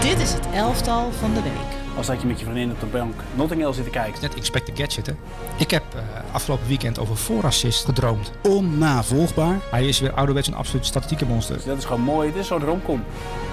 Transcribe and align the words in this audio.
Dit 0.00 0.18
is 0.18 0.32
het 0.32 0.46
elftal 0.46 1.12
van 1.12 1.34
de 1.34 1.42
week. 1.42 1.96
Als 1.96 2.06
dat 2.06 2.20
je 2.20 2.26
met 2.26 2.38
je 2.38 2.44
vriendin 2.44 2.70
op 2.70 2.80
de 2.80 2.86
bank 2.86 3.14
Notting 3.36 3.60
Hill 3.60 3.72
zit 3.72 3.84
te 3.84 3.90
kijken. 3.90 4.20
Net 4.20 4.34
Inspect 4.34 4.66
the 4.66 4.82
Gadget, 4.82 5.06
hè. 5.06 5.12
Ik 5.58 5.70
heb 5.70 5.94
eh, 5.94 6.34
afgelopen 6.34 6.66
weekend 6.66 6.98
over 6.98 7.16
voorassist 7.16 7.84
gedroomd. 7.84 8.30
Onnavolgbaar. 8.42 9.58
Hij 9.70 9.88
is 9.88 10.00
weer 10.00 10.12
ouderwets 10.12 10.48
een 10.48 10.54
absoluut 10.54 10.86
statistieke 10.86 11.26
monster. 11.26 11.56
Dus 11.56 11.64
dat 11.64 11.78
is 11.78 11.84
gewoon 11.84 12.00
mooi. 12.00 12.28
Het 12.28 12.36
is 12.36 12.46
zo'n 12.46 12.60
romcom. 12.60 13.04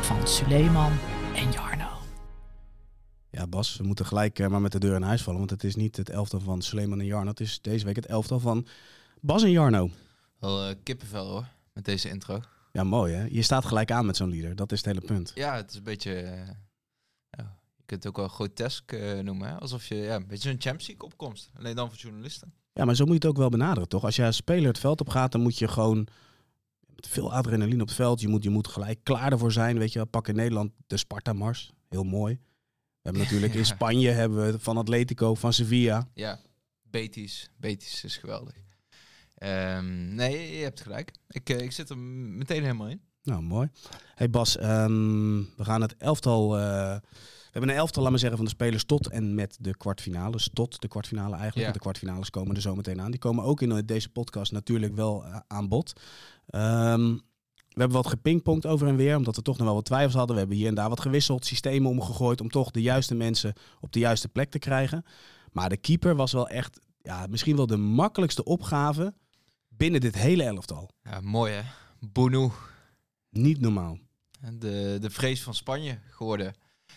Van 0.01 0.27
Suleiman 0.27 0.91
en 1.35 1.51
Jarno. 1.51 1.89
Ja, 3.29 3.47
Bas, 3.47 3.77
we 3.77 3.83
moeten 3.83 4.05
gelijk 4.05 4.39
eh, 4.39 4.47
maar 4.47 4.61
met 4.61 4.71
de 4.71 4.79
deur 4.79 4.95
in 4.95 5.01
huis 5.01 5.21
vallen. 5.21 5.39
Want 5.39 5.51
het 5.51 5.63
is 5.63 5.75
niet 5.75 5.97
het 5.97 6.09
elftal 6.09 6.39
van 6.39 6.61
Suleiman 6.61 6.99
en 6.99 7.05
Jarno. 7.05 7.29
Het 7.29 7.39
is 7.39 7.61
deze 7.61 7.85
week 7.85 7.95
het 7.95 8.05
elftal 8.05 8.39
van 8.39 8.67
Bas 9.21 9.43
en 9.43 9.51
Jarno. 9.51 9.89
Wel 10.39 10.67
eh, 10.67 10.75
kippenvel 10.83 11.27
hoor, 11.27 11.45
met 11.73 11.85
deze 11.85 12.09
intro. 12.09 12.39
Ja, 12.77 12.83
mooi 12.83 13.13
hè. 13.13 13.25
Je 13.31 13.41
staat 13.41 13.65
gelijk 13.65 13.91
aan 13.91 14.05
met 14.05 14.15
zo'n 14.17 14.29
leader. 14.29 14.55
Dat 14.55 14.71
is 14.71 14.77
het 14.77 14.87
hele 14.87 15.01
punt. 15.01 15.31
Ja, 15.35 15.55
het 15.55 15.69
is 15.69 15.75
een 15.75 15.83
beetje... 15.83 16.13
eh, 16.13 16.47
ja, 17.29 17.57
je 17.75 17.83
kunt 17.85 18.03
het 18.03 18.07
ook 18.07 18.17
wel 18.17 18.27
grotesk 18.27 18.91
eh, 18.91 19.19
noemen. 19.19 19.47
Hè? 19.49 19.55
Alsof 19.55 19.85
je 19.87 19.95
ja, 19.95 20.15
een 20.15 20.27
beetje 20.27 20.49
zo'n 20.49 20.61
Champions 20.61 20.87
League 20.87 21.05
opkomst. 21.05 21.49
Alleen 21.57 21.75
dan 21.75 21.89
voor 21.89 21.97
journalisten. 21.97 22.53
Ja, 22.73 22.85
maar 22.85 22.95
zo 22.95 23.03
moet 23.03 23.13
je 23.13 23.19
het 23.19 23.29
ook 23.29 23.37
wel 23.37 23.49
benaderen, 23.49 23.89
toch? 23.89 24.03
Als 24.03 24.15
jij 24.15 24.25
als 24.25 24.35
speler 24.35 24.67
het 24.67 24.79
veld 24.79 25.01
op 25.01 25.09
gaat, 25.09 25.31
dan 25.31 25.41
moet 25.41 25.57
je 25.57 25.67
gewoon 25.67 26.07
met 26.95 27.07
veel 27.07 27.33
adrenaline 27.33 27.81
op 27.81 27.87
het 27.87 27.95
veld. 27.95 28.21
Je 28.21 28.27
moet, 28.27 28.43
je 28.43 28.49
moet 28.49 28.67
gelijk 28.67 28.99
klaar 29.03 29.31
ervoor 29.31 29.51
zijn. 29.51 29.77
Weet 29.77 29.91
je, 29.91 29.99
wel. 29.99 30.07
pak 30.07 30.27
in 30.27 30.35
Nederland 30.35 30.71
de 30.87 30.97
Sparta-mars. 30.97 31.73
Heel 31.89 32.03
mooi. 32.03 32.33
We 32.33 33.01
hebben 33.01 33.21
natuurlijk 33.21 33.53
in. 33.53 33.65
Spanje 33.75 34.09
hebben 34.09 34.51
we 34.51 34.59
van 34.59 34.77
Atletico, 34.77 35.35
van 35.35 35.53
Sevilla. 35.53 36.07
Ja, 36.13 36.39
Betis. 36.83 37.49
Betis 37.55 38.03
is 38.03 38.17
geweldig. 38.17 38.55
Ehm, 39.37 40.15
nee, 40.15 40.57
je 40.57 40.63
hebt 40.63 40.81
gelijk. 40.81 41.11
Ik, 41.29 41.49
eh, 41.49 41.59
ik 41.61 41.71
zit 41.71 41.89
er 41.89 41.97
meteen 41.97 42.61
helemaal 42.61 42.87
in. 42.87 43.01
Nou, 43.23 43.41
mooi. 43.41 43.69
Hey 44.15 44.29
Bas, 44.29 44.57
ehm, 44.57 45.37
we 45.37 45.63
gaan 45.63 45.81
het 45.81 45.95
elftal... 45.97 46.57
eh, 46.57 46.95
we 47.47 47.63
hebben 47.63 47.71
een 47.71 47.81
elftal, 47.81 48.01
laat 48.01 48.11
maar 48.11 48.19
zeggen, 48.19 48.37
van 48.37 48.47
de 48.47 48.53
spelers 48.53 48.83
tot 48.83 49.07
en 49.09 49.35
met 49.35 49.57
de 49.59 49.77
kwartfinales. 49.77 50.49
Tot 50.53 50.81
de 50.81 50.87
kwartfinale 50.87 51.35
eigenlijk, 51.35 51.55
Ja. 51.57 51.61
want 51.61 51.73
de 51.73 51.79
kwartfinales 51.79 52.29
komen 52.29 52.55
er 52.55 52.61
zo 52.61 52.75
meteen 52.75 53.01
aan. 53.01 53.11
Die 53.11 53.19
komen 53.19 53.43
ook 53.43 53.61
in 53.61 53.85
deze 53.85 54.09
podcast 54.09 54.51
natuurlijk 54.51 54.95
wel 54.95 55.25
eh, 55.25 55.39
aan 55.47 55.67
bod. 55.67 56.01
Ehm, 56.47 57.13
we 57.69 57.83
hebben 57.83 57.97
wat 57.97 58.07
gepingpongd 58.07 58.65
over 58.65 58.87
en 58.87 58.95
weer, 58.95 59.15
omdat 59.17 59.35
we 59.35 59.41
toch 59.41 59.57
nog 59.57 59.65
wel 59.65 59.75
wat 59.75 59.85
twijfels 59.85 60.13
hadden. 60.13 60.33
We 60.33 60.39
hebben 60.41 60.57
hier 60.57 60.67
en 60.67 60.75
daar 60.75 60.89
wat 60.89 60.99
gewisseld, 61.01 61.45
systemen 61.45 61.89
omgegooid 61.91 62.41
om 62.41 62.49
toch 62.49 62.71
de 62.71 62.81
juiste 62.81 63.15
mensen 63.15 63.53
op 63.79 63.91
de 63.91 63.99
juiste 63.99 64.27
plek 64.29 64.49
te 64.51 64.59
krijgen. 64.59 65.05
Maar 65.51 65.69
de 65.69 65.77
keeper 65.77 66.15
was 66.15 66.31
wel 66.31 66.47
echt, 66.47 66.79
ja, 67.01 67.25
misschien 67.29 67.55
wel 67.55 67.67
de 67.67 67.77
makkelijkste 67.77 68.43
opgave 68.43 69.13
binnen 69.77 70.01
dit 70.01 70.15
hele 70.15 70.43
elftal. 70.43 70.89
Ja, 71.01 71.19
mooi 71.21 71.53
hè. 71.53 71.61
Bono. 71.99 72.53
Niet 73.29 73.59
normaal. 73.59 73.99
De, 74.53 74.97
de 75.01 75.09
vrees 75.09 75.43
van 75.43 75.53
Spanje 75.53 75.99
geworden. 76.09 76.53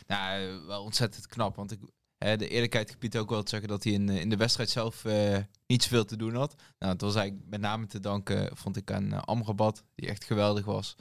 Nou, 0.06 0.60
wel 0.66 0.82
ontzettend 0.82 1.26
knap. 1.26 1.56
Want 1.56 1.72
ik, 1.72 1.80
hè, 2.18 2.36
de 2.36 2.48
eerlijkheid 2.48 2.90
gebied 2.90 3.16
ook 3.16 3.30
wel 3.30 3.42
te 3.42 3.50
zeggen 3.50 3.68
dat 3.68 3.84
hij 3.84 3.92
in, 3.92 4.08
eh, 4.08 4.20
in 4.20 4.28
de 4.28 4.36
wedstrijd 4.36 4.70
zelf 4.70 5.04
eh, 5.04 5.38
niet 5.66 5.82
zoveel 5.82 6.04
te 6.04 6.16
doen 6.16 6.34
had. 6.34 6.54
Nou, 6.78 6.92
het 6.92 7.00
was 7.00 7.14
eigenlijk 7.14 7.50
met 7.50 7.60
name 7.60 7.86
te 7.86 8.00
danken, 8.00 8.56
vond 8.56 8.76
ik, 8.76 8.90
aan 8.92 9.12
uh, 9.12 9.18
Amrabat. 9.22 9.84
Die 9.94 10.08
echt 10.08 10.24
geweldig 10.24 10.64
was. 10.64 10.96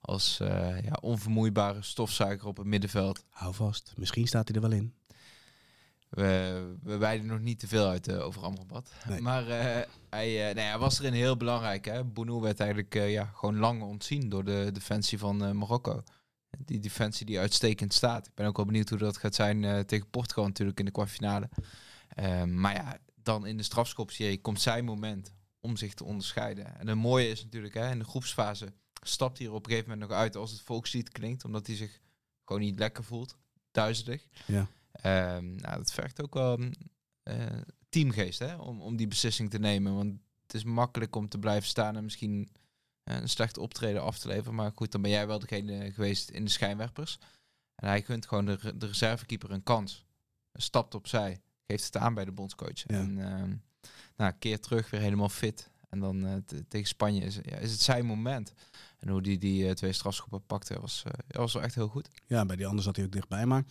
Als 0.00 0.36
ja, 0.82 0.98
onvermoeibare 1.00 1.82
stofzuiger 1.82 2.48
op 2.48 2.56
het 2.56 2.66
middenveld. 2.66 3.24
Hou 3.30 3.54
vast, 3.54 3.92
misschien 3.96 4.26
staat 4.26 4.48
hij 4.48 4.56
er 4.56 4.68
wel 4.68 4.78
in. 4.78 4.94
We, 6.08 6.76
we 6.82 6.96
wijden 6.96 7.26
nog 7.26 7.40
niet 7.40 7.58
te 7.58 7.68
veel 7.68 7.88
uit 7.88 8.08
eh, 8.08 8.24
over 8.24 8.42
Amrabat. 8.42 8.92
Nee. 9.08 9.20
Maar 9.20 9.48
eh, 9.48 9.86
hij, 10.10 10.48
eh, 10.48 10.54
nee, 10.54 10.64
hij 10.64 10.78
was 10.78 10.98
erin 10.98 11.12
heel 11.12 11.36
belangrijk. 11.36 11.84
Hè? 11.84 12.04
Bounou 12.04 12.40
werd 12.40 12.60
eigenlijk 12.60 12.94
ja, 12.94 13.24
gewoon 13.24 13.56
lang 13.56 13.82
ontzien 13.82 14.28
door 14.28 14.44
de 14.44 14.70
defensie 14.72 15.18
van 15.18 15.58
Marokko. 15.58 16.02
Die 16.58 16.80
defensie 16.80 17.26
die 17.26 17.38
uitstekend 17.38 17.94
staat. 17.94 18.26
Ik 18.26 18.34
ben 18.34 18.46
ook 18.46 18.56
wel 18.56 18.66
benieuwd 18.66 18.88
hoe 18.88 18.98
dat 18.98 19.16
gaat 19.16 19.34
zijn 19.34 19.86
tegen 19.86 20.10
Portugal 20.10 20.44
natuurlijk 20.44 20.78
in 20.78 20.84
de 20.84 20.90
kwartfinale. 20.90 21.48
Ehm, 22.08 22.60
maar 22.60 22.74
ja, 22.74 22.98
dan 23.22 23.46
in 23.46 23.56
de 23.56 23.62
strafschopserie 23.62 24.40
komt 24.40 24.60
zijn 24.60 24.84
moment 24.84 25.34
om 25.60 25.76
zich 25.76 25.94
te 25.94 26.04
onderscheiden. 26.04 26.78
En 26.78 26.86
het 26.86 26.96
mooie 26.96 27.28
is 27.28 27.42
natuurlijk, 27.42 27.74
hè, 27.74 27.90
in 27.90 27.98
de 27.98 28.04
groepsfase 28.04 28.72
stapt 29.02 29.38
hij 29.38 29.46
er 29.46 29.52
op 29.52 29.64
een 29.64 29.70
gegeven 29.70 29.90
moment 29.90 30.08
nog 30.08 30.18
uit 30.18 30.36
als 30.36 30.50
het 30.50 30.60
volkslied 30.60 31.08
klinkt. 31.08 31.44
Omdat 31.44 31.66
hij 31.66 31.76
zich 31.76 32.00
gewoon 32.44 32.62
niet 32.62 32.78
lekker 32.78 33.04
voelt. 33.04 33.36
Duizelig. 33.70 34.26
Ja. 34.46 34.68
Ehm, 35.02 35.54
nou, 35.54 35.76
dat 35.76 35.92
vergt 35.92 36.22
ook 36.22 36.34
wel 36.34 36.58
eh, 37.22 37.36
teamgeest 37.88 38.38
hè, 38.38 38.54
om, 38.54 38.80
om 38.80 38.96
die 38.96 39.08
beslissing 39.08 39.50
te 39.50 39.58
nemen. 39.58 39.94
Want 39.94 40.20
het 40.42 40.54
is 40.54 40.64
makkelijk 40.64 41.16
om 41.16 41.28
te 41.28 41.38
blijven 41.38 41.68
staan 41.68 41.96
en 41.96 42.04
misschien 42.04 42.50
eh, 43.04 43.16
een 43.20 43.28
slecht 43.28 43.58
optreden 43.58 44.02
af 44.02 44.18
te 44.18 44.28
leveren. 44.28 44.54
Maar 44.54 44.72
goed, 44.74 44.92
dan 44.92 45.02
ben 45.02 45.10
jij 45.10 45.26
wel 45.26 45.38
degene 45.38 45.92
geweest 45.92 46.30
in 46.30 46.44
de 46.44 46.50
schijnwerpers. 46.50 47.18
En 47.74 47.88
hij 47.88 48.02
gunt 48.02 48.26
gewoon 48.26 48.44
de, 48.44 48.54
re- 48.60 48.76
de 48.76 48.86
reservekeeper 48.86 49.50
een 49.50 49.62
kans. 49.62 50.04
Stapt 50.52 50.94
opzij, 50.94 51.40
geeft 51.66 51.84
het 51.84 51.96
aan 51.96 52.14
bij 52.14 52.24
de 52.24 52.32
bondscoach. 52.32 52.76
Ja. 52.86 52.94
En 52.98 53.18
ehm 53.18 53.54
nou, 54.16 54.32
keer 54.38 54.60
terug, 54.60 54.90
weer 54.90 55.00
helemaal 55.00 55.28
fit. 55.28 55.70
En 55.88 56.00
dan 56.00 56.26
eh, 56.26 56.34
te- 56.46 56.68
tegen 56.68 56.86
Spanje 56.88 57.20
is, 57.20 57.34
ja, 57.42 57.56
is 57.56 57.70
het 57.72 57.80
zijn 57.80 58.06
moment. 58.06 58.52
En 58.98 59.08
hoe 59.08 59.22
die 59.22 59.38
die 59.38 59.74
twee 59.74 59.92
strafschoppen 59.92 60.46
pakte, 60.46 60.80
was, 60.80 61.02
was 61.28 61.52
wel 61.52 61.62
echt 61.62 61.74
heel 61.74 61.88
goed. 61.88 62.08
Ja, 62.26 62.44
bij 62.46 62.56
die 62.56 62.66
anders 62.66 62.84
zat 62.86 62.96
hij 62.96 63.04
ook 63.04 63.12
dichtbij. 63.12 63.46
Maar 63.46 63.64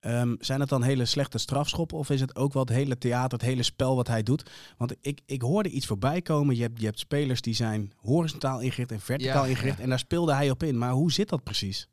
ehm, 0.00 0.34
zijn 0.38 0.60
het 0.60 0.68
dan 0.68 0.82
hele 0.82 1.04
slechte 1.04 1.38
strafschoppen? 1.38 1.98
Of 1.98 2.10
is 2.10 2.20
het 2.20 2.36
ook 2.36 2.52
wel 2.52 2.62
het 2.64 2.72
hele 2.72 2.98
theater, 2.98 3.38
het 3.38 3.46
hele 3.48 3.62
spel 3.62 3.96
wat 3.96 4.06
hij 4.08 4.22
doet? 4.22 4.50
Want 4.76 4.94
ik, 5.00 5.20
ik 5.26 5.42
hoorde 5.42 5.68
iets 5.68 5.86
voorbij 5.86 6.22
komen. 6.22 6.56
Je 6.56 6.62
hebt, 6.62 6.78
je 6.80 6.84
hebt 6.86 6.98
spelers 6.98 7.40
die 7.40 7.54
zijn 7.54 7.92
horizontaal 7.96 8.60
ingericht 8.60 8.92
en 8.92 9.00
verticaal 9.00 9.44
Ja, 9.44 9.50
ingericht. 9.50 9.76
ja. 9.76 9.82
En 9.82 9.88
daar 9.88 9.98
speelde 9.98 10.34
hij 10.34 10.50
op 10.50 10.62
in. 10.62 10.78
Maar 10.78 10.92
hoe 10.92 11.12
zit 11.12 11.28
dat 11.28 11.42
precies? 11.42 11.88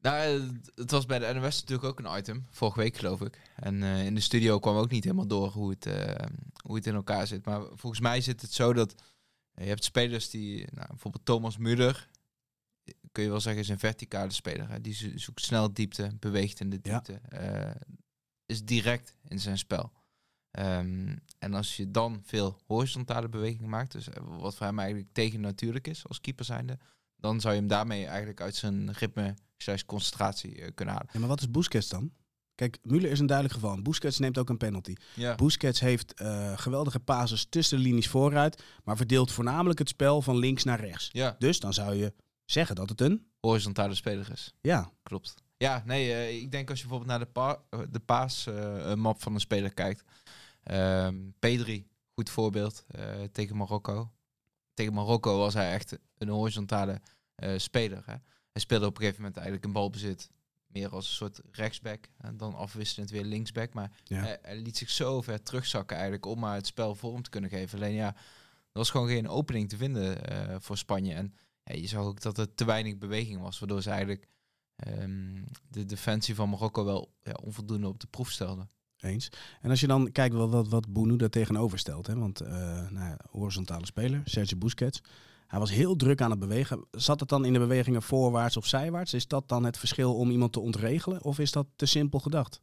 Nou, 0.00 0.42
het 0.74 0.90
was 0.90 1.06
bij 1.06 1.18
de 1.18 1.32
NOS 1.40 1.60
natuurlijk 1.60 1.88
ook 1.88 1.98
een 1.98 2.18
item, 2.18 2.46
vorige 2.50 2.78
week 2.80 2.96
geloof 2.96 3.20
ik. 3.20 3.40
En 3.56 3.82
eh, 3.82 4.04
in 4.04 4.14
de 4.14 4.20
studio 4.20 4.58
kwam 4.58 4.76
ook 4.76 4.90
niet 4.90 5.04
helemaal 5.04 5.26
door 5.26 5.48
hoe 5.48 5.70
het, 5.70 5.86
eh, 5.86 6.26
hoe 6.64 6.76
het 6.76 6.86
in 6.86 6.94
elkaar 6.94 7.26
zit. 7.26 7.44
Maar 7.44 7.60
volgens 7.74 8.00
mij 8.00 8.20
zit 8.20 8.40
het 8.40 8.52
zo 8.52 8.72
dat 8.72 8.94
je 9.54 9.64
hebt 9.64 9.84
spelers 9.84 10.30
die, 10.30 10.66
nou, 10.74 10.86
bijvoorbeeld 10.88 11.24
Thomas 11.24 11.56
Müller, 11.58 12.06
kun 13.12 13.22
je 13.22 13.30
wel 13.30 13.40
zeggen 13.40 13.62
is 13.62 13.68
een 13.68 13.78
verticale 13.78 14.30
speler. 14.32 14.68
Hè? 14.70 14.80
Die 14.80 14.94
zo- 14.94 15.10
zoekt 15.14 15.40
snel 15.42 15.72
diepte, 15.72 16.10
beweegt 16.20 16.60
in 16.60 16.70
de 16.70 16.78
Ja. 16.82 16.92
diepte, 16.92 17.12
eh, 17.28 17.70
is 18.46 18.64
direct 18.64 19.14
in 19.28 19.40
zijn 19.40 19.58
spel. 19.58 19.92
Ehm, 20.50 21.16
en 21.38 21.54
als 21.54 21.76
je 21.76 21.90
dan 21.90 22.22
veel 22.24 22.60
horizontale 22.66 23.28
bewegingen 23.28 23.68
maakt, 23.68 23.92
dus 23.92 24.08
eh, 24.08 24.22
wat 24.38 24.54
voor 24.56 24.66
hem 24.66 24.78
eigenlijk 24.78 25.08
tegen 25.12 25.40
natuurlijk 25.40 25.86
is 25.86 26.06
als 26.08 26.20
keeper 26.20 26.44
zijnde, 26.44 26.78
dan 27.16 27.40
zou 27.40 27.54
je 27.54 27.60
hem 27.60 27.68
daarmee 27.68 28.06
eigenlijk 28.06 28.40
uit 28.40 28.54
zijn 28.54 28.92
ritme 28.92 29.34
slash 29.56 29.82
concentratie 29.82 30.60
eh, 30.62 30.68
kunnen 30.74 30.94
halen. 30.94 31.08
Ja, 31.12 31.18
maar 31.18 31.28
wat 31.28 31.40
is 31.40 31.50
Busquets 31.50 31.88
dan? 31.88 32.12
Kijk, 32.54 32.78
Müller 32.82 33.10
is 33.10 33.18
een 33.20 33.26
duidelijk 33.26 33.54
geval. 33.60 33.82
Busquets 33.82 34.18
neemt 34.18 34.38
ook 34.38 34.48
een 34.48 34.56
penalty. 34.56 34.94
Ja. 35.14 35.34
Busquets 35.34 35.80
heeft 35.80 36.12
geweldige 36.54 37.00
pases 37.00 37.44
tussen 37.48 37.76
de 37.76 37.82
linies 37.82 38.08
vooruit. 38.08 38.62
Maar 38.84 38.96
verdeelt 38.96 39.32
voornamelijk 39.32 39.78
het 39.78 39.88
spel 39.88 40.22
van 40.22 40.36
links 40.36 40.64
naar 40.64 40.80
rechts. 40.80 41.08
ja, 41.12 41.36
Dus 41.38 41.60
dan 41.60 41.74
zou 41.74 41.94
je 41.94 42.12
zeggen 42.50 42.76
dat 42.76 42.88
het 42.88 43.00
een... 43.00 43.26
horizontale 43.40 43.94
speler 43.94 44.30
is. 44.32 44.54
Ja, 44.60 44.90
Klopt. 45.02 45.34
Ja, 45.56 45.82
nee, 45.86 46.12
eh, 46.12 46.36
ik 46.42 46.50
denk 46.50 46.70
als 46.70 46.80
je 46.80 46.86
bijvoorbeeld 46.86 47.18
naar 47.18 47.26
de, 47.26 47.32
pa 47.32 47.62
eh, 47.70 47.80
de 47.90 48.00
paasmap 48.00 49.22
van 49.22 49.34
een 49.34 49.40
speler 49.40 49.74
kijkt. 49.74 50.04
Ehm 50.62 51.16
Pedri, 51.38 51.86
goed 52.14 52.30
voorbeeld 52.30 52.84
eh, 52.88 53.22
tegen 53.32 53.56
Marokko. 53.56 54.12
Tegen 54.74 54.92
Marokko 54.94 55.38
was 55.38 55.54
hij 55.54 55.72
echt 55.72 55.98
een 56.18 56.28
horizontale 56.28 57.00
eh, 57.34 57.52
speler. 57.58 58.02
Hè. 58.06 58.14
Hij 58.52 58.62
speelde 58.62 58.86
op 58.86 58.92
een 58.94 59.00
gegeven 59.00 59.20
moment 59.20 59.36
eigenlijk 59.36 59.66
een 59.66 59.72
balbezit 59.72 60.30
meer 60.66 60.88
als 60.90 61.06
een 61.08 61.14
soort 61.14 61.40
rechtsback. 61.50 62.04
En 62.18 62.36
dan 62.36 62.54
afwisselend 62.54 63.10
weer 63.10 63.24
linksback. 63.24 63.72
Maar 63.74 63.90
Ja. 64.04 64.20
hij, 64.20 64.38
hij 64.42 64.56
liet 64.56 64.76
zich 64.76 64.90
zo 64.90 65.20
ver 65.22 65.42
terugzakken 65.42 65.96
eigenlijk 65.96 66.26
om 66.26 66.38
maar 66.38 66.54
het 66.54 66.66
spel 66.66 66.94
vorm 66.94 67.22
te 67.22 67.30
kunnen 67.30 67.50
geven. 67.50 67.78
Alleen 67.78 67.94
ja, 67.94 68.06
er 68.06 68.14
was 68.72 68.90
gewoon 68.90 69.08
geen 69.08 69.28
opening 69.28 69.68
te 69.68 69.76
vinden 69.76 70.24
eh, 70.26 70.56
voor 70.58 70.76
Spanje. 70.76 71.14
En 71.14 71.34
je 71.74 71.86
zag 71.86 72.02
ook 72.02 72.20
dat 72.20 72.38
er 72.38 72.54
te 72.54 72.64
weinig 72.64 72.98
beweging 72.98 73.40
was. 73.40 73.58
Waardoor 73.58 73.82
ze 73.82 73.90
eigenlijk 73.90 74.28
ehm, 74.76 75.42
de 75.68 75.84
defensie 75.84 76.34
van 76.34 76.50
Marokko 76.50 76.84
wel 76.84 77.12
ja, 77.22 77.32
onvoldoende 77.42 77.88
op 77.88 78.00
de 78.00 78.06
proef 78.06 78.30
stelden. 78.30 78.70
Eens. 79.00 79.28
En 79.60 79.70
als 79.70 79.80
je 79.80 79.86
dan 79.86 80.12
kijkt 80.12 80.34
wat, 80.34 80.50
wat, 80.50 80.68
wat 80.68 80.92
Bounou 80.92 81.18
daar 81.18 81.28
tegenover 81.28 81.78
stelt. 81.78 82.06
Hè? 82.06 82.16
Want 82.16 82.40
eh, 82.40 82.50
nou 82.90 83.06
ja, 83.06 83.18
horizontale 83.30 83.86
speler, 83.86 84.22
Sergio 84.24 84.58
Busquets. 84.58 85.00
Hij 85.46 85.58
was 85.58 85.70
heel 85.70 85.96
druk 85.96 86.20
aan 86.20 86.30
het 86.30 86.38
bewegen. 86.38 86.86
Zat 86.90 87.20
het 87.20 87.28
dan 87.28 87.44
in 87.44 87.52
de 87.52 87.58
bewegingen 87.58 88.02
voorwaarts 88.02 88.56
of 88.56 88.66
zijwaarts? 88.66 89.14
Is 89.14 89.26
dat 89.26 89.48
dan 89.48 89.64
het 89.64 89.78
verschil 89.78 90.16
om 90.16 90.30
iemand 90.30 90.52
te 90.52 90.60
ontregelen? 90.60 91.24
Of 91.24 91.38
is 91.38 91.52
dat 91.52 91.66
te 91.76 91.86
simpel 91.86 92.18
gedacht? 92.18 92.60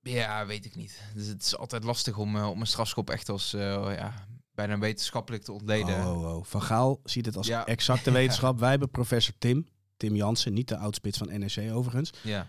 Ja, 0.00 0.46
weet 0.46 0.64
ik 0.64 0.74
niet. 0.74 1.02
Dus 1.14 1.26
het 1.26 1.42
is 1.42 1.56
altijd 1.56 1.84
lastig 1.84 2.18
om, 2.18 2.36
eh, 2.36 2.50
om 2.50 2.60
een 2.60 2.66
strafschop 2.66 3.10
echt 3.10 3.28
als 3.28 3.54
eh, 3.54 3.60
ja, 3.96 4.26
bijna 4.56 4.78
wetenschappelijk 4.78 5.42
te 5.42 5.52
ontleden. 5.52 5.94
Oh, 6.06 6.18
oh, 6.22 6.36
oh. 6.36 6.44
Van 6.44 6.62
Gaal 6.62 7.00
ziet 7.04 7.26
het 7.26 7.36
als 7.36 7.46
Ja. 7.46 7.66
exacte 7.66 8.10
wetenschap. 8.20 8.58
Wij 8.58 8.70
hebben 8.70 8.90
professor 8.90 9.34
Tim, 9.38 9.66
Tim 9.96 10.14
Jansen, 10.16 10.52
niet 10.54 10.68
de 10.68 10.76
oudspits 10.76 11.18
van 11.18 11.38
NEC 11.38 11.72
overigens. 11.72 12.10
Ja. 12.22 12.46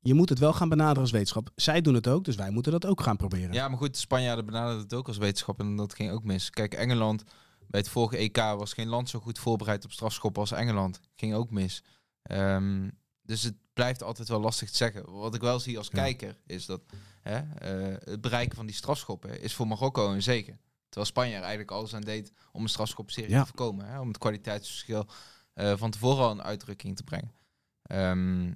Je 0.00 0.14
moet 0.14 0.28
het 0.28 0.38
wel 0.38 0.52
gaan 0.52 0.68
benaderen 0.68 1.02
als 1.02 1.10
wetenschap. 1.10 1.50
Zij 1.54 1.80
doen 1.80 1.94
het 1.94 2.08
ook, 2.08 2.24
dus 2.24 2.34
wij 2.36 2.50
moeten 2.50 2.72
dat 2.72 2.86
ook 2.86 3.00
gaan 3.00 3.16
proberen. 3.16 3.52
ja, 3.52 3.68
maar 3.68 3.78
goed, 3.78 3.92
de 3.92 3.98
Spanjaarden 3.98 4.46
benaderden 4.46 4.82
het 4.82 4.94
ook 4.94 5.06
als 5.08 5.16
wetenschap 5.16 5.60
en 5.60 5.76
dat 5.76 5.94
ging 5.94 6.10
ook 6.10 6.24
mis. 6.24 6.50
Kijk, 6.50 6.74
Engeland, 6.74 7.22
bij 7.68 7.80
het 7.80 7.88
vorige 7.88 8.16
EK 8.16 8.36
was 8.36 8.72
geen 8.72 8.88
land 8.88 9.08
zo 9.08 9.18
goed 9.20 9.38
voorbereid 9.38 9.84
op 9.84 9.92
strafschoppen 9.92 10.40
als 10.40 10.50
Engeland. 10.52 11.00
Ging 11.14 11.34
ook 11.34 11.50
mis. 11.50 11.82
Ehm, 12.22 12.88
dus 13.22 13.42
het 13.42 13.54
blijft 13.72 14.02
altijd 14.02 14.28
wel 14.28 14.40
lastig 14.40 14.70
te 14.70 14.76
zeggen. 14.76 15.12
Wat 15.12 15.34
ik 15.34 15.40
wel 15.40 15.60
zie 15.60 15.78
als 15.78 15.86
Ja. 15.92 15.92
kijker 16.02 16.36
is 16.46 16.66
dat 16.66 16.80
hè, 17.22 17.36
eh, 17.38 17.96
het 18.04 18.20
bereiken 18.20 18.56
van 18.56 18.66
die 18.66 18.74
strafschoppen 18.74 19.40
is 19.42 19.54
voor 19.54 19.66
Marokko 19.66 20.12
een 20.12 20.22
zegen. 20.22 20.60
Terwijl 20.96 21.14
Spanje 21.14 21.34
er 21.34 21.40
eigenlijk 21.40 21.70
alles 21.70 21.94
aan 21.94 22.00
deed 22.02 22.32
om 22.52 22.62
een 22.62 22.68
strafschoppenserie 22.68 23.30
Ja. 23.30 23.40
te 23.40 23.46
voorkomen. 23.46 23.86
Hè, 23.86 24.00
om 24.00 24.08
het 24.08 24.18
kwaliteitsverschil 24.18 25.06
eh, 25.52 25.76
van 25.76 25.90
tevoren 25.90 26.24
al 26.24 26.30
in 26.30 26.42
uitdrukking 26.42 26.96
te 26.96 27.02
brengen. 27.04 27.32
Ehm, 27.82 28.52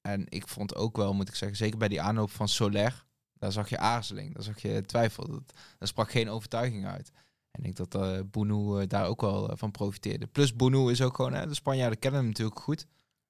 en 0.00 0.24
ik 0.28 0.48
vond 0.48 0.74
ook 0.74 0.96
wel, 0.96 1.14
moet 1.14 1.28
ik 1.28 1.34
zeggen, 1.34 1.56
zeker 1.58 1.78
bij 1.78 1.88
die 1.88 2.00
aanloop 2.00 2.30
van 2.30 2.48
Soler, 2.48 3.04
daar 3.32 3.52
zag 3.52 3.68
je 3.68 3.78
aarzeling, 3.78 4.34
daar 4.34 4.42
zag 4.42 4.62
je 4.62 4.82
twijfel. 4.86 5.26
Dat, 5.28 5.52
daar 5.78 5.88
sprak 5.88 6.10
geen 6.10 6.28
overtuiging 6.28 6.86
uit. 6.86 7.10
En 7.50 7.64
ik 7.64 7.76
denk 7.76 7.90
dat 7.90 8.02
eh 8.02 8.20
Bounou 8.30 8.80
eh, 8.82 8.88
daar 8.88 9.06
ook 9.06 9.20
wel 9.20 9.56
van 9.56 9.70
profiteerde. 9.70 10.26
Plus 10.26 10.54
Bounou 10.56 10.90
is 10.90 11.02
ook 11.02 11.16
gewoon, 11.16 11.32
hè, 11.32 11.46
de 11.46 11.54
Spanjaarden 11.54 11.98
kennen 11.98 12.20
hem 12.20 12.28
natuurlijk 12.28 12.60
goed 12.60 12.86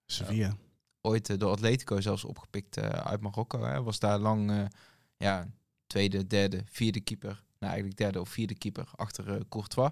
Sevilla. 0.06 0.56
ooit 1.00 1.40
door 1.40 1.50
Atletico 1.50 2.00
zelfs 2.00 2.24
opgepikt 2.24 2.78
uit 2.78 3.20
Marokko. 3.20 3.62
Hè. 3.64 3.82
Was 3.82 3.98
daar 3.98 4.18
lang 4.18 4.68
ja, 5.16 5.48
tweede, 5.86 6.26
derde, 6.26 6.62
vierde 6.70 7.00
keeper. 7.00 7.42
Nou, 7.64 7.76
eigenlijk 7.76 7.96
derde 7.96 8.20
of 8.20 8.28
vierde 8.28 8.54
keeper 8.54 8.88
achter 8.96 9.34
eh, 9.34 9.40
Courtois. 9.48 9.90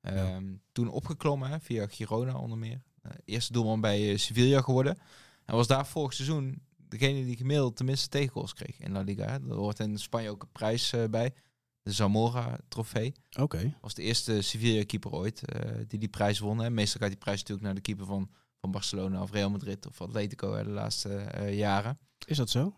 Ehm, 0.00 0.54
Toen 0.72 0.88
opgeklommen 0.88 1.50
hè, 1.50 1.60
via 1.60 1.86
Girona 1.86 2.38
onder 2.38 2.58
meer. 2.58 2.82
Eh, 3.02 3.10
eerste 3.24 3.52
doelman 3.52 3.80
bij 3.80 4.10
eh, 4.10 4.18
Sevilla 4.18 4.60
geworden. 4.60 4.98
En 5.44 5.54
was 5.54 5.66
daar 5.66 5.86
vorig 5.86 6.12
seizoen 6.12 6.62
degene 6.76 7.24
die 7.24 7.36
gemiddeld 7.36 7.76
tenminste 7.76 8.08
tegengoals 8.08 8.54
kreeg 8.54 8.78
in 8.78 8.92
La 8.92 9.00
Liga. 9.00 9.24
Hè. 9.24 9.48
Er 9.48 9.54
hoort 9.54 9.80
in 9.80 9.98
Spanje 9.98 10.30
ook 10.30 10.42
een 10.42 10.52
prijs 10.52 10.94
bij. 11.10 11.34
De 11.82 11.92
Zamora 11.92 12.58
trofee. 12.68 13.12
Oké. 13.40 13.76
Was 13.80 13.94
de 13.94 14.02
eerste 14.02 14.42
Sevilla-keeper 14.42 15.12
ooit 15.12 15.42
die 15.88 15.98
die 15.98 16.08
prijs 16.08 16.38
won. 16.38 16.58
Hè. 16.58 16.70
Meestal 16.70 17.00
gaat 17.00 17.10
die 17.10 17.18
prijs 17.18 17.38
natuurlijk 17.38 17.66
naar 17.66 17.74
de 17.74 17.80
keeper 17.80 18.06
van, 18.06 18.30
van 18.56 18.70
Barcelona 18.70 19.22
of 19.22 19.30
Real 19.30 19.50
Madrid 19.50 19.86
of 19.86 20.00
Atletico 20.00 20.62
de 20.62 20.70
laatste 20.70 21.28
jaren. 21.50 21.98
Is 22.26 22.36
dat 22.36 22.50
zo? 22.50 22.76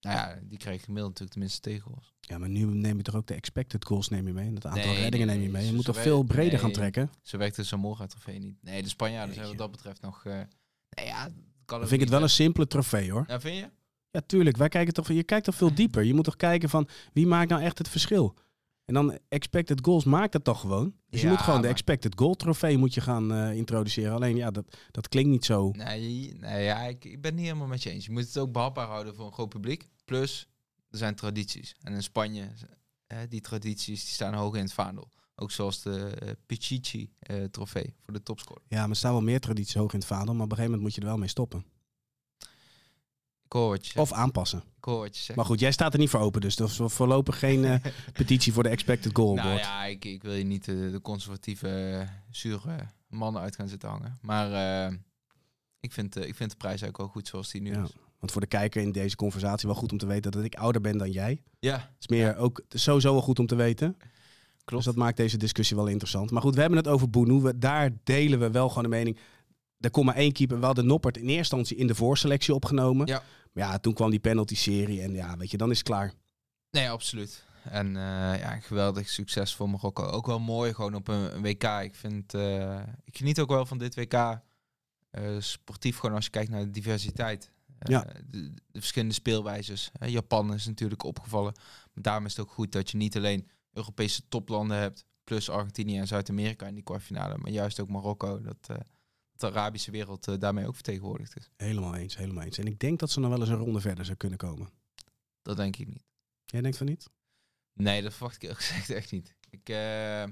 Nou 0.00 0.16
ja, 0.16 0.38
die 0.42 0.58
kreeg 0.58 0.84
gemiddeld 0.84 1.08
natuurlijk 1.08 1.32
tenminste 1.32 1.60
tegengoals. 1.60 2.13
Ja, 2.26 2.38
maar 2.38 2.48
nu 2.48 2.64
neem 2.64 2.96
je 2.96 3.02
toch 3.02 3.14
ook 3.14 3.26
de 3.26 3.34
expected 3.34 3.84
goals 3.84 4.08
neem 4.08 4.26
je 4.26 4.32
mee. 4.32 4.46
En 4.46 4.54
het 4.54 4.66
aantal 4.66 4.92
Nee, 4.92 5.00
reddingen 5.00 5.26
nee, 5.26 5.36
neem 5.36 5.46
je 5.46 5.52
mee. 5.52 5.66
Je 5.66 5.72
moet 5.72 5.84
toch 5.84 6.00
veel 6.02 6.22
breder 6.22 6.58
gaan 6.58 6.72
trekken. 6.72 7.10
Zo 7.22 7.38
werkt 7.38 7.56
de 7.56 7.62
Zamora-trofee 7.62 8.38
niet. 8.38 8.56
Nee, 8.60 8.82
de 8.82 8.88
Spanjaarden 8.88 9.34
zijn 9.34 9.46
wat 9.48 9.58
dat 9.58 9.70
betreft 9.70 10.00
nog... 10.00 10.24
eh 10.24 10.32
nee, 10.90 11.06
ja, 11.06 11.28
kan 11.64 11.78
Dan 11.78 11.88
vind 11.88 11.92
ik 11.92 12.00
het 12.00 12.08
wel 12.08 12.18
hè. 12.18 12.24
een 12.24 12.30
simpele 12.30 12.66
trofee 12.66 13.10
hoor. 13.10 13.24
Ja, 13.26 13.40
vind 13.40 13.56
je? 13.56 13.70
Ja, 14.10 14.20
tuurlijk. 14.26 14.56
Wij 14.56 14.68
kijken 14.68 14.94
toch, 14.94 15.08
je 15.08 15.22
kijkt 15.24 15.44
toch 15.44 15.54
veel 15.54 15.74
dieper. 15.74 16.02
Je 16.02 16.14
moet 16.14 16.24
toch 16.24 16.36
kijken 16.36 16.68
van 16.68 16.88
wie 17.12 17.26
maakt 17.26 17.50
nou 17.50 17.62
echt 17.62 17.78
het 17.78 17.88
verschil. 17.88 18.34
En 18.84 18.94
dan 18.94 19.18
expected 19.28 19.78
goals 19.82 20.04
maakt 20.04 20.32
het 20.32 20.44
toch 20.44 20.60
gewoon. 20.60 20.94
Dus 21.08 21.20
je 21.20 21.28
moet 21.28 21.38
gewoon 21.38 21.62
de 21.62 21.68
expected 21.68 22.12
goal 22.18 22.34
trofee 22.34 22.78
moet 22.78 22.94
je 22.94 23.00
gaan 23.00 23.32
eh, 23.32 23.56
introduceren. 23.56 24.12
Alleen 24.12 24.36
ja, 24.36 24.50
dat, 24.50 24.76
dat 24.90 25.08
klinkt 25.08 25.30
niet 25.30 25.44
zo. 25.44 25.70
Nee, 25.70 26.34
nee 26.40 26.64
ja, 26.64 26.80
ik, 26.82 27.04
ik 27.04 27.20
ben 27.20 27.30
het 27.30 27.34
niet 27.40 27.48
helemaal 27.48 27.68
met 27.68 27.82
je 27.82 27.90
eens. 27.90 28.04
Je 28.04 28.12
moet 28.12 28.26
het 28.26 28.38
ook 28.38 28.52
behapbaar 28.52 28.86
houden 28.86 29.14
voor 29.14 29.26
een 29.26 29.32
groot 29.32 29.48
publiek. 29.48 29.88
Plus, 30.04 30.48
er 30.94 31.00
zijn 31.00 31.14
tradities. 31.14 31.74
En 31.82 31.92
in 31.92 32.02
Spanje, 32.02 32.48
eh, 33.06 33.18
die 33.28 33.40
tradities 33.40 34.04
die 34.04 34.12
staan 34.14 34.34
hoog 34.34 34.54
in 34.54 34.62
het 34.62 34.72
vaandel. 34.72 35.08
Ook 35.36 35.50
zoals 35.50 35.82
de 35.82 36.06
eh, 36.06 36.30
Pichichi-trofee 36.46 37.94
voor 38.02 38.12
de 38.14 38.22
topscorer. 38.22 38.62
Ja, 38.68 38.80
maar 38.80 38.88
er 38.90 38.96
staan 38.96 39.12
wel 39.12 39.22
meer 39.22 39.40
tradities 39.40 39.74
hoog 39.74 39.92
in 39.92 39.98
het 39.98 40.08
vaandel. 40.08 40.34
Maar 40.34 40.44
op 40.44 40.50
een 40.50 40.56
gegeven 40.56 40.70
moment 40.78 40.82
moet 40.82 40.94
je 40.94 41.00
er 41.00 41.06
wel 41.06 41.18
mee 41.18 41.28
stoppen. 41.28 41.64
Ik 43.44 43.52
hoor 43.52 43.68
wat 43.68 43.86
je 43.86 43.92
zegt. 43.92 44.10
Of 44.10 44.16
aanpassen. 44.16 44.58
Ik 44.76 44.84
hoor 44.84 44.98
wat 44.98 45.16
je 45.16 45.22
zegt. 45.22 45.36
Maar 45.36 45.46
goed, 45.46 45.60
jij 45.60 45.72
staat 45.72 45.92
er 45.92 45.98
niet 45.98 46.10
voor 46.10 46.20
open. 46.20 46.40
Dus 46.40 46.56
er 46.58 46.64
is 46.64 46.78
voorlopig 46.84 47.38
geen 47.38 47.64
eh, 47.64 47.84
petitie 48.12 48.52
voor 48.52 48.62
de 48.62 48.68
expected 48.68 49.16
goal 49.16 49.34
Nou 49.34 49.58
ja, 49.58 49.84
ik, 49.84 50.04
ik 50.04 50.22
wil 50.22 50.32
je 50.34 50.44
niet 50.44 50.64
de, 50.64 50.90
de 50.90 51.00
conservatieve, 51.00 51.68
eh, 51.68 52.08
zure 52.30 52.88
mannen 53.08 53.42
uit 53.42 53.56
gaan 53.56 53.68
zitten 53.68 53.88
hangen. 53.88 54.18
Maar 54.20 54.52
eh, 54.86 54.96
ik, 55.80 55.92
vind, 55.92 56.16
eh, 56.16 56.28
ik 56.28 56.34
vind 56.34 56.50
de 56.50 56.56
prijs 56.56 56.80
eigenlijk 56.82 56.98
wel 56.98 57.08
goed 57.08 57.28
zoals 57.28 57.50
die 57.50 57.60
nu 57.60 57.72
Ja. 57.72 57.82
is. 57.82 57.90
Want 58.24 58.36
voor 58.36 58.44
de 58.50 58.56
kijker 58.56 58.82
in 58.82 58.92
deze 58.92 59.16
conversatie 59.16 59.68
wel 59.68 59.76
goed 59.76 59.92
om 59.92 59.98
te 59.98 60.06
weten 60.06 60.30
dat 60.32 60.44
ik 60.44 60.54
ouder 60.54 60.80
ben 60.80 60.98
dan 60.98 61.10
jij. 61.10 61.42
Ja, 61.58 61.74
Het 61.76 61.88
is 61.98 62.08
meer 62.08 62.36
ook 62.36 62.60
het 62.64 62.74
is 62.74 62.82
sowieso 62.82 63.12
wel 63.12 63.22
goed 63.22 63.38
om 63.38 63.46
te 63.46 63.54
weten. 63.54 63.96
klopt. 64.64 64.84
Dus 64.84 64.94
dat 64.94 64.94
maakt 65.04 65.16
deze 65.16 65.36
discussie 65.36 65.76
wel 65.76 65.86
interessant. 65.86 66.30
Maar 66.30 66.42
goed, 66.42 66.54
we 66.54 66.60
hebben 66.60 66.78
het 66.78 66.88
over 66.88 67.10
Boenu. 67.10 67.40
We- 67.40 67.58
Daar 67.58 67.90
delen 68.04 68.38
we 68.38 68.50
wel 68.50 68.68
gewoon 68.68 68.82
de 68.82 68.88
mening. 68.88 69.18
Er 69.80 69.90
komt 69.90 70.06
maar 70.06 70.14
één 70.14 70.32
keeper. 70.32 70.58
We 70.60 70.66
hadden 70.66 70.86
Noppert 70.86 71.16
in 71.16 71.22
eerste 71.22 71.38
instantie 71.38 71.76
in 71.76 71.86
de 71.86 71.94
voorselectie 71.94 72.54
opgenomen. 72.54 73.06
Ja. 73.06 73.22
Maar 73.52 73.64
ja, 73.68 73.78
toen 73.78 73.94
kwam 73.94 74.10
die 74.10 74.20
penalty-serie. 74.20 75.02
En 75.02 75.12
ja, 75.14 75.36
weet 75.36 75.50
je, 75.50 75.56
dan 75.56 75.70
is 75.70 75.78
het 75.78 75.86
klaar. 75.86 76.12
Nee, 76.70 76.90
absoluut. 76.90 77.44
En 77.64 77.86
eh, 77.86 78.38
ja, 78.38 78.58
geweldig 78.60 79.08
succes 79.08 79.54
voor 79.54 79.70
Marokko. 79.70 80.02
Ook 80.04 80.26
wel 80.26 80.40
mooi 80.40 80.74
gewoon 80.74 80.94
op 80.94 81.08
een, 81.08 81.34
een 81.34 81.42
WK. 81.42 81.64
Ik 81.82 81.94
vind, 81.94 82.34
eh, 82.34 82.80
ik 83.04 83.16
geniet 83.16 83.40
ook 83.40 83.48
wel 83.48 83.66
van 83.66 83.78
dit 83.78 83.94
WK. 83.94 84.12
eh, 85.10 85.22
sportief 85.38 85.98
gewoon 85.98 86.14
als 86.14 86.24
je 86.24 86.30
kijkt 86.30 86.50
naar 86.50 86.64
de 86.64 86.70
diversiteit. 86.70 87.50
Eh, 87.84 87.90
Ja. 87.90 88.00
de, 88.26 88.54
de 88.54 88.80
verschillende 88.80 89.14
speelwijzes. 89.14 89.90
Eh, 89.92 90.08
Japan 90.08 90.54
is 90.54 90.66
natuurlijk 90.66 91.02
opgevallen. 91.02 91.52
Maar 91.92 92.02
daarom 92.02 92.24
is 92.24 92.36
het 92.36 92.46
ook 92.46 92.52
goed 92.52 92.72
dat 92.72 92.90
je 92.90 92.96
niet 92.96 93.16
alleen 93.16 93.50
Europese 93.72 94.28
toplanden 94.28 94.76
hebt. 94.76 95.04
Plus 95.24 95.48
Argentinië 95.50 95.98
en 95.98 96.06
Zuid-Amerika 96.06 96.66
in 96.66 96.74
die 96.74 96.82
kwartfinale. 96.84 97.38
Maar 97.38 97.50
juist 97.50 97.80
ook 97.80 97.88
Marokko. 97.88 98.40
Dat, 98.40 98.56
eh, 98.68 98.76
de 99.32 99.46
Arabische 99.46 99.90
wereld 99.90 100.40
daarmee 100.40 100.66
ook 100.66 100.74
vertegenwoordigd 100.74 101.36
is. 101.36 101.50
Helemaal 101.56 101.94
eens, 101.94 102.16
helemaal 102.16 102.44
eens. 102.44 102.58
En 102.58 102.66
ik 102.66 102.78
denk 102.78 102.98
dat 102.98 103.10
ze 103.10 103.20
nog 103.20 103.30
wel 103.30 103.40
eens 103.40 103.48
een 103.48 103.56
ronde 103.56 103.80
verder 103.80 104.04
zou 104.04 104.16
kunnen 104.16 104.38
komen. 104.38 104.70
Dat 105.42 105.56
denk 105.56 105.76
ik 105.76 105.88
niet. 105.88 106.04
Jij 106.44 106.60
denkt 106.60 106.76
van 106.76 106.86
niet? 106.86 107.10
Nee, 107.72 108.02
dat 108.02 108.12
verwacht 108.14 108.42
ik 108.42 108.50
echt 108.88 109.10
niet. 109.12 109.34
Ik, 109.50 109.68
eh, 109.68 110.24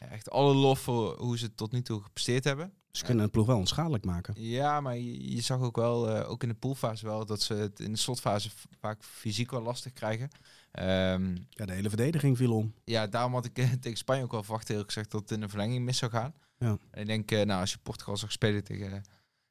ja, 0.00 0.06
echt 0.06 0.30
alle 0.30 0.54
lof 0.54 0.80
voor 0.80 1.18
hoe 1.18 1.38
ze 1.38 1.44
het 1.44 1.56
tot 1.56 1.72
nu 1.72 1.82
toe 1.82 2.02
gepresteerd 2.02 2.44
hebben. 2.44 2.72
Ze 2.90 3.04
kunnen 3.04 3.24
een 3.24 3.30
ploeg 3.30 3.46
wel 3.46 3.58
onschadelijk 3.58 4.04
maken. 4.04 4.34
Ja, 4.36 4.80
maar 4.80 4.96
je, 4.96 5.34
je 5.34 5.40
zag 5.40 5.60
ook 5.60 5.76
wel, 5.76 6.08
eh, 6.10 6.30
ook 6.30 6.42
in 6.42 6.48
de 6.48 6.54
poolfase 6.54 7.06
wel, 7.06 7.26
dat 7.26 7.42
ze 7.42 7.54
het 7.54 7.80
in 7.80 7.92
de 7.92 7.98
slotfase 7.98 8.50
vaak 8.80 9.04
fysiek 9.04 9.50
wel 9.50 9.62
lastig 9.62 9.92
krijgen. 9.92 10.28
Ehm, 10.70 11.36
Ja, 11.50 11.66
de 11.66 11.72
hele 11.72 11.88
verdediging 11.88 12.36
viel 12.36 12.54
om. 12.54 12.74
ja, 12.84 13.06
daarom 13.06 13.32
had 13.32 13.44
ik 13.44 13.58
eh, 13.58 13.72
tegen 13.80 13.98
Spanje 13.98 14.22
ook 14.22 14.30
wel 14.30 14.42
verwacht, 14.42 14.70
eerlijk 14.70 14.88
gezegd, 14.88 15.10
dat 15.10 15.20
het 15.20 15.30
in 15.30 15.40
de 15.40 15.48
verlenging 15.48 15.84
mis 15.84 15.98
zou 15.98 16.10
gaan. 16.10 16.34
Ja. 16.58 16.78
En 16.90 17.00
ik 17.00 17.06
denk, 17.06 17.30
eh, 17.30 17.46
nou, 17.46 17.60
als 17.60 17.72
je 17.72 17.78
Portugal 17.82 18.16
zag 18.16 18.32
spelen 18.32 18.64
tegen, 18.64 19.02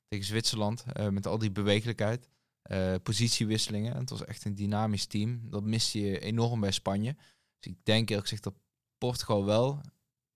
tegen 0.08 0.26
Zwitserland, 0.26 0.84
met 1.10 1.28
al 1.28 1.38
die 1.38 1.52
bewegelijkheid, 1.52 2.30
positiewisselingen, 3.04 3.96
het 3.98 4.10
was 4.10 4.26
echt 4.26 4.46
een 4.46 4.56
dynamisch 4.56 5.06
team. 5.06 5.50
Dat 5.50 5.64
miste 5.64 6.00
je 6.00 6.20
enorm 6.20 6.60
bij 6.60 6.72
Spanje. 6.72 7.16
Dus 7.60 7.72
ik 7.72 7.78
denk 7.84 8.10
eerlijk 8.10 8.28
gezegd 8.28 8.44
dat 8.44 8.54
Portugal 8.98 9.46
wel 9.46 9.82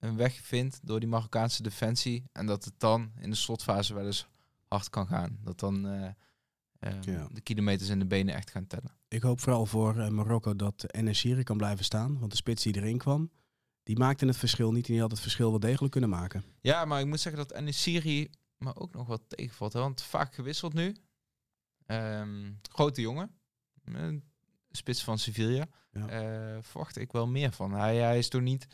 een 0.04 0.16
weg 0.16 0.34
vindt 0.34 0.80
door 0.84 1.00
die 1.00 1.10
Marokkaanse 1.10 1.64
defensie. 1.64 2.30
En 2.32 2.46
dat 2.46 2.66
het 2.66 2.74
dan 2.80 3.12
in 3.20 3.30
de 3.30 3.36
slotfase 3.36 3.94
wel 3.94 4.06
eens 4.06 4.28
hard 4.68 4.90
kan 4.90 5.08
gaan. 5.08 5.38
Dat 5.44 5.60
dan 5.60 5.88
eh, 5.88 6.06
eh, 6.80 7.02
Ja. 7.02 7.28
de 7.32 7.42
kilometers 7.42 7.90
in 7.90 8.00
de 8.00 8.06
benen 8.06 8.36
echt 8.36 8.52
gaan 8.52 8.68
tellen. 8.68 8.92
Ik 9.08 9.22
hoop 9.22 9.40
vooral 9.40 9.66
voor 9.66 10.00
eh, 10.00 10.10
Marokko 10.10 10.56
dat 10.56 10.94
Enesiri 10.94 11.44
kan 11.44 11.58
blijven 11.58 11.86
staan. 11.86 12.20
Want 12.20 12.32
de 12.32 12.38
spits 12.38 12.64
die 12.64 12.76
erin 12.76 12.98
kwam, 12.98 13.32
die 13.84 13.98
maakte 13.98 14.26
het 14.26 14.38
verschil 14.38 14.72
niet. 14.72 14.86
En 14.88 14.92
die 14.92 15.02
had 15.02 15.12
het 15.12 15.20
verschil 15.20 15.50
wel 15.50 15.60
degelijk 15.60 15.92
kunnen 15.92 16.10
maken. 16.10 16.44
Ja, 16.62 16.86
maar 16.86 17.00
ik 17.00 17.06
moet 17.08 17.20
zeggen 17.20 17.48
dat 17.48 17.58
Enesiri 17.58 18.30
maar 18.58 18.76
ook 18.76 18.94
nog 18.94 19.08
wat 19.08 19.22
tegenvalt. 19.28 19.74
hè, 19.74 19.80
Want 19.80 20.02
vaak 20.02 20.34
gewisseld 20.34 20.74
nu. 20.74 20.96
Ehm, 21.86 22.52
grote 22.62 23.02
jongen. 23.02 23.32
eh, 23.84 24.08
Spits 24.72 25.04
van 25.04 25.20
Sevilla. 25.20 25.66
Ja. 25.92 26.62
Verwacht 26.62 26.98
ik 26.98 27.12
wel 27.12 27.28
meer 27.28 27.52
van. 27.52 27.72
Hij, 27.74 27.96
hij 27.98 28.18
is 28.18 28.30
toch 28.30 28.42
niet, 28.42 28.68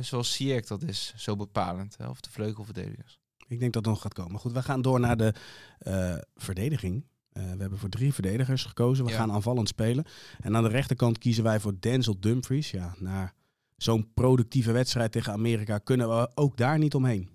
zoals 0.00 0.32
Ziyech 0.34 0.66
dat 0.66 0.82
is, 0.82 1.12
zo 1.16 1.36
bepalend. 1.36 1.96
Hè? 1.98 2.08
Of 2.08 2.20
de 2.20 2.30
vleugelverdedigers. 2.30 3.18
Ik 3.48 3.60
denk 3.60 3.72
dat 3.72 3.84
het 3.84 3.92
nog 3.94 4.02
gaat 4.02 4.14
komen. 4.14 4.40
Goed, 4.40 4.52
we 4.52 4.62
gaan 4.62 4.82
door 4.82 5.00
naar 5.00 5.16
de 5.16 5.34
eh, 5.78 6.16
verdediging. 6.34 7.06
Eh, 7.32 7.42
we 7.42 7.60
hebben 7.60 7.78
voor 7.78 7.88
drie 7.88 8.12
verdedigers 8.14 8.64
gekozen. 8.64 9.04
We 9.04 9.10
Ja. 9.10 9.16
gaan 9.16 9.32
aanvallend 9.32 9.68
spelen. 9.68 10.04
En 10.40 10.56
aan 10.56 10.62
de 10.62 10.68
rechterkant 10.68 11.18
kiezen 11.18 11.44
wij 11.44 11.60
voor 11.60 11.74
Denzel 11.80 12.20
Dumfries. 12.20 12.70
Ja, 12.70 12.94
na 12.98 13.32
zo'n 13.76 14.12
productieve 14.14 14.72
wedstrijd 14.72 15.12
tegen 15.12 15.32
Amerika 15.32 15.78
kunnen 15.78 16.08
we 16.08 16.30
ook 16.34 16.56
daar 16.56 16.78
niet 16.78 16.94
omheen. 16.94 17.28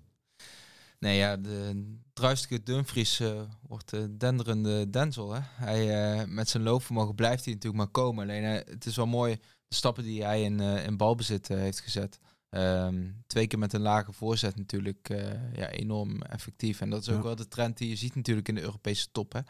Nee, 0.98 1.16
ja, 1.16 1.36
de 1.36 1.84
druistige 2.12 2.62
Dumfries 2.62 3.20
eh, 3.20 3.40
wordt 3.68 3.90
de 3.90 4.16
denderende 4.16 4.90
Denzel. 4.90 5.32
Hè? 5.32 5.40
Hij, 5.42 6.26
met 6.26 6.48
zijn 6.48 6.62
loopvermogen 6.62 7.14
blijft 7.14 7.44
hij 7.44 7.54
natuurlijk 7.54 7.82
maar 7.82 7.92
komen. 7.92 8.22
Alleen 8.22 8.42
het 8.44 8.86
is 8.86 8.96
wel 8.96 9.06
mooi 9.06 9.34
de 9.68 9.74
stappen 9.74 10.04
die 10.04 10.24
hij 10.24 10.42
in, 10.42 10.60
in 10.60 10.96
balbezit 10.96 11.48
heeft 11.48 11.80
gezet. 11.80 12.18
Ehm, 12.52 13.10
twee 13.26 13.46
keer 13.46 13.58
met 13.58 13.72
een 13.72 13.80
lage 13.80 14.12
voorzet 14.12 14.56
natuurlijk 14.56 15.08
eh, 15.10 15.56
ja, 15.56 15.68
enorm 15.70 16.22
effectief. 16.22 16.80
En 16.80 16.90
dat 16.90 17.00
is 17.02 17.08
ook 17.08 17.16
Ja. 17.16 17.22
wel 17.22 17.36
de 17.36 17.48
trend 17.48 17.78
die 17.78 17.88
je 17.88 17.96
ziet 17.96 18.14
natuurlijk 18.14 18.48
in 18.48 18.54
de 18.54 18.60
Europese 18.60 19.10
top. 19.12 19.32
Hè? 19.32 19.40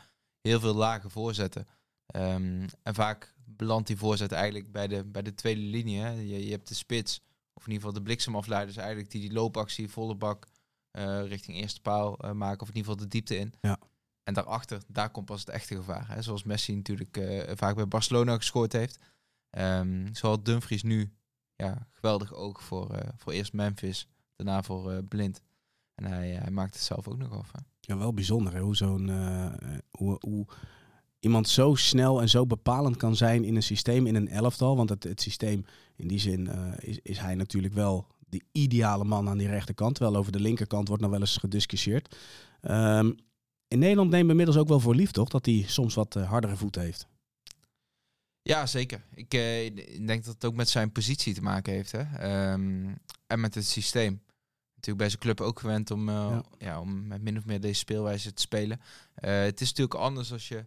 Heel 0.41 0.61
veel 0.61 0.75
lage 0.75 1.11
voorzetten. 1.11 1.67
Ehm, 2.07 2.69
en 2.83 2.95
vaak 2.95 3.35
belandt 3.45 3.87
die 3.87 3.97
voorzet 3.97 4.33
eigenlijk 4.33 4.73
bij 4.73 4.89
de, 4.89 5.05
bij 5.05 5.23
de 5.23 5.35
tweede 5.35 5.61
linie. 5.61 5.99
Hè? 6.01 6.11
Je, 6.11 6.45
je 6.45 6.51
hebt 6.51 6.69
de 6.69 6.75
spits, 6.75 7.21
of 7.55 7.67
in 7.67 7.73
ieder 7.73 7.87
geval 7.87 7.93
de 7.93 8.03
bliksemafleiders 8.03 8.77
eigenlijk, 8.77 9.11
die 9.11 9.21
die 9.21 9.33
loopactie 9.33 9.89
volle 9.89 10.15
bak 10.15 10.47
eh, 10.91 11.27
richting 11.27 11.57
eerste 11.57 11.81
paal 11.81 12.19
eh, 12.19 12.33
maken. 12.33 12.61
Of 12.63 12.69
in 12.69 12.77
ieder 12.77 12.91
geval 12.91 13.05
de 13.07 13.11
diepte 13.13 13.37
in. 13.37 13.55
Ja. 13.61 13.79
En 14.23 14.35
daarachter, 14.35 14.83
daar 14.89 15.11
komt 15.11 15.27
pas 15.27 15.41
het 15.41 15.49
echte 15.49 15.75
gevaar. 15.77 16.09
Hè? 16.09 16.23
Zoals 16.23 16.43
Messi 16.43 16.75
natuurlijk 16.75 17.21
vaak 17.55 17.75
bij 17.75 17.89
Barcelona 17.89 18.37
gescoord 18.37 18.73
heeft. 18.73 18.99
Ehm 19.51 20.15
zo 20.15 20.29
had 20.29 20.45
Dumfries 20.45 20.83
nu 20.83 21.13
ja, 21.65 21.87
geweldig 21.91 22.35
oog 22.35 22.63
voor, 22.63 22.91
eh, 22.91 23.09
voor 23.17 23.33
eerst 23.33 23.53
Memphis, 23.53 24.09
daarna 24.37 24.63
voor 24.63 24.91
eh, 24.91 24.99
Blind. 25.09 25.43
En 25.95 26.05
hij, 26.05 26.31
hij 26.31 26.51
maakt 26.51 26.75
het 26.75 26.83
zelf 26.83 27.09
ook 27.09 27.19
nog 27.19 27.33
af. 27.33 27.53
Hè? 27.53 27.59
Ja, 27.81 27.97
wel 27.97 28.15
bijzonder 28.15 28.53
hè? 28.53 28.61
hoe 28.61 28.77
zo'n 28.77 29.09
eh, 29.09 29.53
hoe, 29.91 30.17
hoe 30.21 30.47
iemand 31.23 31.49
zo 31.49 31.75
snel 31.75 32.21
en 32.21 32.29
zo 32.29 32.47
bepalend 32.47 32.97
kan 32.97 33.17
zijn 33.17 33.45
in 33.45 33.57
een 33.57 33.63
systeem, 33.63 34.07
in 34.07 34.15
een 34.15 34.29
elftal. 34.29 34.77
Want 34.77 34.89
het, 34.89 35.05
het 35.05 35.21
systeem, 35.21 35.65
in 35.97 36.09
die 36.09 36.19
zin 36.19 36.49
eh, 36.49 36.73
is, 36.79 36.99
is 37.03 37.19
hij 37.19 37.35
natuurlijk 37.35 37.75
wel 37.75 38.07
de 38.29 38.41
ideale 38.53 39.05
man 39.05 39.29
aan 39.29 39.39
die 39.39 39.49
rechterkant. 39.49 39.95
Terwijl 39.95 40.17
over 40.17 40.33
de 40.33 40.41
linkerkant 40.41 40.89
wordt 40.89 41.03
nog 41.03 41.11
wel 41.11 41.21
eens 41.21 41.37
gediscussieerd. 41.37 42.17
Ehm, 42.61 43.13
in 43.69 43.79
Nederland 43.79 44.11
nemen 44.11 44.27
we 44.27 44.31
inmiddels 44.31 44.59
ook 44.59 44.69
wel 44.69 44.81
voor 44.81 44.95
lief, 44.95 45.11
toch? 45.11 45.29
Dat 45.29 45.47
hij 45.47 45.65
soms 45.67 45.95
wat 45.95 46.17
eh, 46.17 46.29
hardere 46.29 46.57
voeten 46.57 46.83
heeft. 46.83 47.07
Ja, 48.43 48.67
zeker. 48.67 49.05
Ik, 49.15 49.35
eh, 49.35 49.65
ik 49.65 50.07
denk 50.07 50.25
dat 50.25 50.35
het 50.35 50.45
ook 50.45 50.55
met 50.55 50.69
zijn 50.69 50.93
positie 50.93 51.35
te 51.35 51.43
maken 51.43 51.73
heeft. 51.73 51.93
Hè? 51.93 52.03
Ehm, 52.03 52.95
en 53.27 53.41
met 53.41 53.55
het 53.55 53.67
systeem. 53.67 54.23
Natuurlijk 54.75 54.99
bij 54.99 55.09
zijn 55.09 55.21
club 55.21 55.41
ook 55.41 55.61
gewend 55.61 55.91
om, 55.91 56.09
eh, 56.09 56.15
Ja. 56.15 56.43
ja. 56.59 56.81
om 56.81 57.07
met 57.07 57.23
min 57.23 57.37
of 57.37 57.45
meer 57.45 57.61
deze 57.61 57.79
speelwijze 57.79 58.33
te 58.33 58.43
spelen. 58.43 58.81
Eh, 59.15 59.43
het 59.43 59.61
is 59.61 59.69
natuurlijk 59.69 60.01
anders 60.01 60.33
als 60.33 60.49
je... 60.49 60.65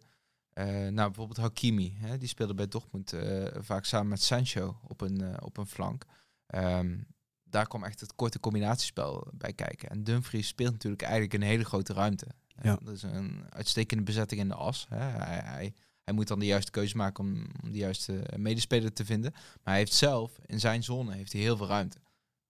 nou, 0.89 0.93
bijvoorbeeld 0.93 1.37
Hakimi. 1.37 1.97
Hè? 1.97 2.17
Die 2.17 2.27
speelde 2.27 2.53
bij 2.53 2.67
Dortmund 2.67 3.13
vaak 3.59 3.85
samen 3.85 4.07
met 4.07 4.21
Sancho 4.21 4.79
op 4.87 5.01
een, 5.01 5.43
op 5.43 5.57
een 5.57 5.67
flank. 5.67 6.05
Ehm, 6.47 6.97
daar 7.43 7.67
kwam 7.67 7.83
echt 7.83 7.99
het 7.99 8.15
korte 8.15 8.39
combinatiespel 8.39 9.27
bij 9.33 9.53
kijken. 9.53 9.89
En 9.89 10.03
Dumfries 10.03 10.47
speelt 10.47 10.71
natuurlijk 10.71 11.01
eigenlijk 11.01 11.33
een 11.33 11.41
hele 11.41 11.65
grote 11.65 11.93
ruimte. 11.93 12.27
Ja. 12.61 12.77
Dat 12.83 12.93
is 12.93 13.03
een 13.03 13.45
uitstekende 13.49 14.03
bezetting 14.03 14.41
in 14.41 14.47
de 14.47 14.53
as. 14.53 14.85
Hè? 14.89 14.97
Hij, 14.97 15.41
hij, 15.43 15.73
hij 16.05 16.13
moet 16.13 16.27
dan 16.27 16.39
de 16.39 16.45
juiste 16.45 16.71
keuze 16.71 16.97
maken 16.97 17.23
om, 17.23 17.45
om 17.63 17.71
de 17.71 17.77
juiste 17.77 18.23
medespeler 18.37 18.93
te 18.93 19.05
vinden. 19.05 19.31
Maar 19.33 19.73
hij 19.73 19.77
heeft 19.77 19.93
zelf, 19.93 20.39
in 20.45 20.59
zijn 20.59 20.83
zone, 20.83 21.13
heeft 21.13 21.31
hij 21.31 21.41
heel 21.41 21.57
veel 21.57 21.67
ruimte. 21.67 21.97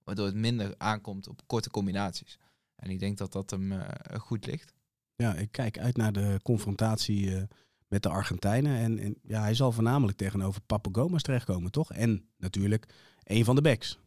Waardoor 0.04 0.26
het 0.26 0.36
minder 0.36 0.76
aankomt 0.78 1.28
op 1.28 1.42
korte 1.46 1.70
combinaties. 1.70 2.38
En 2.76 2.90
ik 2.90 3.00
denk 3.00 3.18
dat 3.18 3.32
dat 3.32 3.50
hem 3.50 3.72
eh, 3.72 4.20
goed 4.20 4.46
ligt. 4.46 4.74
Ja, 5.16 5.36
ik 5.36 5.52
kijk 5.52 5.80
uit 5.80 5.98
naar 5.98 6.12
de 6.12 6.40
confrontatie 6.44 7.36
eh, 7.36 7.44
met 7.88 8.04
de 8.04 8.10
Argentijnen. 8.10 8.78
En, 8.78 9.00
en 9.00 9.16
ja, 9.24 9.42
hij 9.42 9.54
zal 9.54 9.72
voornamelijk 9.72 10.18
tegenover 10.18 10.62
Papu 10.62 10.90
Gomez 10.92 11.22
terechtkomen, 11.22 11.72
toch? 11.72 11.92
En 11.92 12.30
natuurlijk 12.38 12.86
een 13.24 13.46
van 13.46 13.56
de 13.56 13.62
backs 13.62 14.00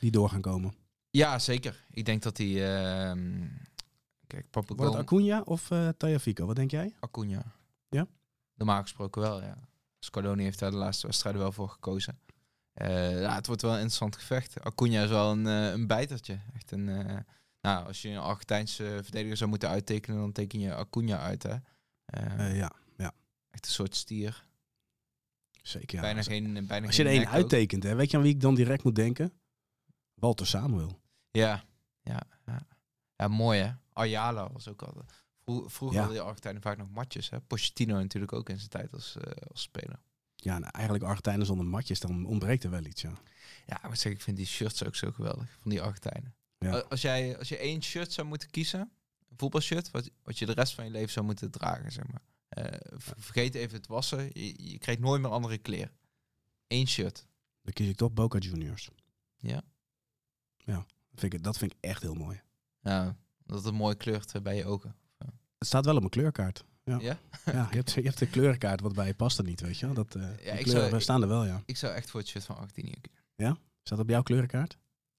die 0.00 0.10
door 0.10 0.28
gaan 0.28 0.40
komen. 0.40 0.74
Ja, 1.10 1.38
zeker. 1.38 1.84
Ik 1.90 2.04
denk 2.04 2.22
dat 2.22 2.36
hij... 2.38 2.78
ehm 3.08 3.44
kijk, 4.26 4.50
Papa 4.50 4.74
Wordt 4.74 4.94
Acuna 4.94 5.40
of 5.40 5.68
Tagliafico? 5.96 6.46
Wat 6.46 6.56
denk 6.56 6.70
jij? 6.70 6.94
Acuna. 7.00 7.55
Ja? 8.56 8.64
Normaal 8.64 8.82
gesproken 8.82 9.22
wel, 9.22 9.42
ja. 9.42 9.58
Scardoni 9.98 10.42
heeft 10.42 10.58
daar 10.58 10.70
de 10.70 10.76
laatste 10.76 11.06
wedstrijden 11.06 11.40
wel 11.42 11.52
voor 11.52 11.68
gekozen. 11.68 12.18
Eh, 12.72 13.20
ja, 13.20 13.34
het 13.34 13.46
wordt 13.46 13.62
wel 13.62 13.70
een 13.70 13.76
interessant 13.76 14.16
gevecht. 14.16 14.60
Acuna 14.60 15.02
is 15.02 15.08
wel 15.08 15.30
een, 15.30 15.46
eh, 15.46 15.70
een 15.70 15.86
bijtertje. 15.86 16.38
Echt 16.54 16.70
een... 16.70 16.88
eh, 16.88 17.16
nou, 17.60 17.86
als 17.86 18.02
je 18.02 18.08
een 18.08 18.18
Argentijnse 18.18 19.00
verdediger 19.02 19.36
zou 19.36 19.50
moeten 19.50 19.68
uittekenen, 19.68 20.18
dan 20.20 20.32
teken 20.32 20.60
je 20.60 20.74
Acuna 20.74 21.18
uit, 21.18 21.42
hè. 21.42 21.56
Eh, 22.04 22.56
ja, 22.56 22.72
echt 23.50 23.66
een 23.66 23.72
soort 23.72 23.94
stier. 23.94 24.44
zeker. 25.62 25.94
Ja. 25.96 26.00
bijna 26.00 26.18
Als- 26.18 26.26
geen, 26.26 26.66
bijna 26.66 26.86
Als 26.86 26.96
je 26.96 27.02
er 27.02 27.08
één 27.08 27.28
uittekent, 27.28 27.82
hè, 27.82 27.94
weet 27.94 28.10
je 28.10 28.16
aan 28.16 28.22
wie 28.22 28.34
ik 28.34 28.40
dan 28.40 28.54
direct 28.54 28.84
moet 28.84 28.94
denken? 28.94 29.32
Walter 30.14 30.46
Samuel. 30.46 31.00
Ja, 31.30 31.64
ja, 32.02 32.22
ja. 32.46 32.66
ja 33.16 33.28
mooi 33.28 33.60
hè. 33.60 33.72
Ayala 33.92 34.52
was 34.52 34.68
ook 34.68 34.82
al. 34.82 35.04
Vro 35.46 35.68
vroeger 35.68 36.00
Ja. 36.00 36.08
die 36.08 36.20
Argentijnen 36.20 36.62
vaak 36.62 36.76
nog 36.76 36.90
matjes. 36.90 37.30
Hè? 37.30 37.40
Pochettino 37.40 37.94
natuurlijk 37.96 38.32
ook 38.32 38.48
in 38.48 38.58
zijn 38.58 38.70
tijd 38.70 38.92
als, 38.92 39.16
eh, 39.16 39.32
als 39.50 39.62
speler. 39.62 39.98
Ja, 40.36 40.58
nou, 40.58 40.72
eigenlijk 40.72 41.04
Argentijnen 41.04 41.46
zonder 41.46 41.66
matjes, 41.66 42.00
dan 42.00 42.26
ontbreekt 42.26 42.64
er 42.64 42.70
wel 42.70 42.84
iets, 42.84 43.02
ja. 43.02 43.12
Ja, 43.66 43.78
maar 43.82 43.96
zeg, 43.96 44.12
ik 44.12 44.22
vind 44.22 44.36
die 44.36 44.46
shirts 44.46 44.84
ook 44.84 44.94
zo 44.94 45.12
geweldig 45.12 45.56
van 45.60 45.70
die 45.70 45.82
Argentijnen. 45.82 46.34
Ja. 46.58 46.78
Als, 46.78 47.00
jij, 47.02 47.38
als 47.38 47.48
je 47.48 47.56
één 47.56 47.82
shirt 47.82 48.12
zou 48.12 48.26
moeten 48.26 48.50
kiezen, 48.50 48.80
een 49.28 49.36
voetbalshirt, 49.36 49.90
wat, 49.90 50.10
wat 50.22 50.38
je 50.38 50.46
de 50.46 50.52
rest 50.52 50.74
van 50.74 50.84
je 50.84 50.90
leven 50.90 51.10
zou 51.12 51.26
moeten 51.26 51.50
dragen, 51.50 51.92
zeg 51.92 52.04
maar. 52.06 52.22
Eh, 52.48 52.80
vergeet 53.16 53.54
even 53.54 53.76
het 53.76 53.86
wassen. 53.86 54.30
Je, 54.32 54.70
je 54.70 54.78
krijgt 54.78 55.00
nooit 55.00 55.20
meer 55.22 55.30
andere 55.30 55.58
kleren. 55.58 55.96
Eén 56.66 56.86
shirt. 56.88 57.26
Dan 57.62 57.72
kies 57.72 57.88
ik 57.88 57.96
toch 57.96 58.12
Boca 58.12 58.38
Juniors. 58.38 58.90
Ja. 59.36 59.62
Ja, 60.56 60.74
dat 61.10 61.20
vind 61.20 61.32
ik, 61.32 61.42
dat 61.42 61.58
vind 61.58 61.72
ik 61.72 61.78
echt 61.80 62.02
heel 62.02 62.14
mooi. 62.14 62.42
Ja, 62.80 63.16
dat 63.44 63.64
het 63.64 63.74
mooi 63.74 63.96
kleurt 63.96 64.42
bij 64.42 64.56
je 64.56 64.64
ogen. 64.64 64.96
Het 65.58 65.68
staat 65.68 65.84
wel 65.84 65.94
op 65.94 66.00
mijn 66.00 66.10
kleurkaart. 66.12 66.64
Ja, 66.84 66.98
Ja? 67.00 67.18
ja 67.44 67.66
je, 67.70 67.76
hebt, 67.76 67.92
je 67.92 68.00
hebt 68.02 68.18
de 68.18 68.26
kleurenkaart, 68.28 68.80
wat 68.80 68.94
bij 68.94 69.06
je 69.06 69.14
past 69.14 69.38
er 69.38 69.44
niet, 69.44 69.60
weet 69.60 69.78
je 69.78 69.86
wel. 69.86 69.94
Dat, 69.94 70.14
eh 70.14 70.22
Ja, 70.22 70.52
ik 70.52 70.64
kleuren 70.64 70.88
zou- 70.90 71.00
staan 71.00 71.22
er 71.22 71.28
wel, 71.28 71.44
ja. 71.44 71.62
Ik 71.66 71.76
zou 71.76 71.94
echt 71.94 72.10
voor 72.10 72.20
het 72.20 72.28
shirt 72.28 72.44
van 72.44 72.56
Argentinië 72.56 72.94
kiezen. 73.00 73.58
Staat 73.82 73.98
op 73.98 74.08
jouw 74.08 74.22
kleurenkaart? 74.22 74.78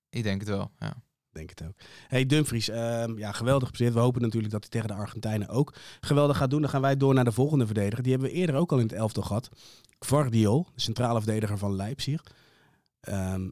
Ik 0.10 0.24
denk 0.24 0.39
het 0.39 0.50
wel, 0.50 0.72
ja. 0.79 0.94
Denk 1.29 1.50
het 1.50 1.63
ook. 1.63 1.74
Hey 2.08 2.25
Dumfries, 2.25 2.70
ehm, 2.70 3.17
ja, 3.17 3.32
geweldig 3.32 3.63
gepresteerd. 3.63 3.94
We 3.94 4.00
hopen 4.00 4.22
natuurlijk 4.22 4.51
dat 4.53 4.62
hij 4.62 4.70
tegen 4.72 4.88
de 4.88 4.94
Argentijnen 4.94 5.48
ook 5.50 5.74
geweldig 6.00 6.38
gaat 6.38 6.50
doen. 6.50 6.62
Dan 6.62 6.70
gaan 6.70 6.82
wij 6.82 6.98
door 6.98 7.13
naar 7.13 7.24
de 7.24 7.32
volgende 7.32 7.65
verdediger. 7.65 8.03
Die 8.03 8.12
hebben 8.12 8.29
we 8.32 8.36
eerder 8.36 8.56
ook 8.56 8.72
al 8.72 8.77
in 8.77 8.84
het 8.84 8.94
elftal 8.94 9.24
gehad. 9.24 9.50
Guardiol, 10.00 10.67
de 10.75 10.82
centrale 10.82 11.22
verdediger 11.22 11.58
van 11.58 11.75
Leipzig. 11.75 12.24
Ehm, 13.00 13.50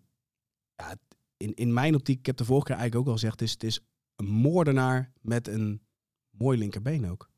ja, 0.75 0.96
in, 1.38 1.54
in 1.54 1.74
mijn 1.74 1.96
optiek, 1.96 2.20
ik 2.20 2.25
heb 2.25 2.38
de 2.38 2.46
vorige 2.46 2.65
keer 2.65 2.75
eigenlijk 2.75 3.08
ook 3.08 3.13
al 3.13 3.20
gezegd, 3.20 3.39
het 3.39 3.48
is, 3.50 3.51
het 3.51 3.63
is 3.63 3.80
een 4.15 4.25
moordenaar 4.27 5.12
met 5.22 5.48
een 5.48 5.82
mooi 6.38 6.58
linkerbeen 6.58 7.10
ook. 7.10 7.30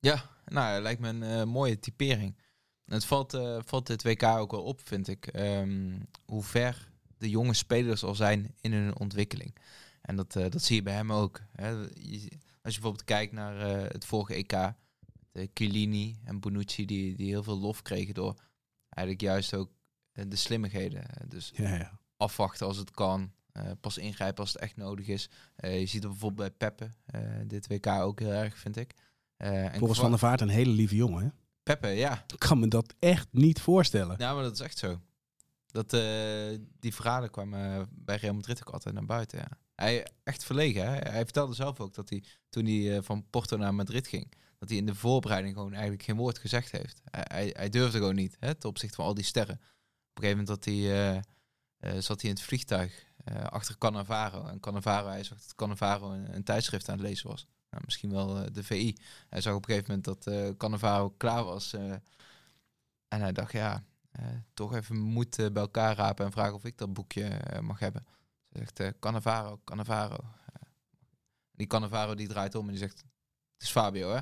Ja, 0.00 0.30
nou, 0.44 0.82
lijkt 0.82 1.00
me 1.00 1.08
een 1.08 1.22
eh, 1.22 1.44
mooie 1.44 1.78
typering. 1.78 2.36
Het 2.84 3.04
valt, 3.04 3.34
eh, 3.34 3.58
valt 3.64 3.86
dit 3.86 4.02
WK 4.02 4.22
ook 4.22 4.50
wel 4.50 4.62
op, 4.62 4.80
vind 4.84 5.08
ik. 5.08 5.26
ehm, 5.26 6.00
hoe 6.24 6.42
ver 6.42 6.90
de 7.18 7.30
jonge 7.30 7.54
spelers 7.54 8.02
al 8.04 8.14
zijn 8.14 8.54
in 8.60 8.72
hun 8.72 8.98
ontwikkeling. 8.98 9.56
En 10.00 10.16
dat, 10.16 10.36
eh, 10.36 10.50
dat 10.50 10.62
zie 10.62 10.76
je 10.76 10.82
bij 10.82 10.94
hem 10.94 11.12
ook. 11.12 11.40
Hè. 11.52 11.68
Je- 11.94 12.28
als 12.62 12.74
je 12.74 12.80
bijvoorbeeld 12.80 13.04
kijkt 13.04 13.32
naar 13.32 13.56
het 13.92 14.04
vorige 14.04 14.34
EK. 14.36 14.72
De 15.32 15.50
Chiellini 15.54 16.18
en 16.24 16.40
Bonucci 16.40 16.86
die, 16.86 17.16
die 17.16 17.28
heel 17.28 17.42
veel 17.42 17.58
lof 17.58 17.82
kregen 17.82 18.14
door 18.14 18.34
eigenlijk 18.88 19.20
juist 19.20 19.54
ook 19.54 19.70
de 20.12 20.36
slimmigheden. 20.36 21.04
Dus 21.28 21.52
Ja, 21.54 21.74
ja. 21.74 21.98
afwachten 22.16 22.66
als 22.66 22.76
het 22.76 22.90
kan. 22.90 23.32
Eh, 23.52 23.70
pas 23.80 23.98
ingrijpen 23.98 24.42
als 24.42 24.52
het 24.52 24.62
echt 24.62 24.76
nodig 24.76 25.06
is. 25.06 25.30
Eh, 25.54 25.80
je 25.80 25.86
ziet 25.86 26.02
het 26.02 26.10
bijvoorbeeld 26.10 26.58
bij 26.58 26.68
Peppe. 26.68 26.90
eh, 27.06 27.20
dit 27.46 27.66
WK 27.66 27.86
ook 27.86 28.20
heel 28.20 28.32
erg, 28.32 28.58
vind 28.58 28.76
ik. 28.76 28.94
En 29.36 29.78
Volgens 29.78 30.00
Van 30.00 30.10
der 30.10 30.18
Vaart 30.18 30.40
een 30.40 30.48
hele 30.48 30.70
lieve 30.70 30.96
jongen. 30.96 31.22
Hè? 31.22 31.28
Peppe, 31.62 31.88
ja. 31.88 32.24
Ik 32.26 32.38
kan 32.38 32.58
me 32.58 32.68
dat 32.68 32.94
echt 32.98 33.28
niet 33.30 33.60
voorstellen. 33.60 34.16
Ja, 34.18 34.34
maar 34.34 34.42
dat 34.42 34.52
is 34.52 34.60
echt 34.60 34.78
zo. 34.78 35.00
Dat, 35.66 35.90
die 36.80 36.94
verhalen 36.94 37.30
kwamen 37.30 37.88
bij 37.90 38.16
Real 38.16 38.34
Madrid 38.34 38.60
ook 38.60 38.72
altijd 38.72 38.94
naar 38.94 39.04
buiten. 39.04 39.38
Ja. 39.38 39.48
Hij 39.74 40.06
echt 40.22 40.44
verlegen. 40.44 40.82
Hè? 40.82 41.10
Hij 41.10 41.24
vertelde 41.24 41.54
zelf 41.54 41.80
ook 41.80 41.94
dat 41.94 42.08
hij 42.08 42.24
toen 42.48 42.64
hij 42.66 43.02
van 43.02 43.24
Porto 43.30 43.56
naar 43.56 43.74
Madrid 43.74 44.06
ging, 44.08 44.32
dat 44.58 44.68
hij 44.68 44.78
in 44.78 44.86
de 44.86 44.94
voorbereiding 44.94 45.54
gewoon 45.54 45.72
eigenlijk 45.72 46.02
geen 46.02 46.16
woord 46.16 46.38
gezegd 46.38 46.70
heeft. 46.70 47.00
Hij, 47.04 47.24
hij, 47.28 47.50
hij 47.56 47.68
durfde 47.68 47.98
gewoon 47.98 48.14
niet, 48.14 48.36
hè, 48.38 48.54
ten 48.54 48.68
opzichte 48.68 48.96
van 48.96 49.04
al 49.04 49.14
die 49.14 49.24
sterren. 49.24 49.54
Op 49.54 50.22
een 50.22 50.22
gegeven 50.22 50.44
moment 50.44 50.64
dat 50.64 50.74
hij, 50.74 52.00
zat 52.00 52.20
hij 52.20 52.30
in 52.30 52.36
het 52.36 52.44
vliegtuig 52.44 53.04
eh, 53.24 53.44
achter 53.44 53.78
Cannavaro. 53.78 54.46
En 54.46 54.60
Cannavaro, 54.60 55.08
hij 55.08 55.24
zag 55.24 55.38
dat 55.38 55.54
Cannavaro 55.54 56.10
een, 56.10 56.34
een 56.34 56.44
tijdschrift 56.44 56.88
aan 56.88 56.98
het 56.98 57.06
lezen 57.06 57.28
was. 57.28 57.46
Nou, 57.70 57.82
misschien 57.84 58.10
wel 58.10 58.38
eh, 58.38 58.46
de 58.52 58.62
VI. 58.62 58.96
Hij 59.28 59.40
zag 59.40 59.54
op 59.54 59.68
een 59.68 59.74
gegeven 59.74 59.88
moment 59.88 60.04
dat 60.04 60.26
eh 60.26 60.56
Cannavaro 60.56 61.10
klaar 61.10 61.44
was. 61.44 61.72
en 63.08 63.20
hij 63.20 63.32
dacht, 63.32 63.52
ja, 63.52 63.84
toch 64.54 64.74
even 64.74 64.96
moed 64.96 65.36
bij 65.36 65.62
elkaar 65.62 65.96
rapen 65.96 66.24
en 66.24 66.32
vragen 66.32 66.54
of 66.54 66.64
ik 66.64 66.78
dat 66.78 66.92
boekje 66.92 67.40
mag 67.60 67.78
hebben. 67.78 68.04
Ze 68.48 68.58
zegt, 68.58 68.80
eh 68.80 68.88
Cannavaro, 69.00 69.60
Cannavaro. 69.64 70.16
Die 71.52 71.66
Cannavaro 71.66 72.14
die 72.14 72.28
draait 72.28 72.54
om 72.54 72.64
en 72.64 72.70
die 72.70 72.78
zegt, 72.78 72.98
het 73.52 73.62
is 73.62 73.70
Fabio 73.70 74.10
hè. 74.10 74.20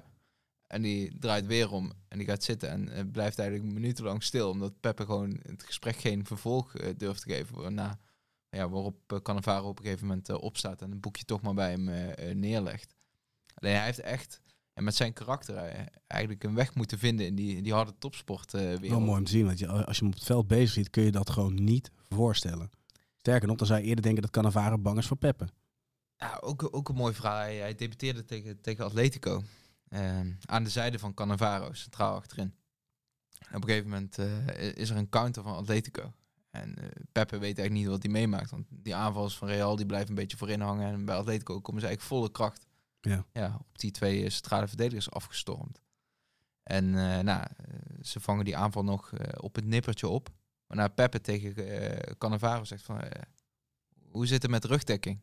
En 0.67 0.83
die 0.83 1.19
draait 1.19 1.47
weer 1.47 1.71
om 1.71 1.93
en 2.09 2.19
die 2.19 2.27
gaat 2.27 2.45
zitten 2.45 2.91
en 2.91 3.11
blijft 3.11 3.39
eigenlijk 3.39 3.73
minutenlang 3.73 4.23
stil. 4.23 4.51
Omdat 4.51 4.81
Peppe 4.81 5.05
gewoon 5.05 5.41
het 5.43 5.63
gesprek 5.63 5.97
geen 5.97 6.27
vervolg 6.27 6.73
durft 6.97 7.23
te 7.23 7.29
geven. 7.29 7.61
Waarna, 7.61 7.99
ja, 8.51 8.69
waarop 8.69 9.13
uh, 9.13 9.19
Cannavaro 9.19 9.69
op 9.69 9.79
een 9.79 9.85
gegeven 9.85 10.07
moment 10.07 10.29
eh, 10.29 10.43
opstaat 10.43 10.83
en 10.83 10.93
een 10.93 11.01
boekje 11.01 11.25
toch 11.25 11.43
maar 11.43 11.55
bij 11.55 11.71
hem 11.71 11.89
eh, 11.89 12.31
eh, 12.31 12.37
neerlegt. 12.37 12.95
Alleen 13.55 13.75
hij 13.75 13.85
heeft 13.85 14.01
echt, 14.01 14.41
en 14.73 14.85
met 14.85 14.95
zijn 14.95 15.13
karakter, 15.13 15.57
eh, 15.57 15.87
eigenlijk 16.07 16.45
een 16.45 16.55
weg 16.55 16.75
moeten 16.75 16.99
vinden 16.99 17.27
in 17.27 17.35
die, 17.35 17.57
in 17.57 17.63
die 17.63 17.73
harde 17.73 17.95
topsport 17.99 18.55
eh 18.55 18.61
wereld. 18.61 18.81
Wel 18.89 19.01
mooi 19.01 19.19
om 19.19 19.25
te 19.25 19.31
zien, 19.31 19.47
want 19.47 19.59
je, 19.59 19.69
als 19.69 19.97
je 19.97 20.03
hem 20.03 20.13
op 20.13 20.19
het 20.19 20.27
veld 20.27 20.47
bezig 20.47 20.71
ziet, 20.71 20.91
kun 20.91 21.03
je 21.03 21.11
dat 21.11 21.31
gewoon 21.31 21.65
niet 21.65 21.91
voorstellen. 22.09 22.71
Sterker 23.19 23.49
nog, 23.49 23.57
dan 23.57 23.67
zou 23.67 23.81
je 23.81 23.87
eerder 23.87 24.05
denken 24.05 24.23
dat 24.23 24.31
Cannavaro 24.31 24.79
bang 24.79 24.99
is 24.99 25.07
voor 25.07 25.17
Peppe. 25.17 25.49
Ja, 26.17 26.39
ook, 26.41 26.69
ook 26.75 26.89
een 26.89 26.95
mooi 26.95 27.15
verhaal. 27.15 27.39
Hij, 27.39 27.57
hij 27.57 27.75
debuteerde 27.75 28.25
tegen, 28.25 28.61
tegen 28.61 28.85
Atletico. 28.85 29.43
Ehm, 29.89 30.33
aan 30.45 30.65
de 30.65 30.71
zijde 30.71 30.99
van 30.99 31.15
Cannavaro, 31.15 31.73
centraal 31.73 32.15
achterin. 32.15 32.55
En 33.39 33.57
op 33.57 33.63
een 33.63 33.69
gegeven 33.69 33.91
moment 33.91 34.19
eh, 34.19 34.77
is 34.77 34.91
er 34.91 34.97
een 34.97 35.09
counter 35.09 35.43
van 35.43 35.57
Atletico. 35.57 36.13
En 36.51 36.79
eh, 36.79 36.85
Peppe 37.13 37.39
weet 37.39 37.59
eigenlijk 37.59 37.73
niet 37.73 37.87
wat 37.87 38.03
hij 38.03 38.13
meemaakt. 38.13 38.51
Want 38.51 38.67
die 38.71 38.95
aanvallers 38.95 39.37
van 39.39 39.49
Real 39.49 39.77
die 39.77 39.87
blijven 39.87 40.09
een 40.09 40.15
beetje 40.15 40.37
voorin 40.37 40.61
hangen. 40.61 40.93
En 40.93 41.05
bij 41.05 41.17
Atletico 41.17 41.61
komen 41.61 41.81
ze 41.81 41.87
eigenlijk 41.87 42.17
volle 42.17 42.31
kracht 42.33 42.67
Ja. 43.01 43.25
Ja, 43.33 43.57
op 43.59 43.79
die 43.79 43.91
twee 43.91 44.25
eh, 44.25 44.31
centrale 44.31 44.69
verdedigers 44.69 45.11
afgestormd. 45.11 45.81
En 46.63 46.85
eh, 46.87 47.19
nou, 47.19 47.43
eh, 47.57 47.75
ze 48.03 48.21
vangen 48.21 48.45
die 48.45 48.57
aanval 48.57 48.85
nog 48.85 49.13
eh, 49.13 49.33
op 49.43 49.55
het 49.55 49.65
nippertje 49.65 50.09
op. 50.09 50.29
Waarna 50.67 50.89
Peppe 50.89 51.21
tegen 51.21 51.57
eh 51.57 52.15
Cannavaro 52.19 52.65
zegt 52.65 52.83
van... 52.83 53.01
eh, 53.01 53.23
hoe 54.09 54.27
zit 54.27 54.43
het 54.43 54.51
met 54.51 54.65
rugdekking? 54.65 55.21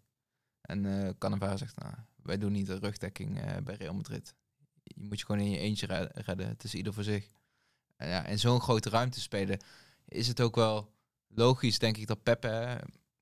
En 0.62 0.86
eh 1.06 1.10
Cannavaro 1.18 1.58
zegt, 1.58 1.76
nou, 1.80 1.94
wij 2.16 2.38
doen 2.38 2.52
niet 2.52 2.68
de 2.68 2.80
rugdekking 2.80 3.40
eh, 3.42 3.58
bij 3.64 3.76
Real 3.76 3.94
Madrid. 3.94 4.36
Je 4.84 4.94
moet 4.98 5.20
je 5.20 5.26
gewoon 5.26 5.42
in 5.42 5.50
je 5.50 5.58
eentje 5.58 5.86
re- 5.86 6.10
redden. 6.14 6.48
Het 6.48 6.64
is 6.64 6.74
ieder 6.74 6.94
voor 6.94 7.04
zich. 7.04 7.30
En 7.96 8.08
ja, 8.10 8.26
in 8.26 8.40
zo'n 8.40 8.62
grote 8.62 8.90
ruimte 8.90 9.22
spelen 9.22 9.60
is 10.06 10.28
het 10.28 10.42
ook 10.42 10.56
wel 10.56 10.94
logisch, 11.28 11.80
denk 11.80 11.98
ik, 11.98 12.08
dat 12.08 12.24
Pepe, 12.24 12.78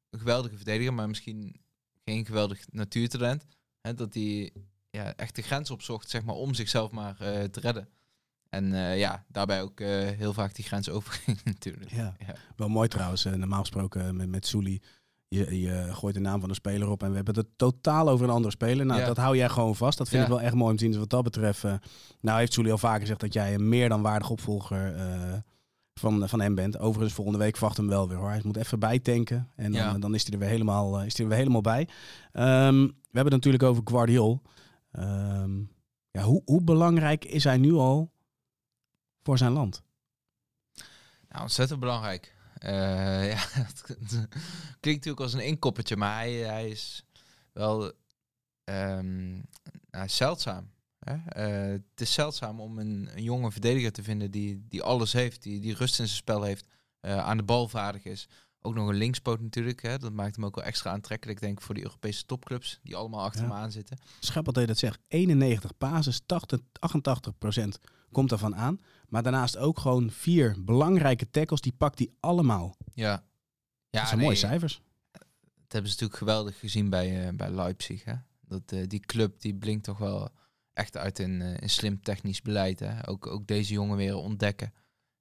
een 0.10 0.20
geweldige 0.20 0.56
verdediger, 0.56 0.94
maar 0.94 1.08
misschien 1.08 1.62
geen 2.06 2.26
geweldig 2.26 2.60
natuurtalent, 2.72 3.46
hè, 3.82 3.94
dat 3.94 4.14
hij 4.14 4.54
ja, 4.90 5.14
echt 5.16 5.36
de 5.36 5.42
grens 5.42 5.72
opzocht, 5.72 6.10
zeg 6.10 6.24
maar, 6.24 6.36
om 6.36 6.54
zichzelf 6.54 6.92
maar 6.92 7.16
eh, 7.20 7.44
te 7.44 7.60
redden. 7.60 7.90
En 8.50 8.74
eh, 8.74 8.98
ja, 9.00 9.26
daarbij 9.28 9.62
ook 9.62 9.80
eh, 9.80 9.88
heel 9.90 10.34
vaak 10.34 10.56
die 10.56 10.66
grens 10.66 10.90
overging 10.98 11.44
natuurlijk. 11.44 11.92
Ja. 11.92 12.16
Ja. 12.28 12.36
Wel 12.56 12.68
mooi 12.68 12.88
trouwens, 12.88 13.24
normaal 13.24 13.60
gesproken 13.60 14.16
met, 14.16 14.30
met. 14.30 14.50
Je, 15.28 15.60
je 15.60 15.88
gooit 15.94 16.14
de 16.14 16.20
naam 16.20 16.40
van 16.40 16.50
een 16.50 16.56
speler 16.56 16.90
op 16.90 17.04
en 17.04 17.10
we 17.10 17.16
hebben 17.16 17.36
het 17.36 17.48
totaal 17.56 18.10
over 18.10 18.26
een 18.26 18.34
andere 18.34 18.52
speler. 18.54 18.86
Nou, 18.86 19.00
Ja. 19.00 19.06
dat 19.06 19.18
hou 19.18 19.38
jij 19.38 19.50
gewoon 19.50 19.76
vast. 19.76 19.98
Dat 19.98 20.10
vind 20.10 20.22
Ja. 20.22 20.28
ik 20.28 20.34
wel 20.34 20.42
echt 20.44 20.54
mooi 20.54 20.70
om 20.72 20.76
te 20.78 20.82
zien. 20.84 20.92
Dus 20.92 21.00
wat 21.00 21.10
dat 21.10 21.24
betreft, 21.24 21.64
nou 22.22 22.40
heeft 22.40 22.54
Souli 22.54 22.72
al 22.72 22.78
vaker 22.78 23.00
gezegd 23.02 23.20
dat 23.20 23.34
jij 23.34 23.54
een 23.54 23.70
meer 23.70 23.90
dan 23.90 24.02
waardig 24.02 24.30
opvolger 24.30 24.96
van, 26.00 26.30
van 26.30 26.42
hem 26.42 26.56
bent. 26.56 26.78
Overigens, 26.80 27.14
volgende 27.14 27.40
week 27.40 27.56
verwacht 27.58 27.78
hem 27.78 27.88
wel 27.88 28.08
weer 28.08 28.18
hoor. 28.18 28.30
Hij 28.30 28.42
moet 28.44 28.58
even 28.58 28.80
bijtanken 28.80 29.50
en 29.56 29.72
dan, 29.72 29.82
Ja. 29.82 29.94
eh, 29.94 30.02
dan 30.02 30.16
is 30.16 30.24
hij 30.24 30.34
er 30.34 30.40
weer 30.40 30.50
helemaal, 30.50 31.00
eh, 31.00 31.06
is 31.06 31.14
hij 31.14 31.22
er 31.24 31.30
weer 31.30 31.38
helemaal 31.40 31.62
bij. 31.62 31.88
Ehm, 32.32 32.82
we 32.86 33.12
hebben 33.22 33.34
het 33.34 33.44
natuurlijk 33.44 33.64
over 33.64 33.82
Guardiol. 33.86 34.42
Ehm, 34.92 35.60
ja, 36.12 36.22
hoe, 36.22 36.42
hoe 36.46 36.64
belangrijk 36.64 37.26
is 37.26 37.44
hij 37.44 37.58
nu 37.58 37.74
al 37.74 38.12
voor 39.24 39.38
zijn 39.38 39.52
land? 39.52 39.84
Nou, 41.30 41.42
ontzettend 41.42 41.80
belangrijk. 41.80 42.34
Eh, 42.56 43.30
ja, 43.32 43.38
het 43.52 43.82
klinkt 44.80 45.06
natuurlijk 45.06 45.20
als 45.20 45.34
een 45.34 45.46
inkoppertje, 45.46 45.96
maar 45.96 46.16
hij, 46.18 46.34
hij 46.34 46.70
is 46.70 47.06
wel 47.54 47.92
ehm, 48.64 49.34
nou, 49.90 50.08
zeldzaam. 50.10 50.74
Hè? 51.06 51.16
Eh, 51.16 51.72
het 51.72 52.02
is 52.02 52.14
zeldzaam 52.14 52.60
om 52.60 52.80
een, 52.80 53.10
een 53.16 53.24
jonge 53.24 53.52
verdediger 53.52 53.92
te 53.92 54.04
vinden 54.04 54.32
die, 54.32 54.66
die 54.70 54.84
alles 54.84 55.14
heeft, 55.14 55.44
die, 55.44 55.60
die 55.60 55.74
rust 55.74 56.00
in 56.00 56.06
zijn 56.06 56.18
spel 56.18 56.44
heeft, 56.44 56.66
eh, 57.00 57.18
aan 57.18 57.38
de 57.38 57.44
bal 57.44 57.68
vaardig 57.68 58.04
is. 58.04 58.28
Ook 58.62 58.74
nog 58.74 58.88
een 58.88 58.96
linkspoot 58.96 59.42
natuurlijk, 59.42 59.82
hè? 59.82 59.98
dat 59.98 60.12
maakt 60.12 60.36
hem 60.36 60.46
ook 60.46 60.56
wel 60.56 60.64
extra 60.64 60.92
aantrekkelijk, 60.92 61.40
denk 61.40 61.58
ik, 61.58 61.64
voor 61.64 61.76
die 61.76 61.84
Europese 61.84 62.26
topclubs 62.26 62.80
die 62.84 62.96
allemaal 62.96 63.24
achter 63.24 63.42
Ja. 63.42 63.48
hem 63.48 63.58
aan 63.58 63.72
zitten. 63.72 63.98
Schap 64.20 64.46
dat 64.46 64.56
je 64.56 64.66
dat 64.66 64.78
zegt. 64.78 65.00
91 65.08 65.78
passes, 65.78 66.22
80, 66.26 66.60
88 66.80 67.38
procent 67.38 67.80
komt 68.12 68.32
ervan 68.32 68.56
aan. 68.56 68.80
Maar 69.10 69.24
daarnaast 69.24 69.58
ook 69.58 69.80
gewoon 69.80 70.12
vier 70.12 70.56
belangrijke 70.64 71.30
tackles. 71.30 71.62
Die 71.62 71.74
pakt 71.78 72.00
hij 72.00 72.10
allemaal. 72.20 72.78
Ja, 72.94 73.10
ja 73.10 73.20
dat 73.90 74.08
zijn 74.08 74.18
nee, 74.18 74.26
mooie 74.28 74.40
cijfers. 74.40 74.82
Dat 75.12 75.22
hebben 75.74 75.92
ze 75.92 75.98
natuurlijk 75.98 76.18
geweldig 76.20 76.60
gezien 76.60 76.90
bij, 76.90 77.28
eh, 77.28 77.34
bij 77.34 77.50
Leipzig. 77.50 78.04
Hè? 78.04 78.16
Dat, 78.48 78.90
die 78.90 79.00
club 79.00 79.42
die 79.42 79.56
blinkt 79.56 79.84
toch 79.84 79.98
wel 79.98 80.30
echt 80.76 80.98
uit 80.98 81.20
in, 81.20 81.42
eh, 81.42 81.54
in 81.60 81.70
slim 81.70 82.02
technisch 82.02 82.42
beleid. 82.42 82.80
Hè? 82.80 83.10
Ook, 83.10 83.28
ook 83.28 83.48
deze 83.48 83.74
jongen 83.74 83.98
weer 83.98 84.16
ontdekken. 84.16 84.74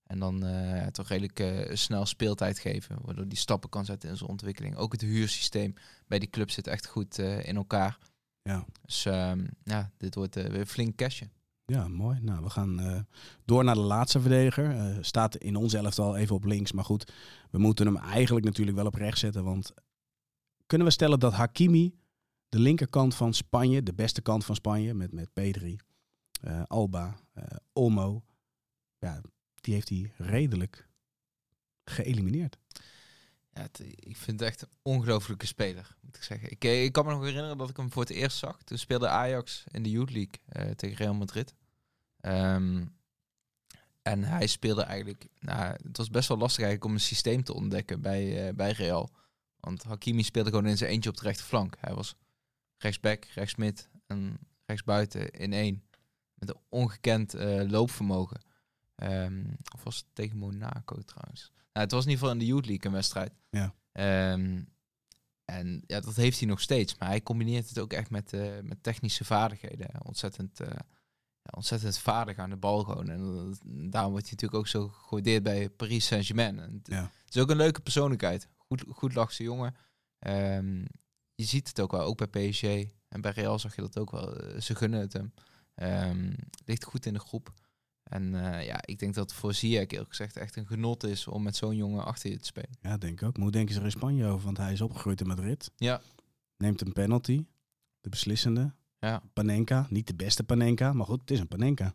En 0.06 0.18
dan 0.18 0.44
eh, 0.44 0.86
toch 0.86 1.08
redelijk 1.08 1.40
eh, 1.40 1.76
snel 1.76 2.06
speeltijd 2.06 2.58
geven. 2.58 2.98
Waardoor 3.02 3.28
die 3.28 3.38
stappen 3.38 3.70
kan 3.70 3.84
zetten 3.84 4.08
in 4.08 4.16
zijn 4.16 4.30
ontwikkeling. 4.30 4.76
Ook 4.76 4.92
het 4.92 5.00
huursysteem 5.00 5.74
bij 6.06 6.18
die 6.18 6.30
club 6.30 6.50
zit 6.50 6.66
echt 6.66 6.86
goed 6.86 7.18
in 7.18 7.56
elkaar. 7.56 7.98
Ja. 8.42 8.64
Dus 8.82 9.04
ehm, 9.04 9.46
ja, 9.62 9.90
dit 9.96 10.14
wordt 10.14 10.34
weer 10.34 10.66
flink 10.66 10.96
cashje. 10.96 11.28
Ja, 11.66 11.88
mooi. 11.88 12.18
Nou, 12.20 12.42
we 12.42 12.50
gaan 12.50 13.06
door 13.44 13.64
naar 13.64 13.74
de 13.74 13.80
laatste 13.80 14.20
verdediger. 14.20 14.98
Staat 15.04 15.36
in 15.36 15.56
ons 15.56 15.72
elftal 15.72 16.16
even 16.16 16.34
op 16.34 16.44
links. 16.44 16.72
Maar 16.72 16.84
goed, 16.84 17.12
we 17.50 17.58
moeten 17.58 17.86
hem 17.86 17.96
eigenlijk 17.96 18.46
natuurlijk 18.46 18.76
wel 18.76 18.86
op 18.86 18.94
rechts 18.94 19.20
zetten. 19.20 19.44
Want 19.44 19.72
kunnen 20.66 20.86
we 20.86 20.92
stellen 20.92 21.20
dat 21.20 21.32
Hakimi 21.32 21.94
de 22.54 22.60
linkerkant 22.60 23.14
van 23.14 23.34
Spanje, 23.34 23.82
de 23.82 23.94
beste 23.94 24.22
kant 24.22 24.44
van 24.44 24.54
Spanje, 24.54 24.94
met, 24.94 25.12
met 25.12 25.32
Pedri, 25.32 25.78
eh, 26.40 26.62
Alba, 26.66 27.16
eh, 27.32 27.44
Olmo, 27.72 28.24
ja, 28.98 29.20
die 29.54 29.74
heeft 29.74 29.88
hij 29.88 30.12
redelijk 30.16 30.88
geëlimineerd. 31.84 32.58
Ja, 33.52 33.68
ik 33.94 34.16
vind 34.16 34.40
het 34.40 34.48
echt 34.48 34.62
een 34.62 34.68
ongelofelijke 34.82 35.46
speler, 35.46 35.96
moet 36.00 36.16
ik 36.16 36.22
zeggen. 36.22 36.50
Ik, 36.50 36.64
eh, 36.64 36.84
ik 36.84 36.92
kan 36.92 37.04
me 37.04 37.12
nog 37.12 37.22
herinneren 37.22 37.58
dat 37.58 37.70
ik 37.70 37.76
hem 37.76 37.92
voor 37.92 38.02
het 38.02 38.10
eerst 38.10 38.38
zag. 38.38 38.62
Toen 38.62 38.78
speelde 38.78 39.08
Ajax 39.08 39.64
in 39.70 39.82
de 39.82 39.90
Youth 39.90 40.10
League 40.10 40.74
tegen 40.74 40.96
Real 40.96 41.14
Madrid. 41.14 41.54
Ehm, 42.20 42.84
en 44.02 44.24
hij 44.24 44.46
speelde 44.46 44.82
eigenlijk... 44.82 45.26
Nou, 45.40 45.76
het 45.82 45.96
was 45.96 46.10
best 46.10 46.28
wel 46.28 46.38
lastig 46.38 46.64
eigenlijk 46.64 46.90
om 46.90 46.94
een 46.94 47.06
systeem 47.06 47.44
te 47.44 47.54
ontdekken 47.54 48.00
bij, 48.00 48.54
bij 48.54 48.70
Real. 48.70 49.10
Want 49.60 49.82
Hakimi 49.82 50.22
speelde 50.22 50.50
gewoon 50.50 50.66
in 50.66 50.76
zijn 50.76 50.90
eentje 50.90 51.10
op 51.10 51.16
de 51.16 51.22
rechterflank. 51.22 51.76
Hij 51.80 51.94
was 51.94 52.16
rechtsback, 52.76 53.24
rechtsmid 53.24 53.88
en 54.06 54.38
rechtsbuiten 54.66 55.30
in 55.30 55.52
één. 55.52 55.82
Met 56.34 56.48
een 56.48 56.60
ongekend 56.68 57.34
eh, 57.34 57.62
loopvermogen. 57.70 58.40
Ehm, 58.94 59.44
of 59.74 59.82
was 59.84 59.96
het 59.96 60.06
tegen 60.12 60.36
Monaco 60.38 61.00
trouwens? 61.02 61.52
Nou, 61.56 61.86
het 61.86 61.90
was 61.90 62.04
in 62.04 62.10
ieder 62.10 62.24
geval 62.24 62.40
in 62.40 62.46
de 62.46 62.52
Youth 62.52 62.66
League 62.66 62.86
een 62.86 62.92
wedstrijd. 62.92 63.32
Ja. 63.50 63.74
Ehm, 63.92 64.62
en 65.44 65.82
ja, 65.86 66.00
dat 66.00 66.16
heeft 66.16 66.38
hij 66.38 66.48
nog 66.48 66.60
steeds. 66.60 66.98
Maar 66.98 67.08
hij 67.08 67.22
combineert 67.22 67.68
het 67.68 67.78
ook 67.78 67.92
echt 67.92 68.10
met, 68.10 68.32
eh, 68.32 68.60
met 68.62 68.82
technische 68.82 69.24
vaardigheden. 69.24 69.88
Ontzettend, 70.06 70.60
eh, 70.60 70.68
ja, 71.42 71.50
ontzettend 71.56 71.98
vaardig 71.98 72.38
aan 72.38 72.50
de 72.50 72.56
bal 72.56 72.84
gewoon. 72.84 73.08
En 73.08 73.18
dat- 73.34 73.60
daarom 73.92 74.10
wordt 74.12 74.26
hij 74.28 74.34
natuurlijk 74.34 74.54
ook 74.54 74.66
zo 74.68 74.88
gewaardeerd 74.88 75.42
bij 75.42 75.70
Paris 75.70 76.06
Saint-Germain. 76.06 76.80
Ja. 76.82 77.10
het 77.24 77.34
is 77.34 77.40
ook 77.42 77.50
een 77.50 77.56
leuke 77.56 77.80
persoonlijkheid. 77.80 78.48
Goed, 78.56 78.84
goed 78.88 79.14
lachse 79.14 79.42
jongen. 79.42 79.74
Ehm, 80.18 80.84
je 81.34 81.44
ziet 81.44 81.68
het 81.68 81.80
ook 81.80 81.90
wel, 81.90 82.00
ook 82.00 82.30
bij 82.30 82.48
PSG. 82.50 82.62
En 83.08 83.20
bij 83.20 83.32
Real 83.32 83.58
zag 83.58 83.74
je 83.74 83.80
dat 83.80 83.98
ook 83.98 84.10
wel. 84.10 84.36
Eh, 84.36 84.60
ze 84.60 84.74
gunnen 84.74 85.00
het 85.00 85.12
hem. 85.12 85.32
Ehm, 85.74 86.32
ligt 86.64 86.84
goed 86.84 87.06
in 87.06 87.12
de 87.12 87.18
groep. 87.18 87.52
En 88.02 88.34
eh, 88.34 88.66
ja, 88.66 88.78
ik 88.84 88.98
denk 88.98 89.14
dat 89.14 89.30
het 89.30 89.38
voor 89.38 89.54
Ziyech 89.54 89.88
eerlijk 89.88 90.08
gezegd 90.08 90.36
echt 90.36 90.56
een 90.56 90.66
genot 90.66 91.04
is 91.04 91.26
om 91.26 91.42
met 91.42 91.56
zo'n 91.56 91.76
jongen 91.76 92.04
achter 92.04 92.30
je 92.30 92.38
te 92.38 92.46
spelen. 92.46 92.76
Ja, 92.80 92.96
denk 92.96 93.20
ik 93.20 93.28
ook. 93.28 93.36
Hoe 93.36 93.50
denken 93.50 93.74
ze 93.74 93.80
er 93.80 93.86
in 93.86 93.92
Spanje 93.92 94.26
over? 94.26 94.44
Want 94.44 94.56
hij 94.56 94.72
is 94.72 94.80
opgegroeid 94.80 95.20
in 95.20 95.26
Madrid. 95.26 95.70
Ja. 95.76 96.00
Neemt 96.56 96.80
een 96.80 96.92
penalty. 96.92 97.46
De 98.00 98.08
beslissende. 98.08 98.72
Ja. 98.98 99.22
Panenka. 99.32 99.86
Niet 99.90 100.06
de 100.06 100.14
beste 100.14 100.44
Panenka. 100.44 100.92
Maar 100.92 101.06
goed, 101.06 101.20
het 101.20 101.30
is 101.30 101.40
een 101.40 101.48
Panenka. 101.48 101.94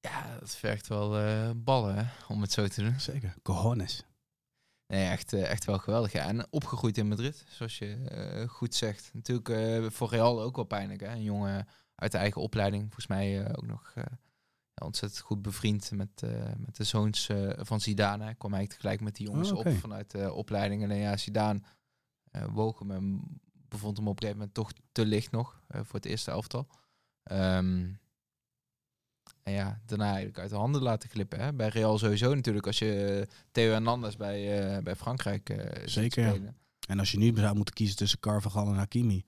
Ja, 0.00 0.38
dat 0.38 0.56
vergt 0.56 0.86
wel 0.86 1.18
eh, 1.18 1.50
ballen, 1.56 1.94
hè, 1.94 2.04
om 2.28 2.40
het 2.40 2.52
zo 2.52 2.68
te 2.68 2.82
doen. 2.82 3.00
Zeker. 3.00 3.34
Cojones. 3.42 4.04
Nee, 4.88 5.08
echt, 5.08 5.32
eh, 5.32 5.50
echt 5.50 5.64
wel 5.64 5.78
geweldig. 5.78 6.12
Ja. 6.12 6.26
En 6.26 6.52
opgegroeid 6.52 6.98
in 6.98 7.08
Madrid, 7.08 7.44
zoals 7.48 7.78
je 7.78 7.94
eh, 7.94 8.48
goed 8.48 8.74
zegt. 8.74 9.10
Natuurlijk 9.12 9.48
eh, 9.48 9.90
voor 9.90 10.08
Real 10.08 10.42
ook 10.42 10.56
wel 10.56 10.64
pijnlijk. 10.64 11.00
Hè? 11.00 11.08
Een 11.12 11.22
jongen 11.22 11.68
uit 11.94 12.12
de 12.12 12.18
eigen 12.18 12.42
opleiding. 12.42 12.82
Volgens 12.82 13.06
mij 13.06 13.56
ook 13.56 13.66
nog 13.66 13.94
ontzettend 14.82 15.22
goed 15.22 15.42
bevriend 15.42 15.90
met, 15.90 16.22
met 16.56 16.76
de 16.76 16.84
zoons 16.84 17.30
van 17.56 17.80
Zidane. 17.80 18.24
Hij 18.24 18.34
kwam 18.34 18.54
eigenlijk 18.54 18.80
tegelijk 18.80 19.00
met 19.00 19.16
die 19.16 19.26
jongens 19.26 19.52
Oh, 19.52 19.58
oké. 19.58 19.68
op 19.68 19.76
vanuit 19.76 20.10
de 20.10 20.32
opleiding. 20.32 20.82
Alleen 20.82 21.00
ja, 21.00 21.16
Zidane 21.16 21.60
woog 22.52 22.78
hem 22.78 22.90
en 22.90 23.22
bevond 23.68 23.96
hem 23.96 24.08
op 24.08 24.12
een 24.12 24.18
gegeven 24.22 24.38
moment 24.38 24.54
toch 24.54 24.72
te 24.92 25.06
licht 25.06 25.30
nog 25.30 25.62
voor 25.68 25.94
het 25.94 26.04
eerste 26.04 26.30
elftal. 26.30 26.68
Ehm, 27.22 27.90
en 29.48 29.54
ja, 29.54 29.80
daarna 29.86 30.04
eigenlijk 30.06 30.38
uit 30.38 30.50
de 30.50 30.56
handen 30.56 30.82
laten 30.82 31.08
glippen. 31.08 31.40
Hè? 31.40 31.52
Bij 31.52 31.68
Real 31.68 31.98
sowieso 31.98 32.34
natuurlijk. 32.34 32.66
Als 32.66 32.78
je 32.78 33.18
eh, 33.28 33.34
Theo 33.50 33.70
Hernandez 33.70 34.16
bij, 34.16 34.60
eh, 34.76 34.82
bij 34.82 34.96
Frankrijk 34.96 35.68
ziet 35.80 35.90
Zeker, 35.90 36.22
ja. 36.22 36.30
spelen. 36.30 36.56
En 36.88 36.98
als 36.98 37.10
je 37.10 37.18
nu 37.18 37.32
zou 37.36 37.56
moeten 37.56 37.74
kiezen 37.74 37.96
tussen 37.96 38.20
Carvajal 38.20 38.66
en 38.68 38.74
Hakimi. 38.74 39.24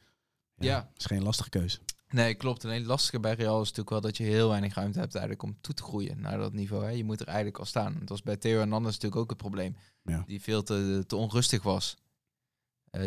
Ja. 0.55 0.91
is 0.97 1.05
geen 1.05 1.23
lastige 1.23 1.49
keus. 1.49 1.81
Nee, 2.09 2.35
klopt. 2.35 2.65
Alleen 2.65 2.79
het 2.79 2.87
lastige 2.87 3.21
bij 3.21 3.35
Real 3.35 3.55
is 3.61 3.69
natuurlijk 3.69 3.91
wel 3.91 4.01
dat 4.01 4.17
je 4.17 4.25
heel 4.25 4.49
weinig 4.49 4.75
ruimte 4.75 4.99
hebt 4.99 5.15
eigenlijk 5.15 5.45
om 5.45 5.57
toe 5.61 5.75
te 5.75 5.83
groeien 5.83 6.21
naar 6.21 6.39
dat 6.39 6.53
niveau. 6.53 6.85
Hè. 6.85 6.91
Je 6.91 7.05
moet 7.05 7.21
er 7.21 7.27
eigenlijk 7.27 7.59
al 7.59 7.65
staan. 7.65 7.97
Dat 7.99 8.09
was 8.09 8.23
bij 8.23 8.37
Theo 8.37 8.59
Hernandez 8.59 8.93
natuurlijk 8.93 9.21
ook 9.21 9.29
het 9.29 9.39
probleem. 9.39 9.77
Ja. 10.03 10.25
Die 10.27 10.41
veel 10.43 10.63
te, 10.63 11.05
te 11.07 11.17
onrustig 11.17 11.63
was 11.63 11.97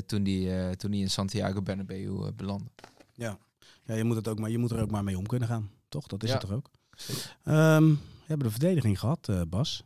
toen 0.06 0.24
die, 0.24 0.76
toen 0.76 0.92
die 0.92 1.02
in 1.02 1.10
Santiago 1.10 1.62
Bernabeu 1.62 2.32
belandde. 2.32 2.70
Ja, 3.14 3.38
je 3.86 4.04
moet, 4.04 4.16
het 4.16 4.28
ook 4.28 4.40
maar, 4.40 4.50
je 4.50 4.58
moet 4.58 4.72
er 4.72 4.82
ook 4.82 4.92
maar 4.92 5.04
mee 5.04 5.18
om 5.18 5.26
kunnen 5.26 5.48
gaan. 5.48 5.72
Toch? 5.90 6.08
Dat 6.08 6.24
is 6.24 6.30
Ja. 6.30 6.36
het 6.36 6.46
toch 6.46 6.56
ook? 6.56 6.70
Ehm, 7.44 7.88
we 7.90 8.30
hebben 8.30 8.48
de 8.48 8.54
verdediging 8.54 9.00
gehad, 9.00 9.30
eh, 9.30 9.42
Bas. 9.48 9.84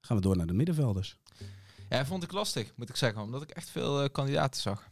Gaan 0.00 0.16
we 0.16 0.22
door 0.22 0.36
naar 0.36 0.46
de 0.46 0.52
middenvelders. 0.52 1.16
Ja, 1.88 2.06
vond 2.06 2.22
ik 2.22 2.32
lastig, 2.32 2.72
moet 2.76 2.88
ik 2.88 2.96
zeggen. 2.96 3.22
Omdat 3.22 3.42
ik 3.42 3.50
echt 3.50 3.70
veel 3.70 4.02
eh, 4.02 4.08
kandidaten 4.12 4.60
zag. 4.60 4.90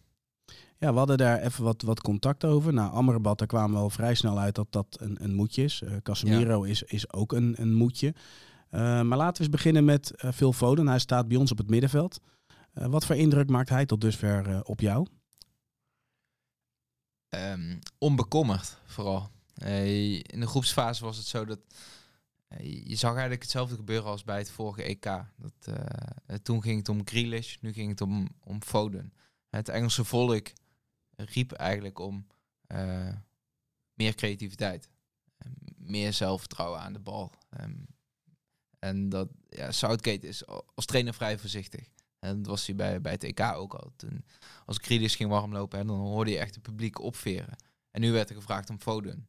Ja, 0.79 0.93
we 0.93 0.99
hadden 0.99 1.19
daar 1.19 1.41
even 1.41 1.65
wat, 1.65 1.83
wat 1.83 2.01
contact 2.01 2.45
over. 2.45 2.73
Nou, 2.73 2.93
Amrabat, 2.93 3.39
daar 3.39 3.47
kwamen 3.47 3.77
we 3.77 3.83
al 3.83 3.91
vrij 3.91 4.15
snel 4.15 4.39
uit 4.39 4.55
dat 4.55 4.67
dat 4.71 4.97
een, 5.01 5.25
een 5.25 5.35
moedje 5.35 5.63
is. 5.63 5.83
Eh, 5.83 5.97
Casemiro 6.03 6.63
is, 6.63 6.83
is 6.83 7.13
ook 7.13 7.33
een, 7.33 7.55
een 7.59 7.75
moedje. 7.75 8.15
Maar 8.71 9.05
laten 9.05 9.37
we 9.37 9.41
eens 9.41 9.49
beginnen 9.49 9.85
met 9.85 10.13
Phil 10.35 10.53
Foden. 10.53 10.87
Hij 10.87 10.99
staat 10.99 11.29
bij 11.29 11.37
ons 11.37 11.51
op 11.51 11.59
het 11.59 11.71
middenveld. 11.71 12.21
Wat 12.73 13.07
voor 13.07 13.17
indruk 13.17 13.49
maakt 13.49 13.69
hij 13.69 13.87
tot 13.87 14.01
dusver 14.01 14.65
op 14.65 14.81
jou? 14.81 15.07
Ehm, 17.29 17.79
onbekommerd, 17.99 18.79
vooral. 18.85 19.31
In 19.57 20.41
de 20.41 20.47
groepsfase 20.47 21.05
was 21.05 21.17
het 21.17 21.27
zo 21.27 21.45
dat... 21.45 21.61
je 22.63 22.97
zag 22.97 23.11
eigenlijk 23.11 23.43
hetzelfde 23.43 23.77
gebeuren 23.77 24.11
als 24.11 24.25
bij 24.25 24.39
het 24.39 24.51
vorige 24.51 24.83
EK. 24.83 25.05
Dat, 25.37 25.53
eh, 25.61 25.75
eh, 26.27 26.37
toen 26.43 26.63
ging 26.63 26.79
het 26.79 26.89
om 26.89 27.07
Grealish, 27.07 27.57
nu 27.61 27.73
ging 27.73 27.91
het 27.91 28.01
om, 28.01 28.29
om 28.41 28.63
Foden. 28.63 29.13
Het 29.49 29.69
Engelse 29.69 30.05
volk 30.05 30.47
riep 31.17 31.53
eigenlijk 31.53 31.99
om 31.99 32.27
eh, 32.67 33.15
meer 33.95 34.15
creativiteit. 34.15 34.91
En 35.37 35.55
meer 35.77 36.13
zelfvertrouwen 36.13 36.81
aan 36.81 36.93
de 36.93 36.99
bal. 36.99 37.33
Ehm, 37.51 37.77
en 38.79 39.09
dat, 39.09 39.29
ja, 39.49 39.73
Southgate 39.73 40.27
is 40.27 40.47
al- 40.47 40.67
als 40.75 40.87
trainer 40.87 41.15
vrij 41.15 41.39
voorzichtig. 41.39 41.89
En 42.19 42.37
dat 42.37 42.47
was 42.47 42.67
hij 42.67 42.75
bij, 42.75 43.01
bij 43.01 43.13
het 43.13 43.25
EK 43.25 43.41
ook 43.41 43.75
al. 43.75 43.93
Toen, 43.97 44.25
als 44.65 44.79
Grealish 44.79 45.17
ging 45.17 45.31
warmlopen, 45.31 45.87
dan 45.87 45.97
hoorde 45.97 46.31
je 46.31 46.39
echt 46.39 46.55
het 46.55 46.63
publiek 46.63 47.01
opveren. 47.01 47.57
En 47.91 48.01
nu 48.01 48.13
werd 48.13 48.29
er 48.29 48.37
gevraagd 48.37 48.71
om 48.71 48.81
Foden. 48.81 49.29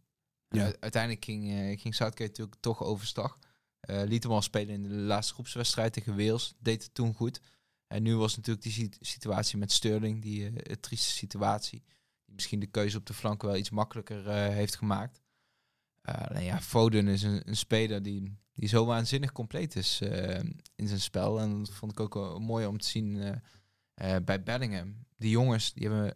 Ja. 0.49 0.67
u- 0.69 0.75
uiteindelijk 0.79 1.25
ging, 1.25 1.49
eh, 1.51 1.79
ging 1.79 1.95
Southgate 1.95 2.29
natuurlijk 2.29 2.57
toch 2.59 2.83
overstag. 2.83 3.37
Eh 3.79 4.01
liet 4.05 4.23
hem 4.23 4.31
al 4.31 4.41
spelen 4.41 4.73
in 4.73 4.83
de 4.83 4.89
laatste 4.89 5.33
groepswedstrijd 5.33 5.93
tegen 5.93 6.15
Wales. 6.17 6.53
Deed 6.59 6.83
het 6.83 6.93
toen 6.93 7.13
goed. 7.13 7.41
En 7.87 8.03
nu 8.03 8.15
was 8.15 8.35
natuurlijk 8.35 8.63
die 8.63 8.73
sit- 8.73 8.97
situatie 9.01 9.57
met 9.57 9.71
Sterling, 9.71 10.21
die 10.21 10.49
eh, 10.49 10.75
trieste 10.75 11.11
situatie. 11.11 11.83
Die 12.25 12.35
misschien 12.35 12.59
de 12.59 12.65
keuze 12.67 12.97
op 12.97 13.05
de 13.05 13.13
flank 13.13 13.41
wel 13.41 13.55
iets 13.55 13.69
makkelijker 13.69 14.27
eh, 14.27 14.47
heeft 14.47 14.75
gemaakt. 14.75 15.21
Eh, 16.01 16.45
ja, 16.45 16.61
Foden 16.61 17.07
is 17.07 17.23
een, 17.23 17.43
speler 17.55 18.03
die, 18.03 18.37
die 18.53 18.67
zo 18.67 18.85
waanzinnig 18.85 19.31
compleet 19.31 19.75
is 19.75 20.01
eh, 20.01 20.39
in 20.75 20.87
zijn 20.87 21.01
spel. 21.01 21.39
En 21.39 21.57
dat 21.63 21.73
vond 21.73 21.91
ik 21.91 21.99
ook 21.99 22.39
mooi 22.39 22.65
om 22.65 22.77
te 22.77 22.87
zien 22.87 23.17
eh, 23.21 24.15
eh, 24.15 24.23
bij 24.23 24.43
Bellingham. 24.43 25.05
Die 25.17 25.29
jongens 25.29 25.73
die 25.73 25.87
hebben 25.89 26.13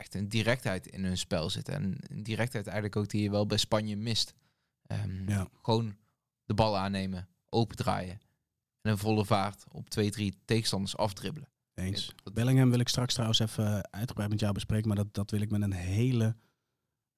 echt 0.00 0.14
een 0.14 0.28
directheid 0.28 0.86
in 0.86 1.04
hun 1.04 1.18
spel 1.18 1.50
zitten. 1.50 1.74
En 1.74 1.96
een 2.08 2.22
directheid 2.22 2.66
eigenlijk 2.66 2.96
ook 2.96 3.08
die 3.08 3.22
je 3.22 3.30
wel 3.30 3.46
bij 3.46 3.58
Spanje 3.58 3.96
mist. 3.96 4.34
Ehm, 4.86 5.28
Ja. 5.30 5.48
Gewoon 5.62 5.96
de 6.44 6.54
bal 6.54 6.78
aannemen, 6.78 7.28
opendraaien. 7.48 8.20
En 8.80 8.90
een 8.90 8.98
volle 8.98 9.24
vaart 9.24 9.64
op 9.68 9.90
twee, 9.90 10.10
drie 10.10 10.34
tegenstanders 10.44 10.96
afdribbelen. 10.96 11.48
Eens. 11.74 12.12
Dat- 12.22 12.34
Bellingham 12.34 12.70
wil 12.70 12.78
ik 12.80 12.88
straks 12.88 13.12
trouwens 13.12 13.38
even 13.38 13.90
uitgebreid 13.92 14.30
met 14.30 14.40
jou 14.40 14.52
bespreken. 14.52 14.88
Maar 14.88 14.96
dat, 14.96 15.14
dat 15.14 15.30
wil 15.30 15.40
ik 15.40 15.50
met 15.50 15.62
een 15.62 15.72
hele 15.72 16.36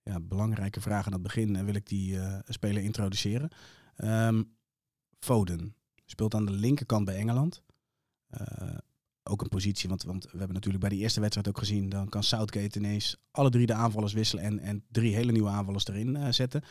ja, 0.03 0.21
belangrijke 0.21 0.81
vraag 0.81 1.07
aan 1.07 1.13
het 1.13 1.23
begin. 1.23 1.57
En 1.57 1.65
wil 1.65 1.75
ik 1.75 1.87
die 1.87 2.19
eh, 2.21 2.39
speler 2.49 2.83
introduceren. 2.83 3.49
Ehm, 3.97 4.43
Foden 5.19 5.75
speelt 6.05 6.35
aan 6.35 6.45
de 6.47 6.53
linkerkant 6.53 7.05
bij 7.05 7.17
Engeland. 7.17 7.63
Eh, 8.27 8.79
ook 9.23 9.43
een 9.43 9.49
positie, 9.49 9.89
want, 9.89 10.03
want 10.03 10.25
we 10.25 10.39
hebben 10.39 10.55
natuurlijk 10.55 10.85
bij 10.85 10.93
die 10.93 11.01
eerste 11.01 11.21
wedstrijd 11.21 11.49
ook 11.49 11.59
gezien. 11.59 11.89
Dan 11.89 12.09
kan 12.09 12.23
Southgate 12.23 12.79
ineens 12.79 13.17
alle 13.31 13.51
drie 13.51 13.67
de 13.67 13.75
aanvallers 13.75 14.13
wisselen 14.13 14.45
en, 14.45 14.59
en 14.59 14.85
drie 14.91 15.15
hele 15.15 15.33
nieuwe 15.33 15.49
aanvallers 15.49 15.87
erin 15.87 16.17
eh, 16.17 16.33
zetten. 16.33 16.63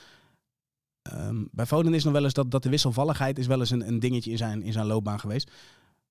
Ehm, 1.02 1.44
bij 1.52 1.66
Foden 1.66 1.94
is 1.94 2.04
nog 2.04 2.14
wel 2.14 2.24
eens 2.24 2.34
dat, 2.34 2.52
dat 2.52 2.64
de 2.64 2.70
wisselvalligheid 2.70 3.40
is 3.40 3.48
wel 3.48 3.60
eens 3.60 3.70
een, 3.70 3.88
een 3.88 4.00
dingetje 4.00 4.32
in 4.32 4.38
zijn, 4.38 4.64
in 4.64 4.72
zijn 4.72 4.86
loopbaan 4.86 5.20
geweest. 5.20 5.52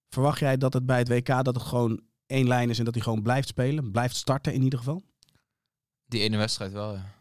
Verwacht 0.08 0.38
jij 0.38 0.56
dat 0.56 0.72
het 0.72 0.86
bij 0.86 0.98
het 0.98 1.08
WK 1.08 1.26
dat 1.26 1.46
het 1.46 1.62
gewoon 1.62 2.00
één 2.26 2.48
lijn 2.48 2.70
is 2.70 2.78
en 2.78 2.84
dat 2.84 2.94
hij 2.94 3.02
gewoon 3.02 3.22
blijft 3.22 3.48
spelen? 3.48 3.90
Blijft 3.90 4.16
starten 4.16 4.54
in 4.54 4.62
ieder 4.62 4.78
geval? 4.78 5.04
Die 6.06 6.20
ene 6.20 6.36
wedstrijd 6.36 6.72
wel, 6.72 6.94
ja. 6.94 7.18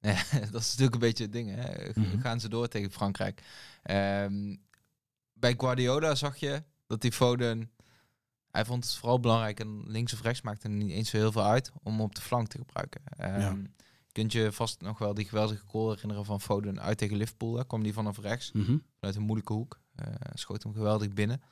Ja, 0.10 0.22
dat 0.50 0.60
is 0.60 0.68
natuurlijk 0.68 0.94
een 0.94 0.98
beetje 0.98 1.24
het 1.24 1.32
ding. 1.32 1.54
Hè. 1.54 1.90
Mhm. 1.94 2.20
Gaan 2.20 2.40
ze 2.40 2.48
door 2.48 2.68
tegen 2.68 2.90
Frankrijk. 2.90 3.42
Ehm, 3.82 4.56
bij 5.32 5.54
Guardiola 5.56 6.14
zag 6.14 6.36
je 6.36 6.62
dat 6.86 7.00
die 7.00 7.12
Foden... 7.12 7.70
Hij 8.58 8.66
vond 8.66 8.84
het 8.84 8.94
vooral 8.94 9.20
belangrijk 9.20 9.60
en 9.60 9.82
links 9.86 10.12
of 10.12 10.22
rechts 10.22 10.42
maakte 10.42 10.68
er 10.68 10.74
niet 10.74 10.90
eens 10.90 11.10
zo 11.10 11.16
heel 11.16 11.32
veel 11.32 11.44
uit 11.44 11.72
om 11.82 12.00
op 12.00 12.14
de 12.14 12.20
flank 12.20 12.48
te 12.48 12.58
gebruiken. 12.58 13.00
Ja. 13.18 13.56
Kunt 14.12 14.32
je 14.32 14.52
vast 14.52 14.80
nog 14.80 14.98
wel 14.98 15.14
die 15.14 15.24
geweldige 15.24 15.62
goal 15.66 15.90
herinneren 15.90 16.24
van 16.24 16.40
Foden 16.40 16.80
uit 16.80 16.98
tegen 16.98 17.16
Liverpool. 17.16 17.52
Daar 17.52 17.66
kwam 17.66 17.82
die 17.82 17.92
vanaf 17.92 18.18
rechts, 18.18 18.50
vanuit 18.98 19.16
een 19.16 19.22
moeilijke 19.22 19.52
hoek. 19.52 19.80
Eh, 19.94 20.06
schoot 20.34 20.62
hem 20.62 20.72
geweldig 20.72 21.12
binnen. 21.12 21.42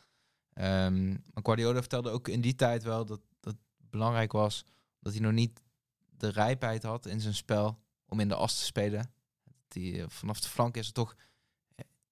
Ehm, 0.53 1.09
maar 1.09 1.43
Guardiola 1.43 1.79
vertelde 1.79 2.11
ook 2.11 2.29
in 2.29 2.41
die 2.41 2.55
tijd 2.55 2.83
wel 2.83 3.05
dat 3.05 3.21
dat 3.41 3.57
belangrijk 3.91 4.33
was 4.33 4.65
dat 5.01 5.13
hij 5.13 5.23
nog 5.23 5.33
niet 5.33 5.61
de 6.17 6.29
rijpheid 6.29 6.83
had 6.83 7.07
in 7.07 7.21
zijn 7.21 7.35
spel 7.35 7.79
om 8.07 8.21
in 8.21 8.29
de 8.29 8.35
as 8.35 8.59
te 8.59 8.65
spelen. 8.65 9.13
Die, 9.69 10.03
eh, 10.03 10.09
vanaf 10.09 10.41
de 10.41 10.49
flank 10.49 10.77
is 10.77 10.87
er 10.87 10.93
toch 10.93 11.17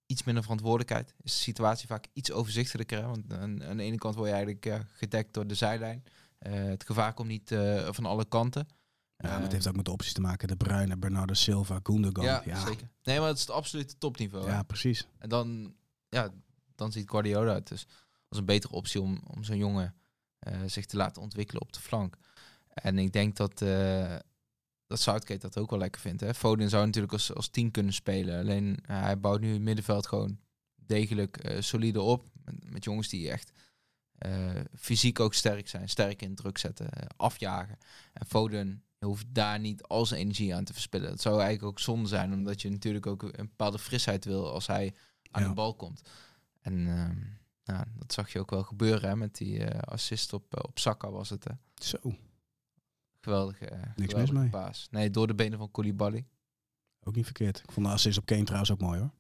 iets 0.06 0.24
minder 0.24 0.42
verantwoordelijkheid. 0.42 1.14
Is 1.20 1.32
de 1.32 1.38
situatie 1.38 1.86
vaak 1.86 2.06
iets 2.12 2.32
overzichtelijker. 2.32 2.98
Hè? 2.98 3.06
Want 3.06 3.32
aan, 3.32 3.64
aan 3.64 3.76
de 3.76 3.82
ene 3.82 3.96
kant 3.96 4.14
word 4.14 4.26
je 4.28 4.34
eigenlijk 4.34 4.64
ja, 4.64 4.86
gedekt 4.92 5.34
door 5.34 5.46
de 5.46 5.54
zijlijn. 5.54 6.04
Eh, 6.38 6.52
het 6.52 6.84
gevaar 6.84 7.14
komt 7.14 7.28
niet 7.28 7.52
eh, 7.52 7.92
van 7.92 8.06
alle 8.06 8.24
kanten. 8.24 8.68
Ja, 9.16 9.28
maar 9.30 9.42
het 9.42 9.52
heeft 9.52 9.68
ook 9.68 9.76
met 9.76 9.84
de 9.84 9.90
opties 9.92 10.12
te 10.12 10.20
maken. 10.20 10.48
De 10.48 10.56
Bruyne, 10.56 10.96
Bernardo 10.96 11.34
Silva, 11.34 11.80
Gundogan. 11.82 12.24
ja, 12.24 12.42
ja, 12.44 12.66
zeker. 12.66 12.88
Nee, 13.02 13.18
maar 13.18 13.28
het 13.28 13.36
is 13.36 13.42
het 13.42 13.50
absolute 13.50 13.98
topniveau. 13.98 14.44
hè. 14.46 14.52
Ja, 14.52 14.62
precies. 14.62 15.06
En 15.18 15.28
dan, 15.28 15.74
ja, 16.08 16.30
dan 16.74 16.92
ziet 16.92 17.10
Guardiola 17.10 17.54
het 17.54 17.68
dus 17.68 17.86
als 18.28 18.38
een 18.38 18.44
betere 18.44 18.74
optie 18.74 19.00
om, 19.00 19.20
om 19.26 19.44
zo'n 19.44 19.56
jongen 19.56 19.94
eh, 20.38 20.58
zich 20.66 20.86
te 20.86 20.96
laten 20.96 21.22
ontwikkelen 21.22 21.62
op 21.62 21.72
de 21.72 21.80
flank. 21.80 22.16
En 22.68 22.98
ik 22.98 23.12
denk 23.12 23.36
dat, 23.36 23.62
eh 23.62 24.16
dat 24.86 25.00
Southgate 25.00 25.40
dat 25.40 25.58
ook 25.58 25.70
wel 25.70 25.78
lekker 25.78 26.00
vindt. 26.00 26.20
Hè? 26.20 26.34
Foden 26.34 26.68
zou 26.68 26.84
natuurlijk 26.86 27.12
als, 27.12 27.34
als 27.34 27.48
tien 27.48 27.70
kunnen 27.70 27.92
spelen. 27.92 28.38
Alleen 28.38 28.78
eh, 28.86 29.00
hij 29.00 29.20
bouwt 29.20 29.40
nu 29.40 29.52
het 29.52 29.62
middenveld 29.62 30.06
gewoon 30.06 30.38
degelijk 30.74 31.36
eh, 31.36 31.60
solide 31.60 32.00
op. 32.00 32.26
Met, 32.44 32.70
met 32.70 32.84
jongens 32.84 33.08
die 33.08 33.30
echt 33.30 33.52
eh, 34.18 34.50
fysiek 34.76 35.20
ook 35.20 35.34
sterk 35.34 35.68
zijn. 35.68 35.88
Sterk 35.88 36.22
in 36.22 36.34
druk 36.34 36.58
zetten, 36.58 36.88
afjagen. 37.16 37.78
En 38.12 38.26
Foden 38.26 38.84
hoeft 38.98 39.26
daar 39.28 39.60
niet 39.60 39.82
al 39.82 40.06
zijn 40.06 40.20
energie 40.20 40.54
aan 40.54 40.64
te 40.64 40.72
verspillen. 40.72 41.08
Dat 41.10 41.20
zou 41.20 41.34
eigenlijk 41.34 41.64
ook 41.68 41.78
zonde 41.80 42.08
zijn, 42.08 42.32
omdat 42.32 42.62
je 42.62 42.70
natuurlijk 42.70 43.06
ook 43.06 43.22
een 43.22 43.32
bepaalde 43.48 43.78
frisheid 43.78 44.24
wil 44.24 44.52
als 44.52 44.66
hij 44.66 44.94
aan 45.30 45.42
Ja. 45.42 45.48
de 45.48 45.54
bal 45.54 45.74
komt. 45.74 46.08
En 46.60 46.86
ehm, 46.86 47.16
nou, 47.64 47.84
dat 47.96 48.12
zag 48.12 48.32
je 48.32 48.40
ook 48.40 48.50
wel 48.50 48.62
gebeuren 48.62 49.08
hè, 49.08 49.16
met 49.16 49.36
die 49.36 49.66
assist 49.70 50.32
op, 50.32 50.64
op 50.64 50.78
Saka 50.78 51.10
was 51.10 51.30
het. 51.30 51.44
Hè. 51.44 51.52
Zo. 51.74 51.98
Geweldige, 53.24 53.64
eh, 53.66 53.78
mis 53.96 54.06
geweldige 54.06 54.38
mee. 54.38 54.48
paas. 54.48 54.88
Nee, 54.90 55.10
door 55.10 55.26
de 55.26 55.34
benen 55.34 55.58
van 55.58 55.70
Koulibaly. 55.70 56.26
Ook 57.02 57.14
niet 57.14 57.24
verkeerd. 57.24 57.58
Ik 57.58 57.72
vond 57.72 57.86
de 57.86 57.92
assist 57.92 58.18
op 58.18 58.26
Kane 58.26 58.42
trouwens 58.42 58.72
ook 58.72 58.80
mooi 58.80 58.98
hoor. 58.98 59.10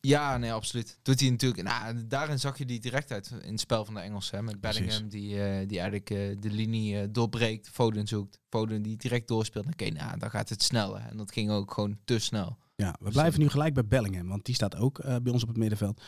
Ja, 0.00 0.36
nee, 0.36 0.52
absoluut. 0.52 0.98
Doet 1.02 1.20
hij 1.20 1.30
natuurlijk. 1.30 1.62
Nou, 1.62 2.06
daarin 2.06 2.38
zag 2.38 2.58
je 2.58 2.64
die 2.64 2.80
directheid 2.80 3.30
in 3.42 3.50
het 3.50 3.60
spel 3.60 3.84
van 3.84 3.94
de 3.94 4.00
Engelsen. 4.00 4.44
Met. 4.44 4.60
Bellingham 4.60 5.08
die, 5.08 5.42
eh, 5.42 5.68
die 5.68 5.78
eigenlijk 5.78 6.10
eh, 6.10 6.18
de 6.40 6.50
linie 6.50 7.10
doorbreekt. 7.10 7.68
Foden 7.68 8.06
zoekt. 8.06 8.40
Foden 8.48 8.82
die 8.82 8.96
direct 8.96 9.28
doorspeelt. 9.28 9.66
Oké, 9.66 9.88
nou, 9.90 10.18
dan 10.18 10.30
gaat 10.30 10.48
het 10.48 10.62
sneller. 10.62 11.00
En 11.10 11.16
dat 11.16 11.32
ging 11.32 11.50
ook 11.50 11.72
gewoon 11.72 11.98
te 12.04 12.18
snel. 12.18 12.58
Ja, 12.76 12.96
we 13.00 13.10
blijven 13.10 13.40
nu 13.40 13.48
gelijk 13.48 13.74
bij 13.74 13.86
Bellingham, 13.86 14.28
want 14.28 14.44
die 14.44 14.54
staat 14.54 14.76
ook 14.76 15.02
bij 15.02 15.32
ons 15.32 15.42
op 15.42 15.48
het 15.48 15.56
middenveld. 15.56 16.02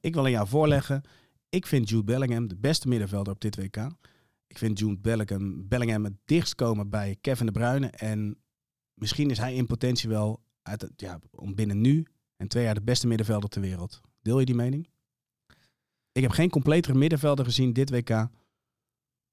Ik 0.00 0.14
wil 0.14 0.24
aan 0.24 0.30
jou 0.30 0.48
voorleggen. 0.48 1.02
Ik 1.48 1.66
vind 1.66 1.88
Jude 1.88 2.04
Bellingham 2.04 2.48
de 2.48 2.56
beste 2.56 2.88
middenvelder 2.88 3.32
op 3.32 3.40
dit 3.40 3.56
WK. 3.56 3.88
Ik 4.50 4.58
vind 4.58 4.78
Jude 4.78 4.98
Bellingham, 4.98 5.68
Bellingham 5.68 6.04
het 6.04 6.14
dichtst 6.24 6.54
komen 6.54 6.90
bij 6.90 7.16
Kevin 7.20 7.46
de 7.46 7.52
Bruyne. 7.52 7.86
En 7.86 8.42
misschien 8.94 9.30
is 9.30 9.38
hij 9.38 9.54
in 9.54 9.66
potentie 9.66 10.08
wel 10.08 10.42
uit 10.62 10.80
het, 10.80 10.92
ja, 10.96 11.20
om 11.30 11.54
binnen 11.54 11.80
nu 11.80 12.06
en 12.36 12.48
twee 12.48 12.64
jaar 12.64 12.74
de 12.74 12.82
beste 12.82 13.06
middenvelder 13.06 13.48
ter 13.48 13.60
wereld. 13.60 14.00
Deel 14.22 14.38
je 14.38 14.46
die 14.46 14.54
mening? 14.54 14.88
Ik 16.12 16.22
heb 16.22 16.30
geen 16.30 16.50
completere 16.50 16.94
middenvelder 16.94 17.44
gezien 17.44 17.72
dit 17.72 17.90
WK 17.90 18.08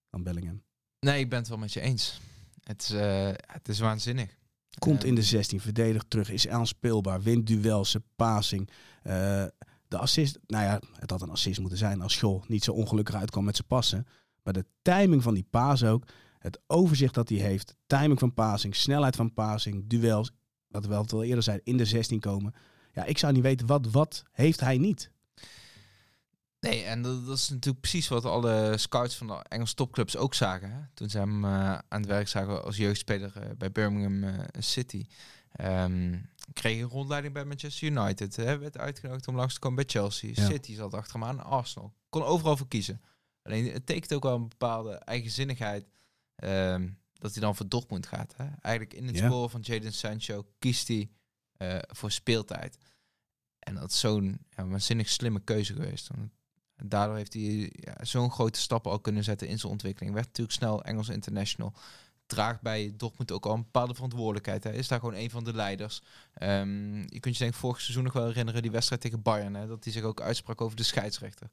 dan 0.09 0.23
Bellingham. 0.23 0.63
Nee, 0.99 1.19
ik 1.19 1.29
ben 1.29 1.39
het 1.39 1.47
wel 1.47 1.57
met 1.57 1.73
je 1.73 1.81
eens. 1.81 2.21
Het 2.63 2.81
is, 2.81 2.89
eh, 2.89 3.31
het 3.35 3.67
is 3.67 3.79
waanzinnig. 3.79 4.37
Komt 4.79 4.99
Ehm, 4.99 5.07
in 5.07 5.15
de 5.15 5.23
16, 5.23 5.61
verdedigt 5.61 6.09
terug, 6.09 6.29
is 6.29 6.47
aanspeelbaar, 6.47 7.21
wint 7.21 7.47
duels, 7.47 7.91
zijn 7.91 8.03
passing. 8.15 8.69
Eh, 9.03 9.45
de 9.87 9.97
assist, 9.97 10.39
nou 10.47 10.63
ja, 10.63 10.81
het 10.93 11.09
had 11.09 11.21
een 11.21 11.29
assist 11.29 11.59
moeten 11.59 11.77
zijn 11.77 12.01
als 12.01 12.13
Scholl 12.13 12.41
niet 12.47 12.63
zo 12.63 12.71
ongelukkig 12.71 13.15
uitkwam 13.15 13.43
met 13.43 13.55
zijn 13.55 13.67
passen. 13.67 14.07
Maar 14.47 14.55
de 14.55 14.65
timing 14.81 15.23
van 15.23 15.33
die 15.33 15.47
paas 15.49 15.83
ook, 15.83 16.03
het 16.39 16.59
overzicht 16.67 17.13
dat 17.13 17.29
hij 17.29 17.37
heeft, 17.37 17.75
timing 17.87 18.19
van 18.19 18.33
passing, 18.33 18.75
snelheid 18.75 19.15
van 19.15 19.33
passing, 19.33 19.87
duels, 19.87 20.31
wat 20.67 20.83
we 20.83 20.89
wel 20.89 21.05
al 21.07 21.23
eerder 21.23 21.43
zei, 21.43 21.59
in 21.63 21.77
de 21.77 21.85
16 21.85 22.19
komen. 22.19 22.53
Ja, 22.93 23.05
ik 23.05 23.17
zou 23.17 23.33
niet 23.33 23.41
weten, 23.41 23.67
wat, 23.67 23.91
wat 23.91 24.23
heeft 24.31 24.59
hij 24.59 24.77
niet? 24.77 25.11
Nee, 26.59 26.83
en 26.83 27.01
dat, 27.01 27.25
dat 27.25 27.37
is 27.37 27.49
natuurlijk 27.49 27.79
precies 27.81 28.07
wat 28.07 28.25
alle 28.25 28.73
scouts 28.77 29.15
van 29.15 29.27
de 29.27 29.33
Engelse 29.47 29.75
topclubs 29.75 30.17
ook 30.17 30.33
zagen. 30.33 30.71
Hè? 30.71 30.79
Toen 30.93 31.09
ze 31.09 31.17
hem 31.17 31.45
eh, 31.45 31.71
aan 31.71 32.01
het 32.01 32.05
werk 32.05 32.27
zagen 32.27 32.63
als 32.63 32.77
jeugdspeler 32.77 33.37
eh, 33.37 33.49
bij 33.57 33.71
Birmingham 33.71 34.23
eh, 34.23 34.45
City. 34.59 35.05
Ehm 35.51 36.15
kreeg 36.53 36.81
een 36.81 36.89
rondleiding 36.89 37.33
bij 37.33 37.45
Manchester 37.45 37.87
United. 37.87 38.35
Hè? 38.35 38.57
Werd 38.57 38.77
uitgenodigd 38.77 39.27
om 39.27 39.35
langs 39.35 39.53
te 39.53 39.59
komen 39.59 39.75
bij 39.75 40.01
Chelsea. 40.01 40.31
Ja. 40.33 40.45
City 40.45 40.75
zat 40.75 40.93
achter 40.93 41.19
hem 41.19 41.23
aan. 41.23 41.43
Arsenal. 41.43 41.93
Kon 42.09 42.23
overal 42.23 42.57
voor 42.57 42.67
kiezen. 42.67 43.01
Alleen 43.47 43.71
het 43.73 43.85
tekent 43.85 44.13
ook 44.13 44.23
wel 44.23 44.35
een 44.35 44.49
bepaalde 44.49 44.93
eigenzinnigheid. 44.95 45.85
ehm, 46.35 46.89
dat 47.13 47.31
hij 47.31 47.41
dan 47.41 47.55
voor 47.55 47.67
Dortmund 47.67 48.05
gaat. 48.07 48.33
Hè? 48.37 48.45
Eigenlijk 48.61 48.93
in 48.93 49.07
het 49.07 49.17
Ja. 49.17 49.25
spoor 49.27 49.49
van 49.49 49.61
Jadon 49.61 49.91
Sancho 49.91 50.45
kiest 50.59 50.87
hij 50.87 51.09
eh, 51.57 51.77
voor 51.87 52.11
speeltijd. 52.11 52.77
En 53.59 53.75
dat 53.75 53.91
is 53.91 53.99
zo'n 53.99 54.37
ja, 54.55 54.67
waanzinnig 54.67 55.09
slimme 55.09 55.39
keuze 55.39 55.73
geweest. 55.73 56.07
Want 56.15 56.29
daardoor 56.83 57.15
heeft 57.15 57.33
hij 57.33 57.71
ja, 57.73 57.95
zo'n 58.05 58.31
grote 58.31 58.59
stappen 58.59 58.91
al 58.91 58.99
kunnen 58.99 59.23
zetten 59.23 59.47
in 59.47 59.59
zijn 59.59 59.71
ontwikkeling. 59.71 60.13
Werd 60.13 60.25
natuurlijk 60.25 60.57
snel 60.57 60.83
Engels 60.83 61.09
international. 61.09 61.73
Draagt 62.25 62.61
bij 62.61 62.93
Dortmund 62.97 63.31
ook 63.31 63.45
al 63.45 63.53
een 63.53 63.63
bepaalde 63.63 63.93
verantwoordelijkheid. 63.93 64.63
Hij 64.63 64.75
is 64.75 64.87
daar 64.87 64.99
gewoon 64.99 65.15
een 65.15 65.29
van 65.29 65.43
de 65.43 65.53
leiders. 65.53 66.01
Ehm, 66.33 66.97
je 66.97 67.19
kunt 67.19 67.37
je 67.37 67.43
denk 67.43 67.53
vorig 67.55 67.81
seizoen 67.81 68.03
nog 68.03 68.13
wel 68.13 68.25
herinneren, 68.25 68.61
die 68.61 68.71
wedstrijd 68.71 69.01
tegen 69.01 69.21
Bayern. 69.21 69.53
Hè, 69.55 69.67
dat 69.67 69.83
hij 69.83 69.93
zich 69.93 70.03
ook 70.03 70.21
uitsprak 70.21 70.61
over 70.61 70.77
de 70.77 70.83
scheidsrechter. 70.83 71.49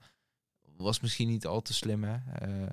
Was 0.77 1.01
misschien 1.01 1.29
niet 1.29 1.47
al 1.47 1.63
te 1.63 1.73
slim. 1.75 2.05
Hè? 2.05 2.15
Eh, 2.15 2.69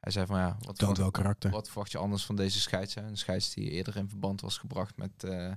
Hij 0.00 0.12
zei 0.12 0.26
van 0.26 0.38
ja, 0.38 0.56
wat 0.60 0.76
verwacht, 0.78 0.98
wel 0.98 1.10
karakter. 1.10 1.50
wat 1.50 1.68
verwacht 1.68 1.92
je 1.92 1.98
anders 1.98 2.24
van 2.24 2.36
deze 2.36 2.60
scheids? 2.60 2.94
Hè? 2.94 3.02
Een 3.02 3.16
scheids 3.16 3.54
die 3.54 3.70
eerder 3.70 3.96
in 3.96 4.08
verband 4.08 4.40
was 4.40 4.58
gebracht 4.58 4.96
met 4.96 5.24
eh, 5.24 5.52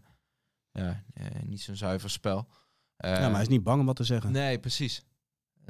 ja, 0.72 1.04
eh, 1.14 1.26
niet 1.44 1.62
zo'n 1.62 1.76
zuiver 1.76 2.10
spel. 2.10 2.48
Ja, 2.98 3.20
maar 3.20 3.32
hij 3.32 3.42
is 3.42 3.48
niet 3.48 3.64
bang 3.64 3.80
om 3.80 3.86
wat 3.86 3.96
te 3.96 4.04
zeggen. 4.04 4.32
Nee, 4.32 4.60
precies. 4.60 5.04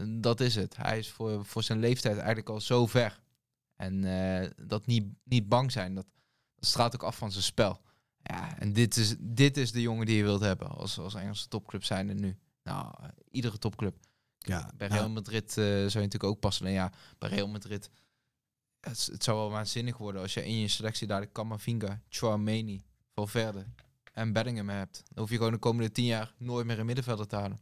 Dat 0.07 0.39
is 0.39 0.55
het. 0.55 0.75
Hij 0.77 0.97
is 0.99 1.09
voor, 1.09 1.45
voor 1.45 1.63
zijn 1.63 1.79
leeftijd 1.79 2.17
eigenlijk 2.17 2.49
al 2.49 2.61
zo 2.61 2.85
ver. 2.85 3.19
En 3.75 4.01
dat 4.67 4.85
niet, 4.85 5.05
niet 5.23 5.49
bang 5.49 5.71
zijn, 5.71 5.93
dat, 5.95 6.05
dat 6.55 6.65
straalt 6.69 6.93
ook 6.95 7.03
af 7.03 7.17
van 7.17 7.31
zijn 7.31 7.43
spel. 7.43 7.81
Ja, 8.23 8.57
en 8.57 8.73
dit 8.73 8.97
is, 8.97 9.15
dit 9.19 9.57
is 9.57 9.71
de 9.71 9.81
jongen 9.81 10.05
die 10.05 10.17
je 10.17 10.23
wilt 10.23 10.41
hebben 10.41 10.67
als, 10.67 10.99
als 10.99 11.13
Engelse 11.15 11.47
topclub 11.47 11.83
zijn 11.83 12.09
er 12.09 12.15
nu. 12.15 12.37
Nou, 12.63 12.93
iedere 13.31 13.57
topclub. 13.57 13.97
Ja, 14.39 14.71
Bij 14.77 14.87
nou, 14.87 14.99
Real 14.99 15.13
Madrid 15.13 15.49
eh, 15.49 15.63
zou 15.65 15.77
je 15.77 15.99
natuurlijk 15.99 16.23
ook 16.23 16.39
passen. 16.39 16.65
En 16.65 16.71
ja, 16.71 16.91
bij 17.17 17.29
Real 17.29 17.47
Madrid, 17.47 17.89
het, 18.79 19.09
het 19.11 19.23
zou 19.23 19.37
wel 19.37 19.49
waanzinnig 19.49 19.97
worden 19.97 20.21
als 20.21 20.33
je 20.33 20.45
in 20.45 20.59
je 20.59 20.67
selectie 20.67 21.07
daar 21.07 21.21
de 21.21 21.31
Camavinga, 21.31 22.01
Chouameni, 22.09 22.83
Valverde 23.13 23.65
en 24.13 24.33
Bellingham 24.33 24.69
hebt. 24.69 25.03
Dan 25.07 25.19
hoef 25.19 25.29
je 25.29 25.37
gewoon 25.37 25.51
de 25.51 25.57
komende 25.57 25.91
tien 25.91 26.05
jaar 26.05 26.33
nooit 26.37 26.65
meer 26.65 26.79
een 26.79 26.85
middenvelder 26.85 27.27
te 27.27 27.35
halen. 27.35 27.59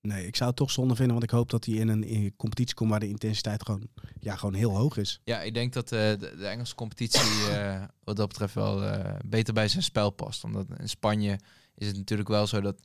Nee, 0.00 0.26
ik 0.26 0.36
zou 0.36 0.48
het 0.48 0.58
toch 0.58 0.70
zonde 0.70 0.94
vinden, 0.94 1.12
want 1.12 1.24
ik 1.30 1.30
hoop 1.30 1.50
dat 1.50 1.64
hij 1.64 1.74
in 1.74 1.88
een, 1.88 2.04
in 2.04 2.24
een 2.24 2.36
competitie 2.36 2.74
komt 2.74 2.90
waar 2.90 3.00
de 3.00 3.08
intensiteit 3.08 3.64
gewoon, 3.64 3.88
ja, 4.20 4.36
gewoon 4.36 4.54
heel 4.54 4.76
hoog 4.76 4.96
is. 4.96 5.20
Ja, 5.24 5.40
ik 5.40 5.54
denk 5.54 5.72
dat 5.72 5.92
eh, 5.92 5.98
de, 5.98 6.34
de 6.36 6.46
Engelse 6.46 6.74
competitie 6.74 7.48
eh, 7.50 7.82
wat 8.04 8.16
dat 8.16 8.28
betreft 8.28 8.54
wel 8.54 9.00
beter 9.24 9.54
bij 9.54 9.68
zijn 9.68 9.82
spel 9.82 10.10
past. 10.10 10.44
Omdat 10.44 10.66
in 10.78 10.88
Spanje 10.88 11.38
is 11.74 11.86
het 11.86 11.96
natuurlijk 11.96 12.28
wel 12.28 12.46
zo 12.46 12.60
dat, 12.60 12.80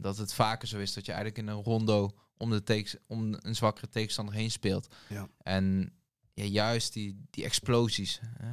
dat 0.00 0.16
het 0.16 0.34
vaker 0.34 0.68
zo 0.68 0.78
is 0.78 0.92
dat 0.92 1.06
je 1.06 1.12
eigenlijk 1.12 1.40
in 1.40 1.54
een 1.54 1.62
rondo 1.62 2.10
om, 2.36 2.50
de 2.50 2.62
tekens, 2.62 2.96
om 3.06 3.36
een 3.40 3.54
zwakkere 3.54 3.88
tegenstander 3.88 4.34
heen 4.34 4.50
speelt. 4.50 4.88
Ja. 5.08 5.28
En 5.42 5.92
ja, 6.34 6.44
juist 6.44 6.92
die, 6.92 7.26
die 7.30 7.44
explosies, 7.44 8.20
hè, 8.22 8.52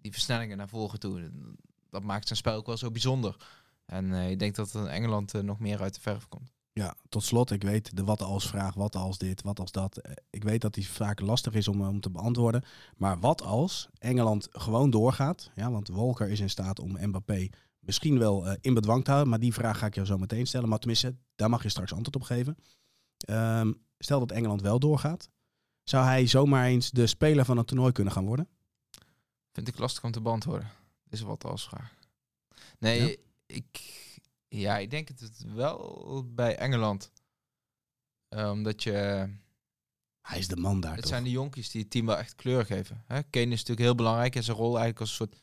die 0.00 0.12
versnellingen 0.12 0.56
naar 0.56 0.68
voren 0.68 1.00
toe, 1.00 1.30
dat 1.90 2.02
maakt 2.02 2.26
zijn 2.26 2.38
spel 2.38 2.56
ook 2.56 2.66
wel 2.66 2.76
zo 2.76 2.90
bijzonder. 2.90 3.36
En 3.86 4.12
eh, 4.14 4.30
ik 4.30 4.38
denk 4.38 4.54
dat 4.54 4.74
Engeland 4.74 5.34
eh, 5.34 5.42
nog 5.42 5.58
meer 5.58 5.80
uit 5.80 5.94
de 5.94 6.00
verf 6.00 6.28
komt. 6.28 6.52
Ja, 6.72 6.96
tot 7.08 7.24
slot, 7.24 7.50
ik 7.50 7.62
weet 7.62 7.96
de 7.96 8.04
wat 8.04 8.22
als 8.22 8.48
vraag, 8.48 8.74
wat 8.74 8.96
als 8.96 9.18
dit, 9.18 9.42
wat 9.42 9.60
als 9.60 9.70
dat. 9.70 9.96
Eh, 9.96 10.12
Ik 10.30 10.44
weet 10.44 10.60
dat 10.60 10.74
die 10.74 10.88
vaak 10.88 11.20
lastig 11.20 11.54
is 11.54 11.68
om, 11.68 11.80
om 11.88 12.00
te 12.00 12.10
beantwoorden. 12.10 12.64
Maar 12.96 13.18
wat 13.20 13.42
als 13.42 13.88
Engeland 13.98 14.48
gewoon 14.50 14.90
doorgaat? 14.90 15.50
Ja, 15.54 15.70
want 15.70 15.88
Walker 15.88 16.28
is 16.28 16.40
in 16.40 16.50
staat 16.50 16.78
om 16.78 16.96
Mbappé 17.00 17.48
misschien 17.82 18.18
wel 18.18 18.46
eh, 18.46 18.56
in 18.60 18.74
bedwang 18.74 19.04
te 19.04 19.10
houden. 19.10 19.30
Maar 19.30 19.40
die 19.40 19.52
vraag 19.52 19.78
ga 19.78 19.86
ik 19.86 19.94
jou 19.94 20.06
zo 20.06 20.18
meteen 20.18 20.46
stellen. 20.46 20.68
Maar 20.68 20.78
tenminste, 20.78 21.14
daar 21.34 21.50
mag 21.50 21.62
je 21.62 21.68
straks 21.68 21.92
antwoord 21.92 22.16
op 22.16 22.22
geven. 22.22 22.56
Ehm, 23.16 23.72
stel 23.98 24.18
dat 24.18 24.30
Engeland 24.30 24.60
wel 24.60 24.78
doorgaat. 24.78 25.28
Zou 25.82 26.04
hij 26.04 26.26
zomaar 26.26 26.66
eens 26.66 26.90
de 26.90 27.06
speler 27.06 27.44
van 27.44 27.56
het 27.56 27.66
toernooi 27.66 27.92
kunnen 27.92 28.12
gaan 28.12 28.26
worden? 28.26 28.48
Vind 29.52 29.68
ik 29.68 29.78
lastig 29.78 30.04
om 30.04 30.10
te 30.12 30.20
beantwoorden. 30.20 30.70
Is 31.08 31.20
er 31.20 31.26
wat 31.26 31.44
als 31.44 31.68
vraag. 31.68 31.94
Nee, 32.78 33.08
Ja? 33.10 33.16
ik, 33.46 33.80
ja, 34.48 34.78
ik 34.78 34.90
denk 34.90 35.08
het 35.08 35.44
wel 35.54 36.24
bij 36.34 36.56
Engeland. 36.56 37.10
Eh, 38.28 38.50
omdat 38.50 38.82
je, 38.82 38.90
Hij 40.20 40.38
is 40.38 40.48
de 40.48 40.56
man 40.56 40.80
daar 40.80 40.90
het 40.92 41.00
toch? 41.00 41.10
zijn 41.10 41.24
de 41.24 41.30
jonkies 41.30 41.70
die 41.70 41.80
het 41.80 41.90
team 41.90 42.06
wel 42.06 42.16
echt 42.16 42.34
kleur 42.34 42.64
geven. 42.66 43.02
Hè? 43.06 43.22
Kane 43.22 43.44
is 43.44 43.50
natuurlijk 43.50 43.80
heel 43.80 43.94
belangrijk 43.94 44.34
in 44.34 44.42
zijn 44.42 44.56
rol 44.56 44.68
eigenlijk 44.78 45.00
als 45.00 45.08
een 45.10 45.16
soort 45.16 45.42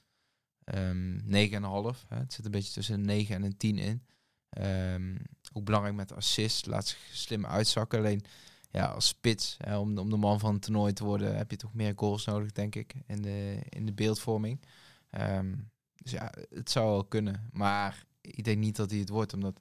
ehm 0.74 1.94
9,5. 1.94 2.08
Hè? 2.08 2.18
Het 2.18 2.34
zit 2.34 2.46
een 2.46 2.52
beetje 2.52 2.74
tussen 2.74 2.94
een 2.94 3.06
9 3.06 3.36
en 3.36 3.44
een 3.44 3.58
10 3.58 3.78
in. 3.78 4.04
Ehm, 4.50 5.16
ook 5.54 5.64
belangrijk 5.64 5.96
met 5.96 6.14
assist, 6.14 6.66
laat 6.66 6.88
zich 6.88 7.00
slim 7.12 7.46
uitzakken. 7.46 8.00
Alleen 8.00 8.24
ja, 8.72 8.86
als 8.86 9.08
spits, 9.08 9.56
hè, 9.58 9.78
om, 9.78 9.98
om 9.98 10.10
de 10.10 10.18
man 10.18 10.40
van 10.40 10.54
het 10.54 10.62
toernooi 10.62 10.94
te 10.94 11.04
worden, 11.04 11.38
heb 11.38 11.52
je 11.52 11.58
toch 11.58 11.74
meer 11.74 11.94
goals 11.96 12.26
nodig, 12.26 12.52
denk 12.52 12.76
ik, 12.76 12.94
in 13.08 13.22
de, 13.22 13.60
in 13.70 13.86
de 13.86 13.94
beeldvorming. 13.94 14.62
Ehm, 15.10 15.56
dus 15.96 16.12
ja, 16.12 16.34
het 16.50 16.70
zou 16.70 16.90
wel 16.90 17.06
kunnen. 17.06 17.50
Maar 17.52 18.06
ik 18.22 18.44
denk 18.44 18.58
niet 18.58 18.76
dat 18.76 18.90
hij 18.90 19.00
het 19.00 19.10
wordt, 19.10 19.34
omdat 19.34 19.60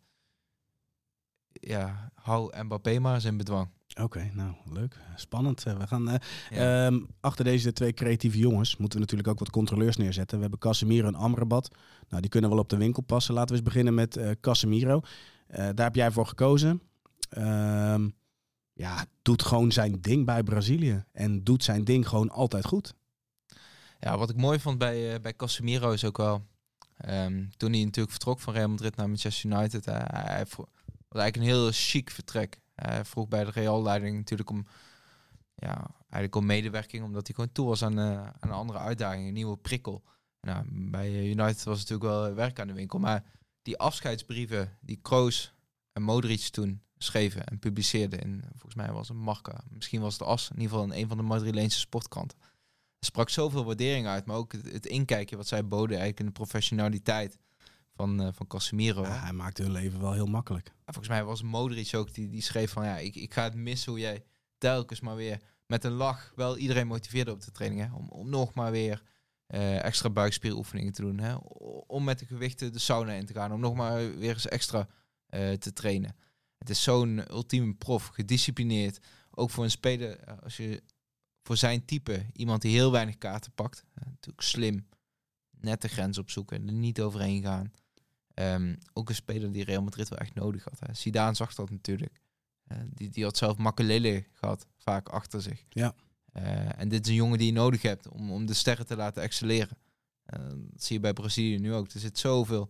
ja, 1.53 2.13
hou 2.15 2.63
Mbappé 2.63 2.99
maar 2.99 3.15
eens 3.15 3.25
in 3.25 3.37
bedwang. 3.37 3.69
Oké, 4.03 4.31
nou 4.35 4.55
leuk. 4.73 4.97
Spannend. 5.17 5.65
Eh, 5.67 5.77
We 5.79 5.87
gaan 5.87 6.09
eh, 6.09 6.15
Ja. 6.51 6.87
Ehm, 6.87 7.01
achter 7.21 7.45
deze 7.45 7.73
twee 7.73 7.93
creatieve 7.93 8.39
jongens 8.39 8.77
moeten 8.77 8.99
we 8.99 9.05
natuurlijk 9.05 9.29
ook 9.29 9.39
wat 9.39 9.51
controleurs 9.51 9.97
neerzetten. 9.97 10.37
We 10.37 10.43
hebben 10.43 10.61
Casemiro 10.61 11.07
en 11.07 11.15
Amrabat. 11.15 11.69
Nou, 12.09 12.21
die 12.21 12.31
kunnen 12.31 12.51
wel 12.51 12.59
op 12.59 12.69
de 12.69 12.77
winkel 12.77 13.03
passen. 13.03 13.35
Laten 13.35 13.49
we 13.49 13.55
eens 13.55 13.69
beginnen 13.69 13.95
met 13.95 14.17
eh, 14.17 14.31
Casemiro. 14.41 15.01
Daar 15.49 15.75
heb 15.85 15.95
jij 15.95 16.11
voor 16.11 16.27
gekozen. 16.27 16.83
Ehm, 17.29 18.09
ja, 18.73 19.05
doet 19.23 19.43
gewoon 19.43 19.73
zijn 19.73 20.01
ding 20.01 20.27
bij 20.27 20.43
Brazilië. 20.43 21.05
En 21.13 21.45
doet 21.45 21.65
zijn 21.65 21.85
ding 21.85 22.09
gewoon 22.09 22.31
altijd 22.31 22.65
goed. 22.67 22.95
Ja, 24.01 24.19
wat 24.19 24.31
ik 24.31 24.37
mooi 24.37 24.61
vond 24.61 24.79
bij, 24.79 25.21
bij 25.21 25.37
Casemiro 25.37 25.91
is 25.91 26.05
ook 26.05 26.17
wel... 26.17 26.47
ehm, 26.97 27.45
toen 27.57 27.73
hij 27.73 27.85
natuurlijk 27.85 28.11
vertrok 28.11 28.41
van 28.41 28.55
Real 28.55 28.69
Madrid 28.69 28.97
naar 28.97 29.07
Manchester 29.07 29.51
United... 29.51 29.85
hij 29.85 30.45
was 31.09 31.21
eigenlijk 31.21 31.37
een 31.37 31.43
heel 31.43 31.69
chic 31.73 32.11
vertrek. 32.11 32.61
Hij 32.87 33.05
vroeg 33.05 33.29
bij 33.29 33.45
de 33.45 33.51
Real-leiding 33.51 34.17
natuurlijk 34.17 34.51
om... 34.51 34.67
Ja, 35.55 35.91
eigenlijk 36.01 36.37
om 36.37 36.47
medewerking, 36.47 37.05
omdat 37.05 37.27
hij 37.27 37.35
gewoon 37.35 37.53
toe 37.53 37.67
was 37.67 37.83
aan, 37.83 37.99
eh, 37.99 38.23
aan 38.23 38.37
een 38.41 38.51
andere 38.51 38.79
uitdaging, 38.79 39.27
een 39.27 39.33
nieuwe 39.33 39.57
prikkel. 39.57 40.03
Nou, 40.41 40.65
bij 40.71 41.07
eh, 41.07 41.31
United 41.31 41.63
was 41.63 41.79
natuurlijk 41.79 42.11
wel 42.11 42.35
werk 42.35 42.61
aan 42.61 42.67
de 42.67 42.73
winkel, 42.73 42.99
maar 42.99 43.25
die 43.63 43.79
afscheidsbrieven 43.79 44.79
die 44.81 44.99
Kroos 45.03 45.55
en 45.93 46.03
Modric 46.03 46.41
toen 46.41 46.83
schreven 46.99 47.47
en 47.47 47.59
publiceerden 47.59 48.21
in, 48.21 48.45
volgens 48.51 48.75
mij 48.75 48.93
was 48.93 49.09
het 49.09 49.17
Marca, 49.17 49.65
misschien 49.69 50.01
was 50.01 50.13
het 50.13 50.23
As, 50.23 50.51
in 50.51 50.61
ieder 50.61 50.71
geval 50.71 50.93
in 50.93 51.03
een 51.03 51.09
van 51.09 51.17
de 51.17 51.23
Madrileense 51.23 51.79
sportkranten. 51.79 52.39
Sprak 53.01 53.29
zoveel 53.29 53.65
waardering 53.65 54.07
uit, 54.07 54.27
maar 54.27 54.37
ook 54.37 54.53
het, 54.53 54.73
het 54.73 55.35
wat 55.37 55.47
zij 55.47 55.67
boden 55.67 55.99
eigenlijk 55.99 56.21
in 56.21 56.27
de 56.27 56.33
professionaliteit 56.33 57.39
van, 57.99 58.23
eh 58.23 58.29
van 58.33 58.47
Casemiro. 58.47 59.03
Ja, 59.03 59.21
hij 59.21 59.33
maakt 59.33 59.59
hun 59.59 59.71
leven 59.71 60.01
wel 60.01 60.13
heel 60.13 60.27
makkelijk. 60.27 60.67
En 60.67 60.95
volgens 60.95 61.09
mij 61.09 61.25
was 61.25 61.43
Modric 61.43 61.95
ook 61.95 62.15
die, 62.15 62.29
die 62.29 62.43
schreef 62.43 62.73
van 62.73 62.85
ja, 62.85 62.97
ik, 62.99 63.15
ik 63.15 63.33
ga 63.33 63.43
het 63.43 63.55
missen 63.55 63.93
hoe 63.93 64.01
jij 64.01 64.25
telkens 64.59 65.01
maar 65.01 65.17
weer 65.17 65.41
met 65.67 65.85
een 65.85 65.93
lach 65.93 66.33
wel 66.37 66.57
iedereen 66.57 66.87
motiveerde 66.87 67.31
op 67.31 67.45
de 67.45 67.51
training. 67.51 67.81
Hè? 67.81 67.95
Om, 67.95 68.09
om 68.09 68.29
nog 68.29 68.55
maar 68.55 68.71
weer 68.71 69.03
eh, 69.47 69.85
extra 69.85 70.11
buikspieroefeningen 70.11 70.93
te 70.93 71.03
doen. 71.03 71.19
Hè? 71.19 71.35
Om 71.87 72.05
met 72.05 72.19
de 72.19 72.27
gewichten 72.27 72.73
de 72.73 72.79
sauna 72.79 73.13
in 73.13 73.27
te 73.27 73.33
gaan. 73.33 73.53
Om 73.53 73.61
nog 73.61 73.75
maar 73.75 74.19
weer 74.19 74.33
eens 74.33 74.49
extra 74.49 74.89
eh, 75.27 75.53
te 75.53 75.73
trainen. 75.73 76.17
Het 76.59 76.71
is 76.71 76.83
zo'n 76.83 77.23
ultieme 77.31 77.75
prof, 77.75 78.07
gedisciplineerd. 78.07 78.99
Ook 79.31 79.51
voor 79.51 79.65
een 79.65 79.71
speler, 79.71 80.41
als 80.43 80.57
je 80.57 80.83
voor 81.43 81.57
zijn 81.57 81.85
type, 81.85 82.27
iemand 82.33 82.63
die 82.63 82.73
heel 82.73 82.93
weinig 82.93 83.19
kaarten 83.19 83.53
pakt. 83.53 83.85
natuurlijk 83.95 84.43
slim, 84.43 84.89
net 85.51 85.83
de 85.83 85.89
grens 85.89 86.19
opzoeken, 86.19 86.67
er 86.67 86.73
niet 86.73 87.01
overheen 87.01 87.43
gaan. 87.43 87.73
Ehm, 88.39 88.75
ook 88.93 89.09
een 89.09 89.15
speler 89.15 89.53
die 89.53 89.65
Real 89.65 89.83
Madrid 89.83 90.09
wel 90.09 90.19
echt 90.19 90.35
nodig 90.35 90.65
had. 90.65 90.79
Hè. 90.81 90.95
Zidane 90.95 91.35
zag 91.35 91.55
dat 91.55 91.71
natuurlijk. 91.71 92.23
Eh, 92.65 92.79
die, 92.95 93.11
die 93.11 93.25
had 93.25 93.37
zelf 93.37 93.57
Makelele 93.57 94.25
gehad, 94.33 94.67
vaak 94.77 95.09
achter 95.09 95.43
zich. 95.43 95.65
Ja. 95.69 95.95
Eh, 96.33 96.81
en 96.81 96.89
dit 96.89 97.05
is 97.05 97.11
een 97.11 97.15
jongen 97.15 97.39
die 97.39 97.47
je 97.47 97.53
nodig 97.53 97.83
hebt 97.83 98.09
om, 98.09 98.33
om 98.33 98.47
de 98.47 98.55
sterren 98.55 98.87
te 98.87 98.97
laten 98.97 99.23
excelleren. 99.23 99.79
Eh, 100.25 100.39
dat 100.49 100.83
zie 100.83 100.97
je 100.97 101.03
bij 101.03 101.13
Brazilië 101.13 101.59
nu 101.59 101.75
ook. 101.75 101.91
Er 101.91 102.01
zit 102.01 102.19
zoveel 102.19 102.69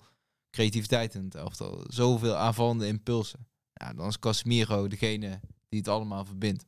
creativiteit 0.50 1.14
in 1.14 1.24
het 1.24 1.34
elftal. 1.34 1.84
Zoveel 1.88 2.34
aanvallende 2.34 2.86
impulsen. 2.86 3.46
Ja, 3.72 3.92
dan 3.92 4.08
is 4.08 4.18
Casemiro 4.18 4.88
degene 4.88 5.40
die 5.68 5.78
het 5.78 5.88
allemaal 5.88 6.24
verbindt. 6.24 6.64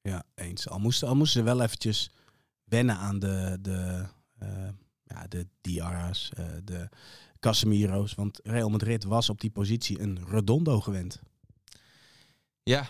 Ja, 0.00 0.24
eens. 0.34 0.68
Al 0.68 0.78
moesten, 0.78 1.08
al 1.08 1.16
moesten 1.16 1.40
ze 1.40 1.46
wel 1.46 1.62
eventjes 1.62 2.10
wennen 2.64 2.96
aan 2.96 3.18
de, 3.18 3.58
de, 3.60 4.06
ja, 5.02 5.26
de 5.28 5.46
Diarra's, 5.60 6.30
de 6.64 6.88
Casemiro's. 7.44 8.14
Want 8.14 8.40
Real 8.42 8.68
Madrid 8.70 9.04
was 9.04 9.30
op 9.30 9.40
die 9.40 9.50
positie 9.50 10.00
een 10.00 10.26
Redondo 10.28 10.80
gewend. 10.80 11.20
Ja, 12.62 12.88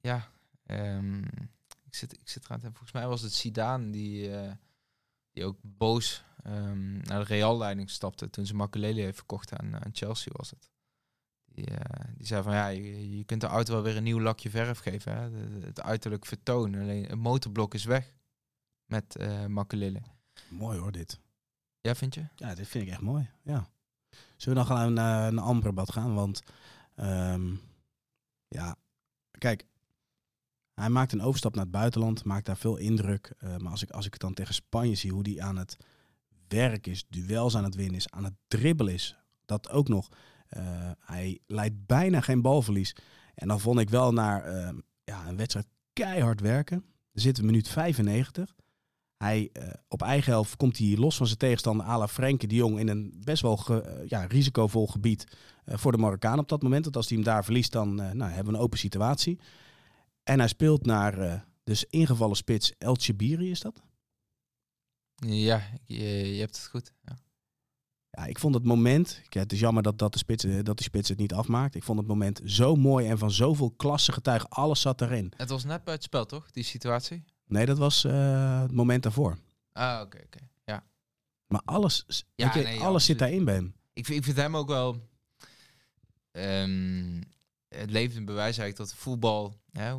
ja. 0.00 0.28
Ehm, 0.66 1.22
ik, 1.84 1.94
zit, 1.94 2.12
ik 2.12 2.28
zit 2.28 2.44
eraan 2.44 2.58
te 2.58 2.66
Volgens 2.66 2.92
mij 2.92 3.06
was 3.06 3.22
het 3.22 3.32
Zidane 3.32 3.90
die, 3.90 4.36
eh, 4.36 4.52
die 5.30 5.44
ook 5.44 5.56
boos 5.60 6.24
ehm, 6.42 6.92
naar 6.92 7.18
de 7.18 7.34
Real-leiding 7.34 7.90
stapte 7.90 8.30
toen 8.30 8.46
ze 8.46 8.54
Makelele 8.54 9.00
heeft 9.00 9.16
verkocht 9.16 9.52
aan, 9.52 9.84
aan 9.84 9.90
Chelsea 9.92 10.32
was 10.36 10.50
het. 10.50 10.70
Die, 11.44 11.66
eh, 11.66 12.04
die 12.16 12.26
zei 12.26 12.42
van 12.42 12.52
ja, 12.52 12.68
je, 12.68 13.16
je 13.16 13.24
kunt 13.24 13.40
de 13.40 13.46
auto 13.46 13.72
wel 13.72 13.82
weer 13.82 13.96
een 13.96 14.02
nieuw 14.02 14.20
lakje 14.20 14.50
verf 14.50 14.78
geven. 14.78 15.16
Hè? 15.16 15.30
De- 15.30 15.66
het 15.66 15.80
uiterlijk 15.80 16.26
vertoon. 16.26 16.74
Alleen 16.74 17.04
het 17.04 17.18
motorblok 17.18 17.74
is 17.74 17.84
weg 17.84 18.14
met 18.84 19.16
Makelele. 19.48 20.02
Mooi 20.48 20.78
hoor, 20.78 20.92
dit. 20.92 21.20
Ja, 21.80 21.94
vind 21.94 22.14
je? 22.14 22.26
Ja, 22.36 22.54
dit 22.54 22.68
vind 22.68 22.84
ik 22.84 22.90
echt 22.90 23.00
mooi. 23.00 23.30
Ja. 23.42 23.71
Zullen 24.36 24.62
we 24.62 24.68
dan 24.68 24.76
gaan 24.76 24.92
naar 24.92 25.28
een 25.28 25.38
Amrabat 25.38 25.92
gaan? 25.92 26.14
Want 26.14 26.42
ehm, 26.94 27.54
ja, 28.48 28.76
kijk, 29.38 29.66
hij 30.74 30.88
maakt 30.88 31.12
een 31.12 31.22
overstap 31.22 31.54
naar 31.54 31.64
het 31.64 31.72
buitenland, 31.72 32.24
maakt 32.24 32.46
daar 32.46 32.56
veel 32.56 32.76
indruk. 32.76 33.34
Eh, 33.38 33.56
maar 33.56 33.70
als 33.70 33.82
ik, 33.82 33.90
als 33.90 34.06
ik 34.06 34.12
het 34.12 34.20
dan 34.20 34.34
tegen 34.34 34.54
Spanje 34.54 34.94
zie, 34.94 35.12
hoe 35.12 35.22
die 35.22 35.42
aan 35.42 35.56
het 35.56 35.76
werk 36.48 36.86
is, 36.86 37.04
duels 37.08 37.56
aan 37.56 37.64
het 37.64 37.74
winnen 37.74 37.96
is, 37.96 38.10
aan 38.10 38.24
het 38.24 38.34
dribbelen 38.48 38.92
is, 38.92 39.16
dat 39.44 39.70
ook 39.70 39.88
nog. 39.88 40.08
Eh, 40.46 40.90
hij 41.00 41.40
leidt 41.46 41.86
bijna 41.86 42.20
geen 42.20 42.42
balverlies. 42.42 42.96
En 43.34 43.48
dan 43.48 43.60
vond 43.60 43.80
ik 43.80 43.90
wel 43.90 44.12
naar 44.12 44.44
ehm, 44.44 44.78
ja, 45.04 45.26
een 45.26 45.36
wedstrijd 45.36 45.66
keihard 45.92 46.40
werken. 46.40 46.84
Er 47.12 47.20
zit 47.20 47.38
een 47.38 47.46
minuut 47.46 47.68
95. 47.68 48.54
Hij, 49.22 49.50
eh, 49.52 49.68
op 49.88 50.02
eigen 50.02 50.32
helft 50.32 50.56
komt 50.56 50.78
hij 50.78 50.96
los 50.96 51.16
van 51.16 51.26
zijn 51.26 51.38
tegenstander 51.38 51.86
à 51.86 51.98
la 51.98 52.08
Frenkie 52.08 52.48
de 52.48 52.54
Jong 52.54 52.78
in 52.78 52.88
een 52.88 53.14
best 53.24 53.42
wel 53.42 53.56
ge- 53.56 53.80
eh, 53.80 54.08
ja, 54.08 54.24
risicovol 54.24 54.86
gebied 54.86 55.36
eh, 55.64 55.76
voor 55.78 55.92
de 55.92 55.98
Marokkaan 55.98 56.38
op 56.38 56.48
dat 56.48 56.62
moment. 56.62 56.84
Want 56.84 56.96
als 56.96 57.08
hij 57.08 57.16
hem 57.16 57.26
daar 57.26 57.44
verliest, 57.44 57.72
dan 57.72 57.94
nou, 57.94 58.22
hebben 58.22 58.52
we 58.52 58.58
een 58.58 58.64
open 58.64 58.78
situatie. 58.78 59.38
En 60.22 60.38
hij 60.38 60.48
speelt 60.48 60.86
naar 60.86 61.46
dus 61.64 61.84
ingevallen 61.84 62.36
spits 62.36 62.72
El 62.78 62.94
Chibiri, 62.94 63.50
is 63.50 63.60
dat? 63.60 63.82
Ja, 65.14 65.62
je, 65.84 66.04
je 66.34 66.40
hebt 66.40 66.56
het 66.56 66.66
goed. 66.66 66.92
Ja. 67.04 67.18
Ja, 68.10 68.24
ik 68.26 68.38
vond 68.38 68.54
het 68.54 68.64
moment, 68.64 69.20
ja, 69.28 69.40
het 69.40 69.52
is 69.52 69.60
jammer 69.60 69.82
dat, 69.82 69.98
dat, 69.98 70.12
de 70.12 70.18
spits, 70.18 70.44
dat 70.62 70.76
die 70.76 70.82
spits 70.86 71.08
het 71.08 71.18
niet 71.18 71.32
afmaakt. 71.32 71.74
Ik 71.74 71.82
vond 71.82 71.98
het 71.98 72.06
moment 72.08 72.40
zo 72.44 72.76
mooi 72.76 73.06
en 73.06 73.18
van 73.18 73.30
zoveel 73.30 73.70
klasse 73.70 74.12
getuigen. 74.12 74.48
Alles 74.48 74.80
zat 74.80 75.00
erin. 75.00 75.32
Het 75.36 75.48
was 75.48 75.64
net 75.64 75.84
bij 75.84 75.94
het 75.94 76.02
spel, 76.02 76.26
toch? 76.26 76.50
Die 76.50 76.62
situatie? 76.64 77.24
Nee, 77.46 77.66
dat 77.66 77.78
was 77.78 78.04
eh, 78.04 78.60
het 78.62 78.72
moment 78.72 79.02
daarvoor. 79.02 79.38
Ah, 79.72 80.00
oké, 80.02 80.18
oké. 80.24 80.38
Ja. 80.64 80.84
Maar 81.46 81.62
alles, 81.64 82.04
Ja, 82.34 82.44
weet 82.44 82.54
je, 82.54 82.62
nee, 82.62 82.80
alles 82.80 83.04
zit 83.04 83.18
daarin 83.18 83.44
bij 83.44 83.54
hem. 83.54 83.74
Ik 83.92 84.06
vind, 84.06 84.18
ik 84.18 84.24
vind 84.24 84.36
hem 84.36 84.56
ook 84.56 84.68
wel... 84.68 85.08
ehm, 86.30 87.22
het 87.68 87.90
levend 87.90 88.24
bewijs 88.24 88.58
eigenlijk 88.58 88.76
dat 88.76 88.94
voetbal... 88.94 89.60
Hè, 89.72 89.92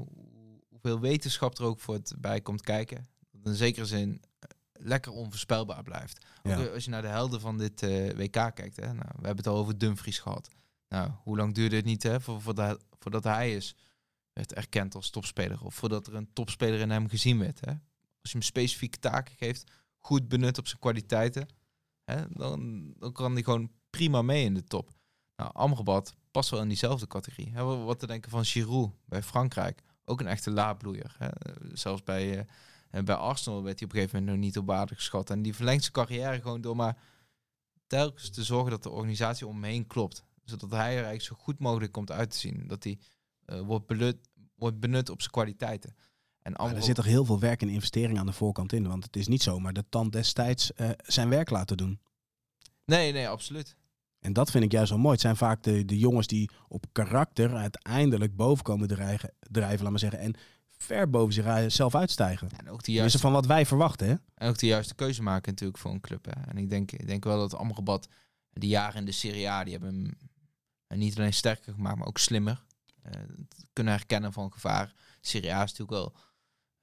hoeveel 0.69 0.99
wetenschap 0.99 1.57
er 1.57 1.65
ook 1.65 1.79
voor 1.79 1.93
het 1.93 2.13
bij 2.19 2.41
komt 2.41 2.61
kijken. 2.61 3.07
Dat 3.31 3.45
in 3.51 3.57
zekere 3.57 3.85
zin 3.85 4.21
eh, 4.39 4.49
lekker 4.73 5.11
onvoorspelbaar 5.11 5.83
blijft. 5.83 6.25
Ook 6.43 6.51
Ja. 6.57 6.65
als 6.65 6.83
je 6.83 6.89
naar 6.89 7.01
de 7.01 7.07
helden 7.07 7.39
van 7.41 7.57
dit 7.57 7.83
eh, 7.83 8.09
WK 8.15 8.31
kijkt. 8.31 8.75
Hè, 8.75 8.85
nou, 8.85 8.97
we 9.07 9.25
hebben 9.25 9.37
het 9.37 9.47
al 9.47 9.57
over 9.57 9.77
Dumfries 9.77 10.19
gehad. 10.19 10.49
Nou, 10.89 11.11
hoe 11.23 11.37
lang 11.37 11.53
duurde 11.53 11.75
het 11.75 11.85
niet 11.85 12.03
hè, 12.03 12.21
voor, 12.21 12.41
voordat, 12.41 12.83
voordat 12.99 13.23
hij 13.23 13.55
is, 13.55 13.75
werd 14.33 14.53
erkend 14.53 14.95
als 14.95 15.09
topspeler? 15.09 15.63
Of 15.63 15.75
voordat 15.75 16.07
er 16.07 16.15
een 16.15 16.33
topspeler 16.33 16.79
in 16.79 16.89
hem 16.89 17.09
gezien 17.09 17.39
werd? 17.39 17.59
Hè? 17.59 17.71
Als 18.21 18.31
je 18.31 18.37
hem 18.37 18.41
specifieke 18.41 18.99
taken 18.99 19.35
geeft, 19.35 19.71
goed 19.99 20.27
benut 20.27 20.57
op 20.57 20.67
zijn 20.67 20.79
kwaliteiten, 20.79 21.47
hè, 22.03 22.23
dan, 22.29 22.93
dan 22.97 23.11
kan 23.11 23.33
hij 23.33 23.43
gewoon 23.43 23.71
prima 23.89 24.21
mee 24.21 24.43
in 24.43 24.53
de 24.53 24.63
top. 24.63 24.91
Nou, 25.35 25.51
Amrabat 25.53 26.15
past 26.31 26.49
wel 26.49 26.61
in 26.61 26.67
diezelfde 26.67 27.07
categorie. 27.07 27.51
Hè, 27.53 27.63
wat 27.63 27.99
te 27.99 28.07
denken 28.07 28.31
van 28.31 28.45
Giroud 28.45 28.91
bij 29.05 29.23
Frankrijk. 29.23 29.81
Ook 30.05 30.19
een 30.19 30.27
echte 30.27 30.51
laadbloeier. 30.51 31.15
Hè. 31.17 31.27
Zelfs 31.73 32.03
bij, 32.03 32.47
eh, 32.89 33.03
bij 33.03 33.15
Arsenal 33.15 33.63
werd 33.63 33.79
hij 33.79 33.87
op 33.87 33.93
een 33.93 33.99
gegeven 33.99 34.19
moment 34.19 34.37
nog 34.37 34.45
niet 34.45 34.57
op 34.57 34.65
waarde 34.65 34.95
geschat. 34.95 35.29
En 35.29 35.41
die 35.41 35.55
verlengt 35.55 35.81
zijn 35.81 35.93
carrière 35.93 36.41
gewoon 36.41 36.61
door 36.61 36.75
maar 36.75 36.97
telkens 37.87 38.29
te 38.29 38.43
zorgen 38.43 38.71
dat 38.71 38.83
de 38.83 38.89
organisatie 38.89 39.47
om 39.47 39.53
hem 39.53 39.63
heen 39.63 39.87
klopt. 39.87 40.23
Zodat 40.43 40.71
hij 40.71 40.79
er 40.79 41.03
eigenlijk 41.03 41.21
zo 41.21 41.35
goed 41.35 41.59
mogelijk 41.59 41.91
komt 41.91 42.11
uit 42.11 42.31
te 42.31 42.37
zien. 42.37 42.67
Dat 42.67 42.83
hij 42.83 42.99
eh, 43.45 43.59
wordt, 43.59 43.87
benut, 43.87 44.17
wordt 44.55 44.79
benut 44.79 45.09
op 45.09 45.19
zijn 45.19 45.31
kwaliteiten. 45.31 45.95
En 46.41 46.51
Maar 46.51 46.75
er 46.75 46.83
zit 46.83 46.95
toch 46.95 47.05
heel 47.05 47.25
veel 47.25 47.39
werk 47.39 47.61
en 47.61 47.69
investering 47.69 48.19
aan 48.19 48.25
de 48.25 48.31
voorkant 48.31 48.73
in. 48.73 48.87
Want 48.87 49.03
het 49.03 49.15
is 49.15 49.27
niet 49.27 49.43
zomaar 49.43 49.73
de 49.73 49.83
tand 49.89 50.11
destijds 50.11 50.73
eh, 50.73 50.89
zijn 50.97 51.29
werk 51.29 51.49
laten 51.49 51.77
doen. 51.77 51.99
Nee, 52.85 53.11
nee, 53.11 53.27
absoluut. 53.29 53.75
En 54.19 54.33
dat 54.33 54.51
vind 54.51 54.63
ik 54.63 54.71
juist 54.71 54.91
zo 54.91 54.97
mooi. 54.97 55.11
Het 55.11 55.21
zijn 55.21 55.35
vaak 55.35 55.63
de, 55.63 55.85
de 55.85 55.97
jongens 55.97 56.27
die 56.27 56.49
op 56.67 56.85
karakter 56.91 57.55
uiteindelijk 57.55 58.35
boven 58.35 58.63
komen 58.63 58.87
drijven, 58.87 59.33
drijven 59.39 59.81
laat 59.81 59.89
maar 59.89 59.99
zeggen. 59.99 60.19
En 60.19 60.35
ver 60.77 61.09
boven 61.09 61.33
zichzelf 61.33 61.95
uitstijgen. 61.95 62.49
En 62.49 62.49
ook 62.49 62.57
de 62.57 62.65
Tenminste 62.65 62.91
juiste, 62.91 63.19
van 63.19 63.31
wat 63.31 63.45
wij 63.45 63.65
verwachten, 63.65 64.07
hè? 64.07 64.15
en 64.35 64.49
ook 64.49 64.57
de 64.57 64.65
juiste 64.65 64.95
keuze 64.95 65.21
maken 65.21 65.51
natuurlijk 65.51 65.79
voor 65.79 65.91
een 65.91 66.01
club. 66.01 66.25
Hè. 66.25 66.31
En 66.31 66.57
ik 66.57 66.69
denk, 66.69 66.91
ik 66.91 67.07
denk 67.07 67.23
wel 67.23 67.37
dat 67.37 67.55
Amrabat 67.55 68.07
die 68.53 68.69
jaren 68.69 68.99
in 68.99 69.05
de 69.05 69.11
Serie 69.11 69.49
A, 69.49 69.63
die 69.63 69.73
hebben 69.73 69.93
hem 69.93 70.17
eh, 70.87 70.97
niet 70.97 71.17
alleen 71.17 71.33
sterker 71.33 71.73
gemaakt, 71.73 71.97
maar 71.97 72.07
ook 72.07 72.17
slimmer. 72.17 72.63
Eh, 73.03 73.11
het 73.21 73.65
kunnen 73.73 73.93
herkennen 73.93 74.33
van 74.33 74.51
gevaar. 74.53 74.93
Serie 75.21 75.53
A 75.53 75.63
is 75.63 75.71
natuurlijk 75.71 75.91
wel... 75.91 76.15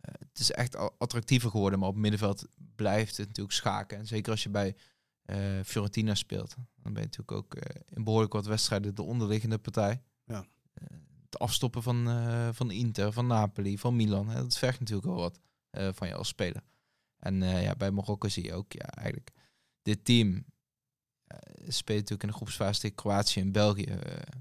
eh, 0.00 0.14
het 0.28 0.38
is 0.38 0.50
echt 0.50 0.76
attractiever 0.98 1.50
geworden, 1.50 1.78
maar 1.78 1.88
op 1.88 1.94
het 1.94 2.02
middenveld 2.02 2.46
blijft 2.74 3.16
het 3.16 3.26
natuurlijk 3.26 3.56
schaken. 3.56 3.98
En 3.98 4.06
zeker 4.06 4.30
als 4.30 4.42
je 4.42 4.48
bij 4.50 4.76
eh, 5.22 5.60
Fiorentina 5.64 6.14
speelt, 6.14 6.54
dan 6.54 6.92
ben 6.92 7.02
je 7.02 7.08
natuurlijk 7.08 7.32
ook 7.32 7.54
eh, 7.54 7.80
in 7.88 8.04
behoorlijk 8.04 8.32
wat 8.32 8.46
wedstrijden 8.46 8.94
de 8.94 9.02
onderliggende 9.02 9.58
partij. 9.58 10.02
Ja. 10.24 10.46
Eh, 10.74 10.98
het 11.24 11.38
afstoppen 11.38 11.82
van, 11.82 12.08
eh, 12.08 12.48
van 12.52 12.70
Inter, 12.70 13.12
van 13.12 13.26
Napoli, 13.26 13.78
van 13.78 13.96
Milan, 13.96 14.28
hè, 14.28 14.40
dat 14.40 14.58
vergt 14.58 14.78
natuurlijk 14.80 15.06
wel 15.06 15.16
wat 15.16 15.40
eh, 15.70 15.88
van 15.92 16.08
je 16.08 16.14
als 16.14 16.28
speler. 16.28 16.62
En 17.18 17.42
eh, 17.42 17.62
ja, 17.62 17.74
bij 17.76 17.90
Marokko 17.90 18.28
zie 18.28 18.44
je 18.44 18.54
ook 18.54 18.72
ja, 18.72 18.84
eigenlijk 18.86 19.30
dit 19.82 20.04
team 20.04 20.44
eh, 21.24 21.38
speelt 21.68 21.98
natuurlijk 21.98 22.22
in 22.22 22.28
de 22.28 22.34
groepsfase 22.34 22.80
tegen 22.80 22.96
Kroatië 22.96 23.40
en 23.40 23.52
België. 23.52 23.84
eh, 23.84 24.40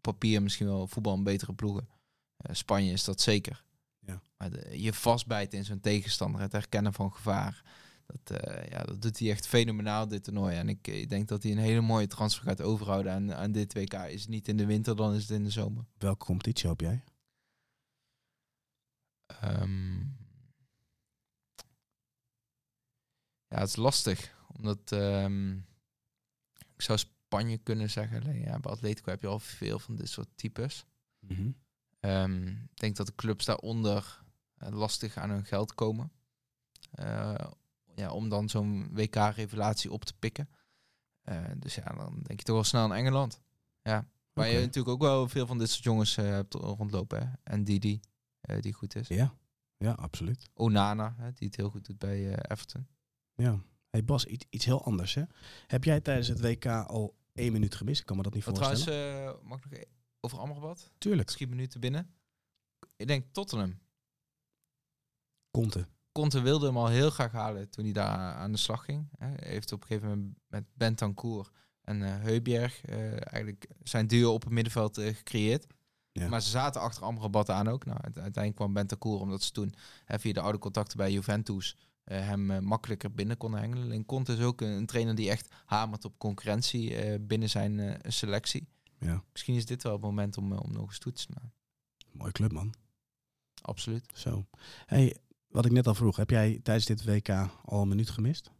op 0.00 0.12
papier 0.12 0.42
misschien 0.42 0.66
wel 0.66 0.86
voetbal 0.86 1.14
een 1.14 1.22
betere 1.22 1.52
ploegen. 1.52 1.88
Eh, 2.36 2.54
Spanje 2.54 2.92
is 2.92 3.04
dat 3.04 3.20
zeker. 3.20 3.64
Ja. 3.98 4.22
Maar 4.36 4.50
de, 4.50 4.82
je 4.82 4.92
vastbijten 4.92 5.58
in 5.58 5.64
zo'n 5.64 5.80
tegenstander, 5.80 6.40
het 6.40 6.52
herkennen 6.52 6.92
van 6.92 7.12
gevaar. 7.12 7.62
Dat, 8.06 8.40
eh, 8.40 8.70
ja, 8.70 8.82
dat 8.82 9.02
doet 9.02 9.18
hij 9.18 9.30
echt 9.30 9.46
fenomenaal, 9.46 10.08
dit 10.08 10.24
toernooi. 10.24 10.56
En 10.56 10.68
ik, 10.68 10.86
ik 10.86 11.08
denk 11.08 11.28
dat 11.28 11.42
hij 11.42 11.52
een 11.52 11.58
hele 11.58 11.80
mooie 11.80 12.06
transfer 12.06 12.44
gaat 12.44 12.62
overhouden 12.62 13.12
aan, 13.12 13.34
aan 13.34 13.52
dit 13.52 13.74
WK. 13.74 13.92
Is 13.92 14.20
het 14.20 14.30
niet 14.30 14.48
in 14.48 14.56
de 14.56 14.66
winter, 14.66 14.96
dan 14.96 15.14
is 15.14 15.22
het 15.22 15.30
in 15.30 15.44
de 15.44 15.50
zomer. 15.50 15.84
Welke 15.98 16.24
competitie 16.24 16.68
hoop 16.68 16.80
jij? 16.80 17.04
Ehm, 19.26 19.98
ja, 23.48 23.58
het 23.58 23.68
is 23.68 23.76
lastig. 23.76 24.34
Omdat 24.56 24.92
ehm, 24.92 25.56
ik 26.58 26.82
zou 26.82 26.98
Spanje 27.30 27.58
kunnen 27.58 27.90
zeggen. 27.90 28.22
Alleen, 28.22 28.40
ja, 28.40 28.58
bij 28.58 28.72
Atletico 28.72 29.10
heb 29.10 29.20
je 29.20 29.26
al 29.26 29.38
veel 29.38 29.78
van 29.78 29.96
dit 29.96 30.08
soort 30.08 30.28
types. 30.34 30.84
Mhm. 31.18 31.50
Ehm, 32.00 32.46
ik 32.46 32.76
denk 32.76 32.96
dat 32.96 33.06
de 33.06 33.14
clubs 33.14 33.44
daaronder 33.44 34.22
eh, 34.54 34.70
lastig 34.70 35.16
aan 35.16 35.30
hun 35.30 35.44
geld 35.44 35.74
komen. 35.74 36.12
Eh, 36.90 37.34
ja, 37.94 38.10
om 38.10 38.28
dan 38.28 38.48
zo'n 38.48 38.88
WK-revelatie 38.92 39.92
op 39.92 40.04
te 40.04 40.14
pikken. 40.18 40.48
Eh, 41.22 41.44
dus 41.56 41.74
ja, 41.74 41.84
dan 41.84 42.20
denk 42.22 42.38
je 42.38 42.44
toch 42.44 42.54
wel 42.54 42.64
snel 42.64 42.82
aan 42.82 42.94
Engeland. 42.94 43.40
Ja. 43.82 44.08
Waar 44.32 44.48
je 44.48 44.60
natuurlijk 44.60 44.94
ook 44.94 45.00
wel 45.00 45.28
veel 45.28 45.46
van 45.46 45.58
dit 45.58 45.70
soort 45.70 45.84
jongens 45.84 46.16
hebt 46.16 46.54
rondlopen. 46.54 47.28
Hè? 47.28 47.32
En 47.42 47.64
Didi, 47.64 48.00
die 48.60 48.72
goed 48.72 48.94
is. 48.94 49.08
Ja, 49.08 49.34
ja, 49.76 49.92
absoluut. 49.92 50.48
Onana, 50.54 51.14
hè, 51.18 51.32
die 51.32 51.46
het 51.46 51.56
heel 51.56 51.70
goed 51.70 51.86
doet 51.86 51.98
bij 51.98 52.38
Everton. 52.50 52.86
Ja. 53.34 53.62
Hey 53.90 54.04
Bas, 54.04 54.24
iets, 54.24 54.46
iets 54.50 54.64
heel 54.64 54.84
anders, 54.84 55.14
hè? 55.14 55.22
Heb 55.66 55.84
jij 55.84 56.00
tijdens 56.00 56.28
het 56.28 56.40
WK 56.40 56.66
al 56.66 57.18
één 57.32 57.52
minuut 57.52 57.74
gemist? 57.74 58.00
Ik 58.00 58.06
kan 58.06 58.16
me 58.16 58.22
dat 58.22 58.34
niet 58.34 58.44
Wat 58.44 58.58
voorstellen. 58.58 58.84
trouwens, 59.12 59.40
eh, 59.42 59.48
mag 59.48 59.58
ik 59.58 59.70
nog 59.70 59.80
e- 59.80 59.84
over 60.20 60.38
Amrabat? 60.38 60.90
Tuurlijk. 60.98 61.30
Schiet 61.30 61.48
minuten 61.48 61.80
binnen. 61.80 62.14
Ik 62.96 63.06
denk 63.06 63.26
Tottenham. 63.32 63.78
Conte. 65.50 65.86
Conte 66.12 66.40
wilde 66.40 66.66
hem 66.66 66.76
al 66.76 66.86
heel 66.88 67.10
graag 67.10 67.32
halen 67.32 67.70
toen 67.70 67.84
hij 67.84 67.92
daar 67.92 68.34
aan 68.34 68.52
de 68.52 68.58
slag 68.58 68.84
ging. 68.84 69.08
Hij 69.18 69.34
heeft 69.40 69.72
op 69.72 69.80
een 69.80 69.86
gegeven 69.86 70.08
moment 70.08 70.38
met 70.46 70.64
Bentancur 70.74 71.50
en 71.82 72.00
Heuberg 72.00 72.84
eh, 72.84 73.10
eigenlijk 73.12 73.66
zijn 73.82 74.06
duo 74.06 74.32
op 74.32 74.42
het 74.42 74.52
middenveld 74.52 74.98
eh, 74.98 75.14
gecreëerd. 75.14 75.66
Ja. 76.12 76.28
Maar 76.28 76.42
ze 76.42 76.50
zaten 76.50 76.80
achter 76.80 77.02
Amrabat 77.02 77.48
aan 77.50 77.68
ook. 77.68 77.84
Nou, 77.84 77.98
uite- 78.02 78.20
uiteindelijk 78.20 78.56
kwam 78.56 78.72
Bentancur 78.72 79.20
omdat 79.20 79.42
ze 79.42 79.50
toen 79.52 79.74
hè, 80.04 80.18
via 80.18 80.32
de 80.32 80.40
oude 80.40 80.58
contacten 80.58 80.96
bij 80.96 81.12
Juventus 81.12 81.76
hem 82.14 82.50
eh, 82.50 82.58
makkelijker 82.58 83.12
binnen 83.12 83.36
konden 83.36 83.60
hengelen. 83.60 83.84
Alleen 83.84 84.06
Conte 84.06 84.32
is 84.32 84.40
ook 84.40 84.60
een, 84.60 84.86
trainer 84.86 85.14
die 85.14 85.30
echt 85.30 85.48
hamert 85.64 86.04
op 86.04 86.18
concurrentie 86.18 86.94
eh, 86.94 87.18
binnen 87.20 87.48
zijn 87.48 87.78
eh, 87.78 88.10
selectie. 88.10 88.68
Ja. 89.00 89.24
Misschien 89.32 89.54
is 89.54 89.66
dit 89.66 89.82
wel 89.82 89.92
het 89.92 90.00
moment 90.00 90.36
om, 90.36 90.52
eh, 90.52 90.58
om 90.62 90.72
nog 90.72 90.88
eens 90.88 90.98
toe 90.98 91.12
te 91.12 91.20
slaan. 91.20 91.52
Mooi 92.12 92.32
club, 92.32 92.52
man. 92.52 92.74
Absoluut. 93.62 94.04
Zo. 94.14 94.46
Hey, 94.86 95.16
wat 95.48 95.64
ik 95.64 95.72
net 95.72 95.86
al 95.86 95.94
vroeg. 95.94 96.16
Heb 96.16 96.30
jij 96.30 96.60
tijdens 96.62 96.86
dit 96.86 97.04
WK 97.04 97.28
al 97.64 97.82
een 97.82 97.88
minuut 97.88 98.10
gemist? 98.10 98.50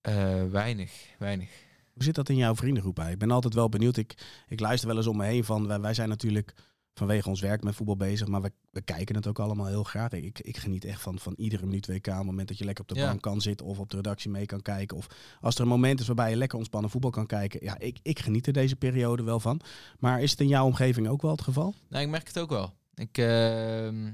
Eh, 0.00 0.44
weinig, 0.44 1.14
weinig. 1.18 1.66
Hoe 1.92 2.02
zit 2.02 2.14
dat 2.14 2.28
in 2.28 2.36
jouw 2.36 2.54
vriendengroep? 2.54 2.98
eigenlijk? 2.98 3.22
Ik 3.22 3.28
ben 3.28 3.36
altijd 3.36 3.54
wel 3.54 3.68
benieuwd. 3.68 3.96
Ik, 3.96 4.42
ik 4.48 4.60
luister 4.60 4.88
wel 4.88 4.96
eens 4.96 5.06
om 5.06 5.16
me 5.16 5.24
heen 5.24 5.44
van... 5.44 5.66
Wij, 5.66 5.80
wij 5.80 5.94
zijn 5.94 6.08
natuurlijk 6.08 6.54
vanwege 6.98 7.28
ons 7.28 7.40
werk 7.40 7.62
met 7.62 7.74
voetbal 7.74 7.96
bezig. 7.96 8.28
Maar 8.28 8.42
we, 8.42 8.52
we 8.70 8.80
kijken 8.80 9.14
het 9.14 9.26
ook 9.26 9.38
allemaal 9.38 9.66
heel 9.66 9.84
graag. 9.84 10.12
Ik, 10.12 10.38
ik 10.40 10.56
geniet 10.56 10.84
echt 10.84 11.00
van, 11.00 11.18
van 11.18 11.34
iedere 11.36 11.66
minuut 11.66 11.86
WK. 11.86 12.06
Op 12.06 12.14
het 12.14 12.24
moment 12.24 12.48
dat 12.48 12.58
je 12.58 12.64
lekker 12.64 12.84
op 12.84 12.90
de 12.90 13.00
Ja. 13.00 13.06
bank 13.06 13.20
kan 13.22 13.40
zitten... 13.40 13.66
of 13.66 13.78
op 13.78 13.90
de 13.90 13.96
redactie 13.96 14.30
mee 14.30 14.46
kan 14.46 14.62
kijken. 14.62 14.96
Of 14.96 15.06
als 15.40 15.54
er 15.54 15.60
een 15.60 15.68
moment 15.68 16.00
is 16.00 16.06
waarbij 16.06 16.30
je 16.30 16.36
lekker 16.36 16.58
ontspannen 16.58 16.90
voetbal 16.90 17.10
kan 17.10 17.26
kijken. 17.26 17.64
Ja, 17.64 17.78
ik, 17.78 17.98
ik 18.02 18.18
geniet 18.18 18.46
er 18.46 18.52
deze 18.52 18.76
periode 18.76 19.22
wel 19.22 19.40
van. 19.40 19.60
Maar 19.98 20.22
is 20.22 20.30
het 20.30 20.40
in 20.40 20.48
jouw 20.48 20.64
omgeving 20.66 21.08
ook 21.08 21.22
wel 21.22 21.30
het 21.30 21.42
geval? 21.42 21.74
Nou, 21.88 22.04
ik 22.04 22.10
merk 22.10 22.26
het 22.26 22.38
ook 22.38 22.50
wel. 22.50 22.72
Ik, 22.94 23.18
ehm, 23.18 24.10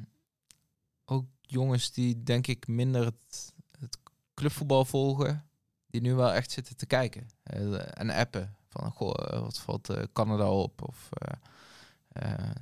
ook 1.04 1.24
jongens 1.40 1.92
die 1.92 2.22
denk 2.22 2.46
ik 2.46 2.66
minder 2.66 3.04
het, 3.04 3.52
het 3.78 3.98
clubvoetbal 4.34 4.84
volgen, 4.84 5.44
die 5.86 6.00
nu 6.00 6.14
wel 6.14 6.32
echt 6.32 6.50
zitten 6.50 6.76
te 6.76 6.86
kijken 6.86 7.28
eh, 7.42 7.98
en 8.00 8.10
appen. 8.10 8.56
Van, 8.68 8.90
goh, 8.90 9.14
eh, 9.34 9.40
wat 9.40 9.58
valt 9.58 9.88
eh, 9.88 10.02
Canada 10.12 10.50
op? 10.50 10.88
Of 10.88 11.08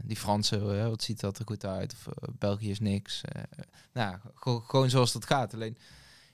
die 0.04 0.16
Fransen, 0.16 0.78
eh, 0.80 0.88
wat 0.88 1.02
ziet 1.02 1.20
dat 1.20 1.38
er 1.38 1.44
goed 1.46 1.64
uit? 1.64 1.92
Of 1.92 2.06
eh, 2.06 2.28
België 2.38 2.70
is 2.70 2.80
niks. 2.80 3.20
Eh, 3.22 3.42
nou, 3.92 4.18
gewoon 4.34 4.90
zoals 4.90 5.12
dat 5.12 5.26
gaat. 5.26 5.54
Alleen, 5.54 5.76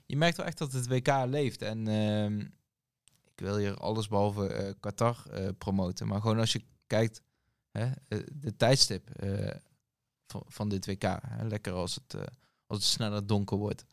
je 0.05 0.17
merkt 0.17 0.37
wel 0.37 0.45
echt 0.45 0.57
dat 0.57 0.71
het 0.71 0.87
WK 0.87 1.07
leeft. 1.25 1.61
En 1.61 1.87
ehm, 1.87 2.39
ik 3.33 3.39
wil 3.45 3.57
hier 3.57 3.77
alles 3.77 4.07
behalve 4.07 4.47
eh, 4.47 4.73
Qatar 4.79 5.25
eh, 5.31 5.47
promoten. 5.57 6.07
Maar 6.07 6.21
gewoon 6.21 6.39
als 6.39 6.51
je 6.51 6.61
kijkt 6.87 7.21
hè, 7.71 7.85
eh, 8.07 8.19
de 8.33 8.55
tijdstip 8.55 9.09
eh, 9.09 9.55
van, 10.27 10.43
van 10.47 10.69
dit 10.69 10.85
WK. 10.85 11.03
Hè. 11.27 11.47
Lekker 11.47 11.73
als 11.73 11.95
het, 11.95 12.13
eh, 12.13 12.21
als 12.67 12.77
het 12.77 12.87
sneller 12.87 13.27
donker 13.27 13.57
wordt. 13.57 13.85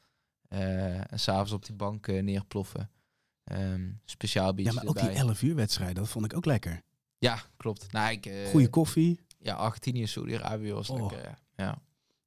Eh 0.49 1.13
en 1.13 1.21
s'avonds 1.21 1.53
op 1.53 1.67
die 1.67 1.75
bank 1.77 2.07
eh, 2.09 2.23
neerploffen. 2.23 2.91
Ehm, 3.45 3.91
speciaal 4.05 4.47
Ja, 4.47 4.53
biertje 4.55 4.75
maar 4.75 4.85
ook 4.87 4.97
erbij. 4.97 5.11
die 5.13 5.21
11 5.23 5.43
uur 5.43 5.55
wedstrijden, 5.55 5.95
dat 5.97 6.09
vond 6.09 6.25
ik 6.25 6.35
ook 6.37 6.45
lekker. 6.45 6.83
Ja, 7.19 7.39
klopt. 7.57 7.93
Nou, 7.93 8.11
ik, 8.13 8.27
eh, 8.27 8.47
Goeie 8.51 8.69
koffie. 8.69 9.21
Ja, 9.39 9.55
Argentinië, 9.55 10.07
Saudi-Arabië 10.07 10.73
was 10.73 10.91
Oh. 10.91 11.01
lekker. 11.01 11.23
Ja. 11.29 11.39
ja. 11.57 11.79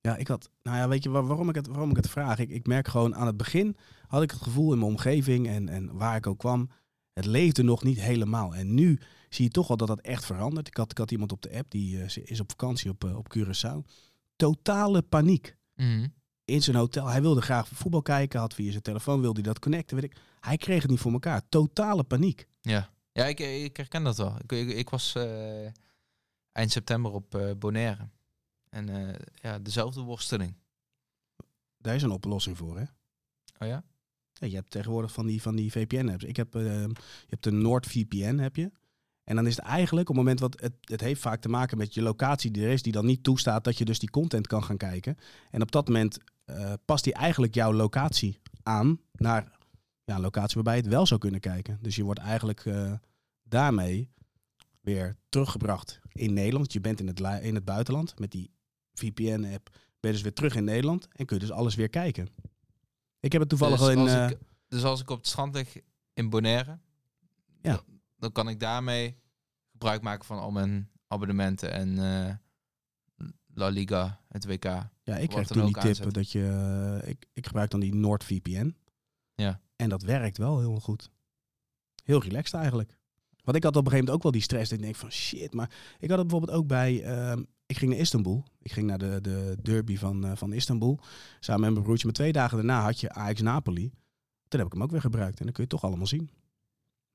Ja, 0.02 0.16
ik 0.18 0.28
had, 0.28 0.50
nou 0.64 0.78
ja, 0.78 0.88
weet 0.88 1.04
je 1.04 1.10
waar- 1.10 1.28
waarom 1.28 1.50
ik 1.50 1.56
het, 1.56 1.68
waarom 1.68 1.90
ik 1.90 1.96
het 1.96 2.10
vraag? 2.10 2.40
Ik, 2.40 2.50
ik 2.50 2.68
merk 2.68 2.88
gewoon 2.88 3.16
aan 3.16 3.28
het 3.28 3.38
begin 3.38 3.76
had 4.08 4.22
ik 4.22 4.32
het 4.32 4.42
gevoel 4.42 4.72
in 4.74 4.80
mijn 4.80 4.92
omgeving 4.92 5.48
en, 5.48 5.70
en 5.70 5.94
waar 5.98 6.16
ik 6.16 6.28
ook 6.28 6.38
kwam, 6.38 6.70
het 7.14 7.26
leefde 7.26 7.64
nog 7.64 7.84
niet 7.84 8.00
helemaal. 8.02 8.56
En 8.56 8.74
nu 8.74 9.00
zie 9.30 9.46
je 9.46 9.52
toch 9.52 9.68
wel 9.68 9.78
dat 9.78 9.88
dat 9.88 10.00
echt 10.00 10.26
verandert. 10.26 10.68
Ik 10.68 10.78
had, 10.78 10.92
ik 10.92 10.98
had 10.98 11.12
iemand 11.12 11.32
op 11.32 11.42
de 11.42 11.52
app, 11.58 11.72
die 11.72 12.02
eh, 12.04 12.24
is 12.24 12.40
op 12.40 12.50
vakantie 12.50 12.90
op, 12.90 13.04
eh, 13.04 13.18
op 13.18 13.36
Curaçao. 13.38 13.92
Totale 14.36 15.02
paniek 15.02 15.58
Mhm. 15.76 16.08
in 16.46 16.62
zijn 16.62 16.76
hotel. 16.76 17.08
Hij 17.08 17.22
wilde 17.22 17.42
graag 17.42 17.68
voetbal 17.68 18.02
kijken, 18.02 18.40
had 18.40 18.54
via 18.54 18.70
zijn 18.72 18.84
telefoon, 18.84 19.22
wilde 19.22 19.40
hij 19.42 19.50
dat 19.52 19.60
connecten. 19.60 19.96
Weet 19.96 20.12
ik. 20.12 20.18
Hij 20.40 20.58
kreeg 20.58 20.82
het 20.82 20.92
niet 20.92 21.00
voor 21.00 21.12
elkaar. 21.12 21.42
Totale 21.50 22.04
paniek. 22.04 22.48
Ja, 22.62 22.90
ja 23.12 23.26
ik, 23.26 23.40
ik 23.40 23.78
herken 23.78 24.04
dat 24.04 24.18
wel. 24.18 24.36
Ik, 24.44 24.52
ik, 24.52 24.70
ik 24.70 24.90
was 24.90 25.16
eh, 25.16 25.66
eind 26.52 26.72
september 26.72 27.12
op 27.12 27.36
eh, 27.36 27.52
Bonaire. 27.58 28.10
En 28.70 28.90
eh, 28.90 29.16
ja, 29.42 29.60
dezelfde 29.60 30.02
worsteling. 30.02 30.56
Daar 31.78 31.96
is 31.96 32.04
een 32.04 32.12
oplossing 32.12 32.58
voor, 32.58 32.78
hè? 32.78 32.84
Oh 33.58 33.68
ja? 33.68 33.84
Ja, 34.34 34.48
je 34.48 34.56
hebt 34.56 34.72
tegenwoordig 34.72 35.12
van 35.12 35.26
die, 35.26 35.42
van 35.42 35.56
die 35.56 35.72
VPN-apps. 35.72 36.24
Ik 36.24 36.36
heb, 36.36 36.56
eh, 36.56 36.64
je 36.64 37.30
hebt 37.30 37.44
de 37.44 37.52
NordVPN, 37.52 38.38
heb 38.38 38.56
je. 38.56 38.72
En 39.24 39.36
dan 39.36 39.48
is 39.48 39.56
het 39.56 39.66
eigenlijk 39.66 40.10
op 40.10 40.16
het 40.16 40.24
moment 40.24 40.40
wat 40.40 40.62
het, 40.62 40.74
het 40.82 41.02
heeft 41.02 41.22
vaak 41.22 41.42
te 41.42 41.50
maken 41.50 41.78
met 41.78 41.94
je 41.94 42.02
locatie 42.02 42.52
die 42.52 42.64
er 42.64 42.72
is, 42.72 42.82
die 42.82 42.92
dan 42.94 43.06
niet 43.06 43.24
toestaat 43.24 43.64
dat 43.64 43.78
je 43.78 43.86
dus 43.86 44.00
die 44.00 44.10
content 44.10 44.48
kan 44.48 44.64
gaan 44.64 44.78
kijken. 44.78 45.18
En 45.52 45.62
op 45.62 45.72
dat 45.72 45.88
moment 45.88 46.18
eh, 46.46 46.74
past 46.86 47.04
die 47.04 47.14
eigenlijk 47.14 47.56
jouw 47.56 47.74
locatie 47.74 48.40
aan 48.64 49.00
naar 49.12 49.58
ja, 50.10 50.16
een 50.16 50.22
locatie 50.22 50.56
waarbij 50.56 50.76
je 50.76 50.82
het 50.82 50.92
wel 50.92 51.06
zou 51.06 51.20
kunnen 51.20 51.40
kijken. 51.40 51.78
Dus 51.82 51.96
je 51.96 52.04
wordt 52.04 52.20
eigenlijk 52.20 52.66
eh, 52.66 52.94
daarmee 53.44 54.12
weer 54.82 55.18
teruggebracht 55.30 56.00
in 56.12 56.34
Nederland. 56.34 56.74
Je 56.74 56.82
bent 56.82 57.00
in 57.00 57.08
het, 57.08 57.20
in 57.42 57.56
het 57.56 57.66
buitenland 57.66 58.20
met 58.20 58.32
die 58.32 58.52
VPN-app. 58.94 59.70
Ben 60.00 60.12
je 60.12 60.12
dus 60.12 60.22
weer 60.22 60.34
terug 60.34 60.56
in 60.56 60.64
Nederland 60.64 61.08
en 61.12 61.26
kun 61.26 61.36
je 61.40 61.46
dus 61.46 61.52
alles 61.52 61.76
weer 61.76 61.90
kijken. 61.90 62.28
Ik 63.20 63.32
heb 63.32 63.42
het 63.42 63.50
toevallig 63.50 63.80
dus, 63.80 63.88
al 63.88 63.94
in... 63.94 63.98
als 64.00 64.12
eh, 64.12 64.30
ik, 64.30 64.38
dus 64.68 64.84
als 64.84 65.02
ik 65.02 65.10
op 65.10 65.18
het 65.18 65.28
strand 65.28 65.54
lig 65.56 65.76
in 66.14 66.30
Bonaire, 66.30 66.80
Ja. 67.62 67.76
dan, 67.76 67.84
dan 68.18 68.32
kan 68.32 68.50
ik 68.50 68.60
daarmee 68.60 69.18
gebruik 69.72 70.02
maken 70.02 70.26
van 70.26 70.40
al 70.40 70.52
mijn 70.52 70.90
abonnementen 71.08 71.72
en 71.72 71.98
eh, 71.98 72.36
La 73.54 73.68
Liga, 73.68 74.22
het 74.28 74.46
WK. 74.46 74.64
Ja, 75.04 75.18
ik 75.18 75.32
dan 75.32 75.44
toen 75.44 75.66
die 75.66 75.74
tip 75.74 75.84
aanzetten. 75.84 76.14
dat 76.14 76.32
je... 76.32 77.02
ik, 77.06 77.26
ik 77.34 77.46
gebruik 77.46 77.70
dan 77.70 77.80
die 77.80 77.96
NordVPN. 77.96 78.76
Ja. 79.36 79.62
En 79.82 79.90
dat 79.90 80.02
werkt 80.02 80.38
wel 80.38 80.60
heel 80.60 80.80
goed. 80.80 81.10
Heel 82.04 82.22
relaxed 82.22 82.54
eigenlijk. 82.54 82.98
Want 83.44 83.58
ik 83.58 83.64
had 83.64 83.76
op 83.76 83.86
een 83.86 83.92
gegeven 83.92 84.06
moment 84.06 84.16
ook 84.16 84.24
wel 84.24 84.32
die 84.32 84.42
stress. 84.42 84.70
Dat 84.70 84.78
ik 84.78 84.84
denk 84.84 84.96
van 84.96 85.12
shit, 85.12 85.54
maar 85.54 85.70
ik 86.00 86.10
had 86.10 86.18
het 86.18 86.28
bijvoorbeeld 86.28 86.58
ook 86.58 86.68
bij... 86.68 87.04
ehm, 87.04 87.44
ik 87.66 87.78
ging 87.78 87.92
naar 87.92 88.00
Istanbul. 88.00 88.44
Ik 88.62 88.72
ging 88.72 88.88
naar 88.88 88.98
de, 88.98 89.22
de 89.22 89.58
derby 89.62 89.98
van, 89.98 90.26
eh, 90.26 90.36
van 90.36 90.54
Istanbul. 90.54 91.00
Samen 91.40 91.62
met 91.62 91.72
mijn 91.72 91.84
broertje. 91.84 92.06
Maar 92.06 92.16
twee 92.16 92.32
dagen 92.32 92.58
daarna 92.58 92.82
had 92.82 93.00
je 93.00 93.12
Ajax 93.12 93.42
Napoli. 93.42 93.92
Toen 94.48 94.60
heb 94.60 94.68
ik 94.68 94.74
hem 94.74 94.84
ook 94.84 94.92
weer 94.92 95.02
gebruikt. 95.02 95.40
En 95.40 95.46
dan 95.46 95.54
kun 95.54 95.64
je 95.64 95.70
het 95.70 95.80
toch 95.80 95.90
allemaal 95.90 96.08
zien. 96.08 96.30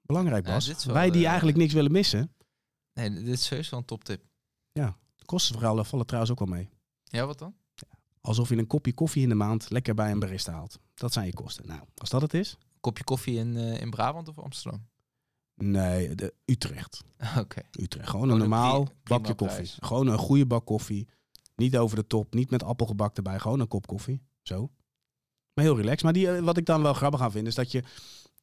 Belangrijk 0.03 0.47
Ja, 0.47 0.53
was. 0.53 0.85
Wij 0.85 1.11
die 1.11 1.23
eh, 1.23 1.29
eigenlijk 1.29 1.59
niks 1.59 1.73
willen 1.73 1.93
missen. 1.93 2.35
Nee, 2.93 3.11
dit 3.13 3.27
is 3.27 3.45
sowieso 3.45 3.77
een 3.77 3.85
toptip. 3.85 4.23
Kosten 5.25 5.55
vooral 5.55 5.85
vallen 5.85 6.07
trouwens 6.07 6.33
ook 6.33 6.39
wel 6.39 6.57
mee. 6.57 6.69
Ja, 7.05 7.27
wat 7.27 7.39
dan? 7.39 7.55
Alsof 8.21 8.49
je 8.49 8.57
een 8.57 8.67
kopje 8.67 8.95
koffie 8.95 9.23
in 9.23 9.29
de 9.29 9.35
maand 9.35 9.71
lekker 9.71 9.95
bij 9.95 10.11
een 10.11 10.19
barista 10.19 10.53
haalt. 10.53 10.79
Dat 10.95 11.13
zijn 11.13 11.27
je 11.27 11.35
kosten. 11.35 11.67
Nou, 11.67 11.81
als 11.97 12.11
dat 12.11 12.23
het 12.23 12.35
is... 12.35 12.59
Kopje 12.81 13.05
koffie 13.05 13.39
in, 13.39 13.57
eh, 13.57 13.81
in 13.81 13.91
Brabant 13.91 14.29
of 14.29 14.39
Amsterdam? 14.39 14.87
Nee, 15.55 16.15
de 16.15 16.35
Utrecht. 16.45 17.05
Oké. 17.39 17.63
Utrecht. 17.81 18.09
Gewoon 18.09 18.29
een 18.29 18.39
normaal 18.39 18.89
bakje 19.03 19.35
koffie. 19.35 19.57
prijs. 19.57 19.79
Gewoon 19.81 20.07
een 20.07 20.19
goede 20.19 20.47
bak 20.47 20.67
koffie. 20.67 21.09
Niet 21.57 21.77
over 21.77 21.97
de 21.97 22.07
top, 22.07 22.35
niet 22.35 22.51
met 22.51 22.63
appelgebak 22.63 23.17
erbij. 23.17 23.39
Gewoon 23.39 23.61
een 23.61 23.69
kop 23.69 23.87
koffie. 23.87 24.23
Zo. 24.43 24.71
Maar 25.55 25.65
heel 25.65 25.77
relaxed. 25.77 26.03
Maar 26.03 26.13
die, 26.13 26.31
eh, 26.31 26.43
wat 26.43 26.57
ik 26.57 26.67
dan 26.67 26.83
wel 26.83 26.95
grappig 26.95 27.21
aan 27.21 27.33
vind, 27.33 27.47
is 27.47 27.55
dat 27.55 27.73
je 27.73 27.83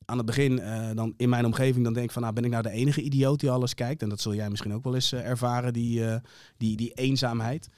aan 0.06 0.18
het 0.18 0.26
begin 0.26 0.60
eh, 0.60 0.89
dan 0.93 1.14
in 1.18 1.30
mijn 1.30 1.45
omgeving 1.45 1.84
dan 1.84 1.93
denk 1.93 2.12
van, 2.12 2.22
nou 2.22 2.34
ben 2.34 2.43
ik 2.43 2.52
nou 2.52 2.64
de 2.64 2.70
enige 2.70 3.02
idioot 3.02 3.39
die 3.39 3.52
alles 3.52 3.74
kijkt? 3.74 4.02
En 4.02 4.10
dat 4.10 4.22
zul 4.22 4.36
jij 4.36 4.49
misschien 4.49 4.74
ook 4.74 4.84
wel 4.84 4.95
eens 4.95 5.14
ervaren, 5.14 5.74
die, 5.74 6.06
eh, 6.06 6.20
die, 6.58 6.78
die 6.78 6.93
eenzaamheid. 6.93 7.70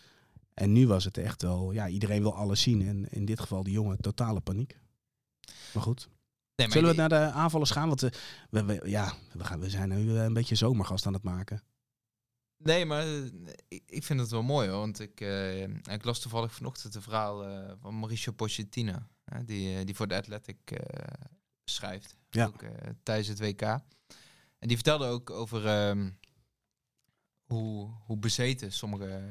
En 0.53 0.71
nu 0.71 0.87
was 0.87 1.03
het 1.03 1.17
echt 1.17 1.41
wel, 1.41 1.71
ja, 1.71 1.87
iedereen 1.87 2.21
wil 2.21 2.35
alles 2.35 2.61
zien. 2.61 2.87
En 2.87 3.05
in 3.09 3.25
dit 3.25 3.39
geval 3.39 3.63
die 3.63 3.73
jongen, 3.73 3.97
totale 4.01 4.39
paniek. 4.41 4.79
Maar 5.73 5.83
goed. 5.83 6.09
Nee, 6.55 6.67
maar 6.67 6.75
Zullen 6.77 6.89
we 6.89 6.95
naar 6.95 7.09
de 7.09 7.15
aanvallers 7.31 7.71
gaan? 7.71 7.87
Want 7.87 8.03
eh, 8.03 8.09
we, 8.49 8.63
we- 8.65 8.89
ja, 8.89 9.13
we, 9.33 9.43
gaan, 9.43 9.59
we 9.59 9.69
zijn 9.69 9.89
nu 9.89 10.17
eh, 10.17 10.23
een 10.23 10.33
beetje 10.33 10.55
zomergast 10.55 11.05
aan 11.05 11.13
het 11.13 11.23
maken. 11.23 11.63
Nee, 12.57 12.85
maar 12.85 13.03
eh, 13.07 13.25
ik, 13.67 13.83
ik 13.85 14.03
vind 14.03 14.19
het 14.19 14.29
wel 14.29 14.43
mooi 14.43 14.69
hoor. 14.69 14.79
Want 14.79 14.99
ik, 14.99 15.21
eh, 15.21 15.61
ik 15.67 16.03
las 16.03 16.19
toevallig 16.19 16.53
vanochtend 16.53 16.93
het 16.93 17.03
verhaal 17.03 17.67
van 17.79 17.99
Mauricio 17.99 18.31
Pochettino. 18.31 18.97
die, 19.45 19.85
die 19.85 19.95
voor 19.95 20.07
de 20.07 20.15
Athletic 20.15 20.57
schrijft. 21.63 22.17
Ja. 22.29 22.45
Ook, 22.45 22.63
tijdens 23.03 23.27
het 23.27 23.39
WK. 23.39 23.61
En 23.61 24.67
die 24.67 24.75
vertelde 24.75 25.05
ook 25.05 25.29
over 25.29 25.67
ehm, 25.67 26.11
hoe, 27.43 27.89
hoe 28.05 28.17
bezeten 28.17 28.71
sommige 28.71 29.21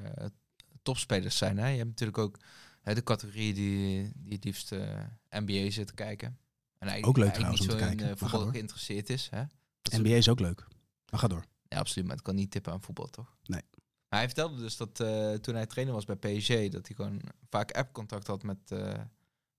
topspelers 0.83 1.37
zijn. 1.37 1.59
Hè. 1.59 1.69
Je 1.69 1.77
hebt 1.77 1.89
natuurlijk 1.89 2.19
ook 2.19 2.39
hè, 2.81 2.95
de 2.95 3.03
categorie 3.03 3.55
die, 3.55 4.13
die 4.17 4.33
het 4.33 4.45
liefst 4.45 4.73
eh, 4.73 5.05
NBA 5.31 5.71
zit 5.71 5.87
te 5.87 5.95
kijken. 5.95 6.39
En 6.79 6.89
eigenlijk, 6.89 7.07
Ook 7.19 7.25
leuk 7.25 7.35
trouwens 7.35 7.61
om 7.61 7.67
te 7.67 7.73
zo 7.73 7.79
in 7.79 7.87
kijken. 7.87 8.11
eh, 8.11 8.17
voetbal 8.17 8.47
geïnteresseerd 8.51 9.11
is. 9.11 9.29
Hè. 9.31 9.43
Dat 9.83 10.01
NBA 10.01 10.09
is 10.15 10.29
ook 10.29 10.41
leuk. 10.41 10.67
Maar 11.11 11.21
ga 11.21 11.29
door. 11.29 11.45
ja, 11.69 11.79
absoluut. 11.79 12.07
Maar 12.07 12.17
het 12.17 12.25
kan 12.25 12.35
niet 12.35 12.51
tippen 12.51 12.73
aan 12.73 12.83
voetbal, 12.83 13.07
toch? 13.07 13.37
Nee. 13.45 13.63
Maar 14.09 14.21
hij 14.21 14.27
vertelde 14.29 14.57
dus 14.63 14.77
dat 14.77 15.01
eh, 15.01 15.33
toen 15.35 15.55
hij 15.55 15.67
trainer 15.67 15.95
was 15.95 16.05
bij 16.05 16.17
PSG, 16.17 16.49
dat 16.69 16.87
hij 16.87 16.97
gewoon 16.97 17.21
vaak 17.49 17.71
appcontact 17.71 18.27
had 18.27 18.43
met, 18.43 18.59
eh, 18.71 19.01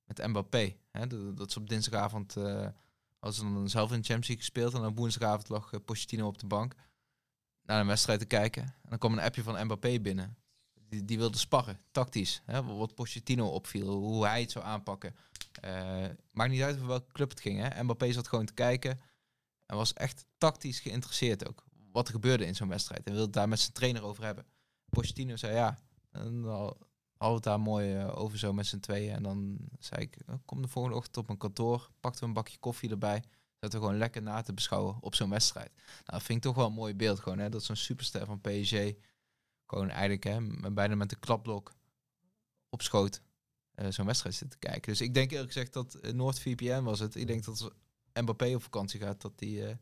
met 0.05 0.27
Mbappé. 0.27 0.75
Hè? 0.91 1.07
Dat, 1.07 1.37
dat 1.37 1.51
ze 1.51 1.59
op 1.59 1.69
dinsdagavond, 1.69 2.35
als 3.19 3.35
ze 3.35 3.41
dan 3.41 3.69
zelf 3.69 3.91
in 3.91 3.97
de 4.01 4.07
Champions 4.07 4.27
League 4.27 4.45
gespeeld, 4.45 4.73
en 4.73 4.85
op 4.85 4.97
woensdagavond 4.97 5.49
lag 5.49 5.83
Pochettino 5.85 6.27
op 6.27 6.37
de 6.39 6.45
bank 6.47 6.75
naar 7.63 7.79
een 7.79 7.87
wedstrijd 7.87 8.19
te 8.19 8.25
kijken. 8.25 8.63
En 8.63 8.89
dan 8.89 8.97
kwam 8.99 9.13
een 9.13 9.19
appje 9.23 9.43
van 9.43 9.63
Mbappé 9.65 9.99
binnen. 9.99 10.37
Die, 11.01 11.17
wilde 11.17 11.37
sparren, 11.37 11.79
tactisch. 11.91 12.41
Hè? 12.45 12.63
Wat 12.63 12.95
Pochettino 12.95 13.47
opviel, 13.47 13.87
hoe 13.87 14.25
hij 14.25 14.41
het 14.41 14.51
zou 14.51 14.65
aanpakken. 14.65 15.15
Eh, 15.61 16.05
maakt 16.31 16.51
niet 16.51 16.61
uit 16.61 16.77
voor 16.77 16.87
welke 16.87 17.11
club 17.11 17.29
het 17.29 17.41
ging. 17.41 17.59
Hè? 17.59 17.83
Mbappé 17.83 18.11
zat 18.11 18.27
gewoon 18.27 18.45
te 18.45 18.53
kijken 18.53 18.99
en 19.65 19.75
was 19.75 19.93
echt 19.93 20.25
tactisch 20.37 20.79
geïnteresseerd 20.79 21.47
ook. 21.47 21.63
Wat 21.91 22.07
er 22.07 22.13
gebeurde 22.13 22.45
in 22.45 22.55
zo'n 22.55 22.67
wedstrijd. 22.67 23.07
En 23.07 23.13
wilde 23.13 23.31
daar 23.31 23.49
met 23.49 23.59
zijn 23.59 23.73
trainer 23.73 24.03
over 24.03 24.23
hebben. 24.23 24.45
Pochettino 24.89 25.35
zei 25.35 25.53
ja. 25.53 25.77
En 26.11 26.41
dan 26.41 26.77
hadden 27.17 27.35
het 27.35 27.43
daar 27.43 27.59
mooi 27.59 27.95
eh, 27.95 28.17
over 28.17 28.37
zo 28.37 28.53
met 28.53 28.65
z'n 28.65 28.79
tweeën. 28.79 29.13
En 29.15 29.23
dan 29.23 29.57
zei 29.79 30.01
ik, 30.01 30.17
oh, 30.27 30.35
kom 30.45 30.61
de 30.61 30.67
volgende 30.67 30.97
ochtend 30.97 31.17
op 31.17 31.27
mijn 31.27 31.39
kantoor. 31.39 31.89
Pakten 31.99 32.21
we 32.21 32.27
een 32.27 32.33
bakje 32.33 32.57
koffie 32.57 32.89
erbij. 32.89 33.23
Zaten 33.59 33.79
we 33.79 33.85
gewoon 33.85 33.99
lekker 33.99 34.21
na 34.21 34.41
te 34.41 34.53
beschouwen 34.53 34.97
op 34.99 35.15
zo'n 35.15 35.29
wedstrijd. 35.29 35.71
Nou, 35.75 36.01
dat 36.05 36.23
vind 36.23 36.37
ik 36.37 36.43
toch 36.43 36.55
wel 36.55 36.65
een 36.65 36.73
mooi 36.73 36.95
beeld 36.95 37.19
gewoon. 37.19 37.39
Hè? 37.39 37.49
Dat 37.49 37.63
zo'n 37.63 37.75
superster 37.75 38.25
van 38.25 38.41
PSG 38.41 38.93
gewoon 39.73 39.89
eigenlijk 39.89 40.23
hè, 40.23 40.71
bijna 40.71 40.95
met 40.95 41.09
de 41.09 41.15
klapblok 41.15 41.73
op 42.69 42.81
schoot 42.81 43.21
eh, 43.73 43.87
zo'n 43.89 44.05
wedstrijd 44.05 44.35
zit 44.35 44.49
te 44.49 44.57
kijken. 44.57 44.81
Dus 44.81 45.01
ik 45.01 45.13
denk 45.13 45.31
eerlijk 45.31 45.51
gezegd 45.51 45.73
dat 45.73 45.97
uh, 46.01 46.11
NoordVPN 46.11 46.83
was 46.83 46.99
het. 46.99 47.15
Ik 47.15 47.27
denk 47.27 47.43
dat 47.43 47.61
als 47.61 47.71
Mbappé 48.13 48.55
op 48.55 48.63
vakantie 48.63 48.99
gaat, 48.99 49.21
dat 49.21 49.33
hij 49.35 49.69
eh, 49.69 49.75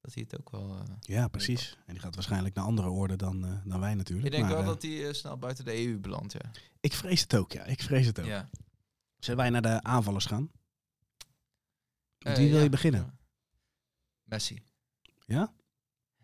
dat 0.00 0.14
hij 0.14 0.22
het 0.28 0.40
ook 0.40 0.50
wel... 0.50 0.82
Ja, 1.00 1.28
precies. 1.28 1.78
En 1.86 1.92
die 1.92 2.02
gaat 2.02 2.14
waarschijnlijk 2.14 2.54
naar 2.54 2.64
andere 2.64 2.88
orde 2.88 3.16
dan, 3.16 3.62
dan 3.64 3.80
wij 3.80 3.94
natuurlijk. 3.94 4.26
ik 4.26 4.32
denk 4.32 4.44
Maar, 4.44 4.52
wel 4.52 4.64
dat 4.64 4.82
hij 4.82 5.12
snel 5.12 5.38
buiten 5.38 5.64
de 5.64 5.86
EU 5.86 5.98
belandt, 5.98 6.32
ja. 6.32 6.50
Ik 6.80 6.94
vrees 6.94 7.20
het 7.20 7.36
ook, 7.36 7.52
ja. 7.52 7.64
Ik 7.64 7.82
vrees 7.82 8.06
het 8.06 8.18
ook. 8.18 8.26
Ja. 8.26 8.48
Zullen 9.18 9.40
wij 9.40 9.50
naar 9.50 9.62
de 9.62 9.82
aanvallers 9.82 10.26
gaan? 10.26 10.50
Met 12.18 12.36
wie 12.36 12.48
wil 12.48 12.56
ja. 12.56 12.62
je 12.62 12.70
beginnen? 12.70 13.18
Messi. 14.24 14.62
Ja? 15.26 15.52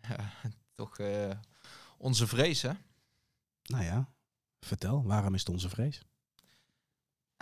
Ja, 0.07 0.31
toch 0.73 0.97
onze 1.97 2.27
vrees, 2.27 2.61
hè? 2.61 2.71
Nou 3.63 3.83
ja, 3.83 4.13
vertel. 4.59 5.03
Waarom 5.03 5.33
is 5.33 5.39
het 5.39 5.49
onze 5.49 5.69
vrees? 5.69 6.01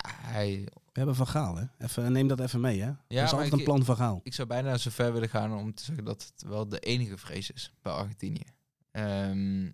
Hij, 0.08 0.64
We 0.74 0.99
hebben 0.99 1.16
Van 1.16 1.28
Gaal, 1.28 1.56
hè? 1.56 1.66
Even, 1.78 2.12
neem 2.12 2.28
dat 2.28 2.39
even 2.39 2.62
mee, 2.62 2.80
hè? 2.82 2.86
Ja, 2.88 2.95
is 3.08 3.16
maar 3.16 3.24
altijd 3.30 3.45
ik- 3.51 3.58
een 3.60 3.64
plan 3.64 3.84
Van 3.86 3.95
Gaal. 3.95 4.20
ik 4.24 4.34
zou 4.34 4.47
bijna 4.47 4.78
zo 4.78 4.89
ver 4.89 5.14
willen 5.14 5.30
gaan 5.30 5.54
om 5.58 5.74
te 5.74 5.84
zeggen 5.84 6.06
dat 6.06 6.24
het 6.26 6.41
wel 6.49 6.68
de 6.68 6.80
enige 6.80 7.18
vrees 7.18 7.51
is 7.51 7.74
bij 7.82 7.93
Argentinië. 7.93 8.45
Ehm, 8.91 9.72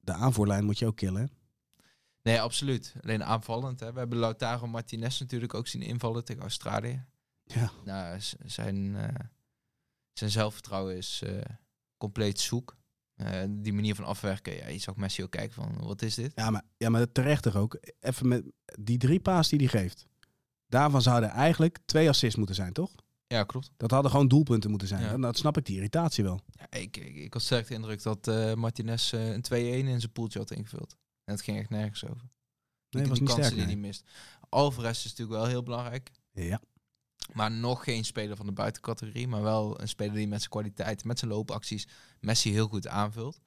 De 0.00 0.12
aanvoerlijn 0.12 0.64
moet 0.64 0.78
je 0.78 0.86
ook 0.86 0.96
killen, 0.96 1.22
hè? 1.22 1.28
nee, 2.22 2.40
absoluut. 2.40 2.94
Alleen 3.02 3.24
aanvallend. 3.24 3.80
Hè. 3.80 3.92
We 3.92 3.98
hebben 3.98 4.18
Lautaro 4.18 4.66
Martinez 4.66 5.20
natuurlijk 5.20 5.54
ook 5.54 5.66
zien 5.66 5.82
invallen 5.82 6.24
tegen 6.24 6.42
Australië. 6.42 7.04
Ja. 7.44 7.70
Nou, 7.84 8.18
zijn, 8.44 8.96
eh, 8.96 9.14
zijn 10.12 10.30
zelfvertrouwen 10.30 10.96
is 10.96 11.22
eh, 11.22 11.40
compleet 11.96 12.40
zoek. 12.40 12.76
Eh, 13.14 13.42
die 13.48 13.72
manier 13.72 13.94
van 13.94 14.04
afwerken, 14.04 14.56
ja, 14.56 14.68
je 14.68 14.78
zag 14.78 14.96
Messi 14.96 15.22
ook 15.22 15.30
kijken 15.30 15.54
van, 15.54 15.76
wat 15.80 16.02
is 16.02 16.14
dit? 16.14 16.32
Ja, 16.34 16.50
maar, 16.50 16.62
ja, 16.76 16.88
maar 16.88 17.12
terecht 17.12 17.42
toch 17.42 17.56
ook. 17.56 17.78
Even 18.00 18.28
met 18.28 18.44
die 18.80 18.98
drie 18.98 19.20
paas 19.20 19.48
die 19.48 19.58
hij 19.58 19.68
geeft. 19.68 20.06
Daarvan 20.66 21.02
zouden 21.02 21.30
eigenlijk 21.30 21.78
twee 21.84 22.08
assists 22.08 22.36
moeten 22.36 22.54
zijn, 22.54 22.72
toch? 22.72 22.90
Ja, 23.26 23.44
klopt. 23.44 23.70
Dat 23.76 23.90
hadden 23.90 24.10
gewoon 24.10 24.28
doelpunten 24.28 24.70
moeten 24.70 24.88
zijn. 24.88 25.02
Ja. 25.02 25.16
Dan 25.16 25.34
snap 25.34 25.56
ik 25.56 25.66
die 25.66 25.76
irritatie 25.76 26.24
wel. 26.24 26.40
Ja, 26.50 26.78
ik, 26.78 26.96
ik, 26.96 27.16
ik 27.16 27.32
had 27.32 27.42
sterk 27.42 27.66
de 27.66 27.74
indruk 27.74 28.02
dat 28.02 28.28
eh, 28.28 28.54
Martinez 28.54 29.12
eh, 29.12 29.32
een 29.32 29.44
2-1 29.52 29.54
in 29.54 30.00
zijn 30.00 30.12
poeltje 30.12 30.38
had 30.38 30.50
ingevuld. 30.50 30.96
En 31.24 31.34
het 31.34 31.42
ging 31.42 31.58
echt 31.58 31.70
nergens 31.70 32.04
over. 32.04 32.28
Nee, 32.90 33.02
die, 33.02 33.06
was 33.08 33.18
die 33.18 33.28
niet 33.28 33.36
sterk. 33.36 33.48
die 33.48 33.56
nee. 33.56 33.66
hij 33.66 33.76
mist. 33.76 34.04
Alvarez 34.48 35.04
is 35.04 35.10
natuurlijk 35.10 35.38
wel 35.38 35.46
heel 35.46 35.62
belangrijk. 35.62 36.10
Ja. 36.32 36.60
Maar 37.32 37.50
nog 37.50 37.84
geen 37.84 38.04
speler 38.04 38.36
van 38.36 38.46
de 38.46 38.52
buitencategorie. 38.52 39.28
Maar 39.28 39.42
wel 39.42 39.80
een 39.80 39.88
speler 39.88 40.14
die 40.14 40.28
met 40.28 40.38
zijn 40.38 40.50
kwaliteit, 40.50 41.04
met 41.04 41.18
zijn 41.18 41.30
loopacties, 41.30 41.88
Messi 42.20 42.50
heel 42.52 42.68
goed 42.68 42.88
aanvult. 42.88 43.40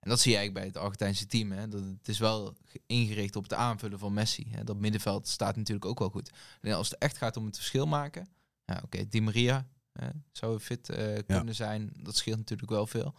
En 0.00 0.10
dat 0.10 0.20
zie 0.20 0.30
je 0.32 0.36
eigenlijk 0.36 0.66
bij 0.66 0.74
het 0.74 0.84
Argentijnse 0.84 1.26
team. 1.26 1.52
Hè. 1.52 1.68
Dat 1.68 1.80
het 1.84 2.08
is 2.08 2.18
wel 2.18 2.54
ge- 2.64 2.80
ingericht 2.86 3.36
op 3.36 3.42
het 3.42 3.52
aanvullen 3.54 3.98
van 3.98 4.12
Messi. 4.12 4.46
Hè. 4.50 4.64
Dat 4.64 4.76
middenveld 4.76 5.28
staat 5.28 5.56
natuurlijk 5.56 5.86
ook 5.86 5.98
wel 5.98 6.10
goed. 6.10 6.30
Alleen 6.62 6.74
als 6.74 6.90
het 6.90 6.98
echt 6.98 7.16
gaat 7.16 7.36
om 7.36 7.46
het 7.46 7.56
verschil 7.56 7.86
maken. 7.86 8.28
Ja, 8.64 8.80
Oké, 8.84 9.08
Di 9.08 9.20
Maria 9.20 9.68
hè, 9.92 10.08
zou 10.32 10.58
fit 10.58 10.88
eh, 10.88 11.18
kunnen 11.26 11.54
zijn. 11.54 11.92
Dat 11.96 12.16
scheelt 12.16 12.38
natuurlijk 12.38 12.70
wel 12.70 12.86
veel. 12.86 13.14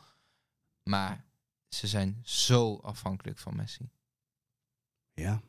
Maar 0.84 1.26
ze 1.68 1.88
zijn 1.88 2.20
zo 2.24 2.76
afhankelijk 2.76 3.38
van 3.38 3.56
Messi. 3.56 3.90
ja. 5.14 5.42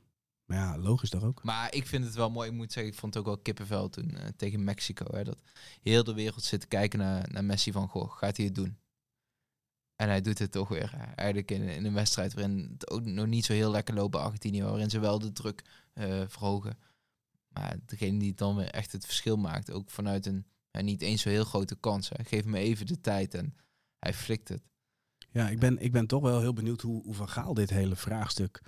Maar 0.50 0.58
ja, 0.58 0.78
logisch 0.78 1.10
toch 1.10 1.22
ook. 1.22 1.42
Maar 1.42 1.74
ik 1.74 1.86
vind 1.86 2.04
het 2.04 2.14
wel 2.14 2.30
mooi. 2.30 2.50
Ik 2.50 2.56
moet 2.56 2.72
zeggen, 2.72 2.92
ik 2.92 2.98
vond 2.98 3.14
het 3.14 3.22
ook 3.22 3.28
wel 3.28 3.42
kippenvel 3.42 3.88
toen 3.88 4.16
eh, 4.16 4.28
tegen 4.36 4.64
Mexico. 4.64 5.16
Hè, 5.16 5.24
dat 5.24 5.42
heel 5.82 6.04
de 6.04 6.14
wereld 6.14 6.42
zit 6.42 6.60
te 6.60 6.66
kijken 6.66 6.98
naar, 6.98 7.28
naar 7.32 7.44
Messi 7.44 7.72
van, 7.72 7.88
goh, 7.88 8.10
gaat 8.10 8.36
hij 8.36 8.46
het 8.46 8.54
doen? 8.54 8.78
En 9.96 10.08
hij 10.08 10.20
doet 10.20 10.38
het 10.38 10.52
toch 10.52 10.68
weer. 10.68 10.92
hè. 10.96 11.04
Eigenlijk 11.14 11.50
in, 11.50 11.62
in 11.62 11.84
een 11.84 11.94
wedstrijd 11.94 12.34
waarin 12.34 12.70
het 12.72 12.90
ook 12.90 13.04
nog 13.04 13.26
niet 13.26 13.44
zo 13.44 13.52
heel 13.52 13.70
lekker 13.70 13.94
loopt 13.94 14.10
bij 14.10 14.20
Argentinië. 14.20 14.62
Waarin 14.62 14.90
ze 14.90 14.98
wel 14.98 15.18
de 15.18 15.32
druk 15.32 15.64
eh, 15.92 16.22
verhogen. 16.28 16.78
Maar 17.48 17.76
degene 17.86 18.18
die 18.18 18.34
dan 18.34 18.56
weer 18.56 18.70
echt 18.70 18.92
het 18.92 19.04
verschil 19.04 19.36
maakt. 19.36 19.70
Ook 19.70 19.90
vanuit 19.90 20.26
een 20.26 20.46
ja, 20.70 20.80
niet 20.80 21.02
eens 21.02 21.22
zo 21.22 21.28
heel 21.28 21.44
grote 21.44 21.76
kans. 21.76 22.08
Hè. 22.08 22.24
Geef 22.24 22.44
me 22.44 22.58
even 22.58 22.86
de 22.86 23.00
tijd 23.00 23.34
en 23.34 23.56
hij 23.98 24.14
flikt 24.14 24.48
het. 24.48 24.62
Ja, 25.30 25.48
ik 25.48 25.58
ben, 25.58 25.78
ik 25.78 25.92
ben 25.92 26.06
toch 26.06 26.22
wel 26.22 26.40
heel 26.40 26.52
benieuwd 26.52 26.80
hoe, 26.80 27.02
hoe 27.02 27.14
Van 27.14 27.28
Gaal 27.28 27.54
dit 27.54 27.70
hele 27.70 27.96
vraagstuk 27.96 28.62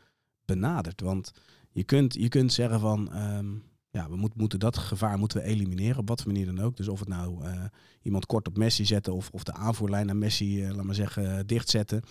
benadert. 0.44 1.00
Want 1.00 1.32
je 1.72 1.84
kunt, 1.84 2.14
je 2.14 2.28
kunt 2.28 2.52
zeggen 2.52 2.80
van, 2.80 3.12
ehm, 3.12 3.54
ja, 3.90 4.08
we 4.08 4.16
moet, 4.16 4.34
moeten 4.34 4.58
dat 4.58 4.78
gevaar 4.78 5.18
moeten 5.18 5.38
we 5.38 5.46
elimineren, 5.46 5.98
op 5.98 6.08
wat 6.08 6.26
manier 6.26 6.46
dan 6.46 6.60
ook. 6.60 6.76
Dus 6.76 6.88
of 6.88 6.98
het 6.98 7.08
nou 7.08 7.44
eh, 7.44 7.64
iemand 8.02 8.26
kort 8.26 8.48
op 8.48 8.56
Messi 8.56 8.84
zetten 8.84 9.14
of, 9.14 9.30
of 9.30 9.42
de 9.42 9.52
aanvoerlijn 9.52 10.06
naar 10.06 10.16
Messi, 10.16 10.64
eh, 10.64 10.74
laat 10.74 10.84
maar 10.84 10.94
zeggen, 10.94 11.38
eh, 11.38 11.44
dichtzetten. 11.46 12.02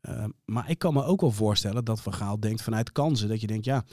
Ehm, 0.00 0.30
maar 0.44 0.70
ik 0.70 0.78
kan 0.78 0.94
me 0.94 1.04
ook 1.04 1.20
wel 1.20 1.30
voorstellen 1.30 1.84
dat 1.84 2.00
Van 2.00 2.14
Gaal 2.14 2.40
denkt 2.40 2.62
vanuit 2.62 2.92
kansen, 2.92 3.28
dat 3.28 3.40
je 3.40 3.46
denkt, 3.46 3.64
ja, 3.64 3.84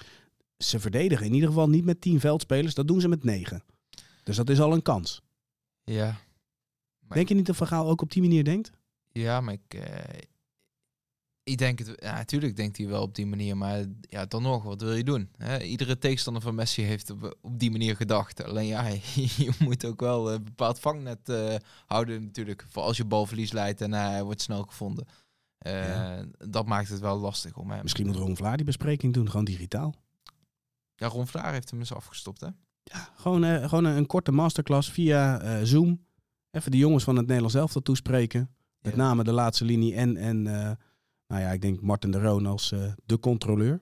ze 0.58 0.80
verdedigen 0.80 1.26
in 1.26 1.34
ieder 1.34 1.49
geval 1.49 1.70
niet 1.70 1.86
met 1.86 2.01
tien 2.01 2.20
veldspelers, 2.20 2.74
dat 2.74 2.88
doen 2.88 3.01
ze 3.01 3.08
met 3.08 3.24
negen. 3.24 3.64
Dus 4.24 4.36
dat 4.36 4.49
is 4.49 4.60
al 4.60 4.74
een 4.74 4.82
kans. 4.82 5.22
Ja. 5.84 6.18
Denk 7.08 7.28
je 7.28 7.36
niet 7.36 7.45
dat 7.45 7.56
Van 7.56 7.68
Gaal 7.68 7.89
ook 7.89 8.01
op 8.01 8.12
die 8.12 8.22
manier 8.22 8.43
denkt? 8.43 8.72
Ja, 9.12 9.41
maar 9.41 9.53
ik, 9.53 9.80
ik 11.46 11.58
denk 11.58 11.80
het, 11.80 11.93
ja, 12.00 12.14
natuurlijk 12.14 12.56
denkt 12.56 12.78
hij 12.78 12.88
wel 12.88 13.02
op 13.02 13.16
die 13.16 13.26
manier, 13.26 13.58
maar 13.58 13.86
ja, 14.02 14.26
dan 14.26 14.41
nog, 14.41 14.64
wat 14.64 14.82
wil 14.82 14.93
je 14.93 15.04
doen? 15.04 15.30
Iedere 15.62 15.98
tegenstander 15.98 16.41
van 16.41 16.56
Messi 16.56 16.82
heeft 16.82 17.10
op, 17.10 17.38
op 17.41 17.60
die 17.60 17.72
manier 17.72 17.96
gedacht. 17.96 18.43
Alleen 18.43 18.66
ja, 18.68 18.88
je 19.38 19.52
moet 19.60 19.86
ook 19.86 20.00
wel 20.00 20.32
een 20.34 20.43
bepaald 20.43 20.80
vangnet 20.80 21.30
eh, 21.30 21.56
houden 21.86 22.24
natuurlijk, 22.24 22.66
voor 22.70 22.84
als 22.84 22.98
je 22.98 23.06
balverlies 23.06 23.52
leidt 23.52 23.82
en 23.82 23.93
hij 23.93 24.24
wordt 24.24 24.41
snel 24.41 24.64
gevonden. 24.64 25.06
Eh, 25.58 25.88
Ja. 25.88 26.26
Dat 26.38 26.66
maakt 26.66 26.89
het 26.89 27.00
wel 27.00 27.18
lastig 27.20 27.58
om 27.58 27.72
hem. 27.72 27.82
Misschien 27.82 28.06
moet 28.06 28.16
Ron 28.16 28.36
Vlaar 28.38 28.56
die 28.58 28.66
bespreking 28.66 29.14
doen, 29.14 29.30
gewoon 29.30 29.46
digitaal. 29.46 29.93
Ja, 30.96 31.08
Ron 31.08 31.28
Vlaar 31.28 31.54
heeft 31.54 31.70
hem 31.70 31.80
eens 31.80 31.93
afgestopt, 31.93 32.41
hè? 32.41 32.48
Ja, 32.84 33.10
gewoon, 33.16 33.43
eh, 33.43 33.70
gewoon 33.70 33.86
een, 33.86 33.98
een 33.98 34.06
korte 34.06 34.32
masterclass 34.32 34.91
via 34.91 35.39
eh, 35.41 35.64
Zoom. 35.64 36.06
Even 36.52 36.72
de 36.72 36.78
jongens 36.78 37.04
van 37.04 37.16
het 37.16 37.26
Nederlands 37.26 37.56
elftal 37.56 37.82
toespreken. 37.82 38.50
Met 38.80 38.91
Ja. 38.96 38.98
name 38.98 39.24
de 39.24 39.32
laatste 39.32 39.66
linie 39.66 39.96
en, 39.96 40.18
en 40.18 40.48
eh, 40.48 40.72
nou 41.28 41.42
ja, 41.42 41.52
ik 41.52 41.62
denk 41.62 41.82
Martin 41.82 42.12
de 42.12 42.20
Roon 42.20 42.46
als 42.46 42.72
eh, 42.72 42.94
de 43.06 43.20
controleur. 43.20 43.82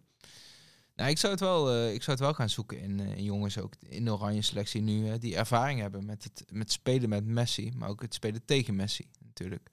Nou, 0.96 1.10
ik 1.10 1.18
zou 1.18 1.32
het 1.32 1.42
wel, 1.42 1.72
eh, 1.72 1.94
ik 1.94 2.04
zou 2.04 2.18
het 2.18 2.26
wel 2.26 2.34
gaan 2.34 2.50
zoeken 2.50 2.80
in, 2.80 3.00
eh, 3.00 3.18
in 3.18 3.24
jongens 3.24 3.58
ook 3.58 3.74
in 3.80 4.06
de 4.06 4.12
oranje 4.12 4.42
selectie 4.42 4.82
nu 4.82 5.18
die 5.18 5.36
ervaring 5.36 5.80
hebben 5.80 6.06
met 6.06 6.24
het 6.24 6.46
met 6.52 6.72
spelen 6.72 7.10
met 7.10 7.26
Messi, 7.26 7.72
maar 7.76 7.90
ook 7.90 8.02
het 8.02 8.14
spelen 8.14 8.46
tegen 8.46 8.76
Messi 8.76 9.10
natuurlijk. 9.20 9.70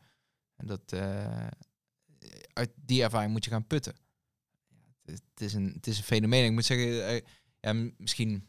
En 0.57 0.67
dat 0.67 0.95
uit 2.53 2.71
die 2.75 3.03
ervaring 3.03 3.33
moet 3.33 3.45
je 3.45 3.51
gaan 3.51 3.67
putten. 3.67 3.95
Ja, 4.69 5.13
het, 5.13 5.23
is 5.37 5.55
een, 5.55 5.73
het 5.75 5.87
is 5.87 5.99
een 5.99 6.05
fenomeen. 6.05 6.45
Ik 6.45 6.53
moet 6.53 6.65
zeggen, 6.65 7.23
ja, 7.61 7.91
misschien 7.97 8.49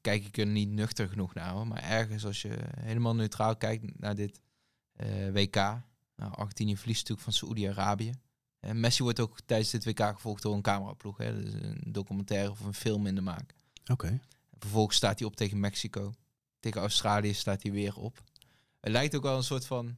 kijk 0.00 0.24
ik 0.24 0.36
er 0.36 0.46
niet 0.46 0.68
nuchter 0.68 1.08
genoeg 1.08 1.34
naar, 1.34 1.66
maar 1.66 1.82
ergens 1.82 2.24
als 2.24 2.42
je 2.42 2.58
helemaal 2.80 3.14
neutraal 3.14 3.56
kijkt 3.56 3.98
naar 3.98 4.14
dit 4.14 4.40
WK, 5.32 5.54
nou, 6.16 6.32
Argentinië 6.32 6.76
verliest 6.76 7.08
natuurlijk 7.08 7.28
van 7.28 7.32
Saoedi-Arabië. 7.32 8.12
En 8.62 8.80
Messi 8.80 9.02
wordt 9.02 9.20
ook 9.20 9.38
tijdens 9.46 9.70
dit 9.70 9.84
WK 9.84 10.00
gevolgd 10.00 10.42
door 10.42 10.54
een 10.54 10.62
cameraploeg. 10.62 11.16
Hè? 11.16 11.42
Dus 11.42 11.52
een 11.52 11.92
documentaire 11.92 12.50
of 12.50 12.60
een 12.60 12.74
film 12.74 13.06
in 13.06 13.14
de 13.14 13.20
maak. 13.20 13.54
Oké. 13.90 14.20
Vervolgens 14.58 14.96
staat 14.96 15.18
hij 15.18 15.28
op 15.28 15.36
tegen 15.36 15.60
Mexico. 15.60 16.12
Tegen 16.60 16.80
Australië 16.80 17.34
staat 17.34 17.62
hij 17.62 17.72
weer 17.72 17.96
op. 17.96 18.22
Het 18.80 18.92
lijkt 18.92 19.16
ook 19.16 19.22
wel 19.22 19.36
een 19.36 19.42
soort 19.42 19.66
van 19.66 19.96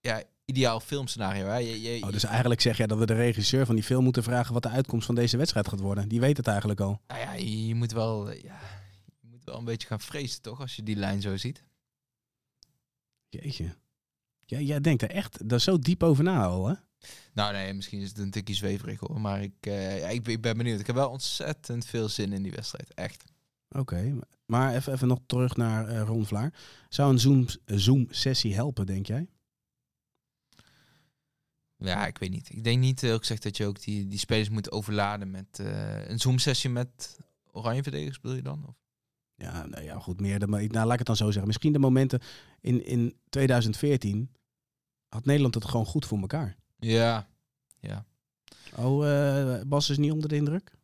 ja, 0.00 0.22
ideaal 0.44 0.80
filmscenario. 0.80 1.46
Hè? 1.46 1.56
Je, 1.56 1.80
je, 1.80 2.02
Oh, 2.02 2.10
dus 2.10 2.24
eigenlijk 2.24 2.60
zeg 2.60 2.76
jij 2.76 2.86
dat 2.86 2.98
we 2.98 3.06
de 3.06 3.14
regisseur 3.14 3.66
van 3.66 3.74
die 3.74 3.84
film 3.84 4.04
moeten 4.04 4.22
vragen 4.22 4.54
wat 4.54 4.62
de 4.62 4.68
uitkomst 4.68 5.06
van 5.06 5.14
deze 5.14 5.36
wedstrijd 5.36 5.68
gaat 5.68 5.80
worden. 5.80 6.08
Die 6.08 6.20
weet 6.20 6.36
het 6.36 6.46
eigenlijk 6.46 6.80
al. 6.80 7.00
nou 7.06 7.20
ja, 7.20 7.32
je, 7.32 7.66
je 7.66 7.74
moet 7.74 7.92
wel, 7.92 8.30
ja, 8.30 8.60
je 9.20 9.28
moet 9.30 9.44
wel 9.44 9.58
een 9.58 9.64
beetje 9.64 9.86
gaan 9.88 10.00
vrezen, 10.00 10.42
toch? 10.42 10.60
Als 10.60 10.76
je 10.76 10.82
die 10.82 10.96
lijn 10.96 11.20
zo 11.20 11.36
ziet. 11.36 11.64
Jeetje. 13.28 13.76
Ja, 14.44 14.58
jij 14.58 14.80
denkt 14.80 15.02
er 15.02 15.10
echt 15.10 15.48
daar 15.48 15.60
zo 15.60 15.78
diep 15.78 16.02
over 16.02 16.24
na 16.24 16.44
al, 16.44 16.68
hè? 16.68 16.74
Nou 17.32 17.52
nee, 17.52 17.72
misschien 17.72 18.00
is 18.00 18.08
het 18.08 18.18
een 18.18 18.30
tikje 18.30 18.54
zweverig 18.54 19.00
hoor. 19.00 19.20
Maar 19.20 19.42
ik, 19.42 19.54
eh, 19.60 19.98
ja, 20.00 20.08
ik, 20.08 20.22
ben- 20.22 20.32
ik 20.32 20.40
ben 20.40 20.56
benieuwd. 20.56 20.80
Ik 20.80 20.86
heb 20.86 20.96
wel 20.96 21.10
ontzettend 21.10 21.86
veel 21.86 22.08
zin 22.08 22.32
in 22.32 22.42
die 22.42 22.52
wedstrijd. 22.52 22.94
Echt. 22.94 23.24
Oké. 23.68 24.18
Maar 24.46 24.74
even, 24.74 24.92
even 24.92 25.08
nog 25.08 25.18
terug 25.26 25.56
naar 25.56 25.88
eh, 25.88 26.02
Ron 26.02 26.26
Vlaar. 26.26 26.52
Zou 26.88 27.12
een 27.12 27.18
Zoom- 27.20 27.46
Zoom-sessie 27.64 28.54
helpen, 28.54 28.86
denk 28.86 29.06
jij? 29.06 29.28
Ja, 31.76 32.06
ik 32.06 32.18
weet 32.18 32.30
niet. 32.30 32.48
Ik 32.50 32.64
denk 32.64 32.78
niet, 32.80 33.04
ook 33.04 33.18
gezegd, 33.20 33.42
dat 33.42 33.56
je 33.56 33.66
ook 33.66 33.80
die, 33.82 34.06
die 34.06 34.18
spelers 34.18 34.48
moet 34.48 34.70
overladen 34.70 35.30
met 35.30 35.58
eh, 35.58 36.08
een 36.08 36.18
Zoom-sessie 36.18 36.70
met 36.70 37.18
oranje 37.52 37.82
verdedigers, 37.82 38.20
bedoel 38.20 38.36
je 38.36 38.42
dan? 38.42 38.64
Of? 38.68 38.74
Ja, 39.34 39.66
nou 39.66 39.82
ja, 39.84 39.98
goed, 39.98 40.20
meer. 40.20 40.38
De, 40.38 40.46
nou, 40.46 40.68
laat 40.70 40.92
ik 40.92 40.98
het 40.98 41.06
dan 41.06 41.16
zo 41.16 41.24
zeggen. 41.26 41.46
Misschien 41.46 41.72
de 41.72 41.78
momenten 41.78 42.20
in, 42.60 42.84
in 42.86 43.16
2014 43.28 44.30
had 45.08 45.24
Nederland 45.24 45.54
het 45.54 45.64
gewoon 45.64 45.86
goed 45.86 46.06
voor 46.06 46.18
elkaar. 46.20 46.56
Ja, 46.78 47.28
ja. 47.80 48.04
Oh, 48.76 49.08
eh, 49.58 49.60
Bas 49.66 49.90
is 49.90 49.96
niet 49.98 50.12
onder 50.12 50.28
de 50.28 50.36
indruk? 50.36 50.74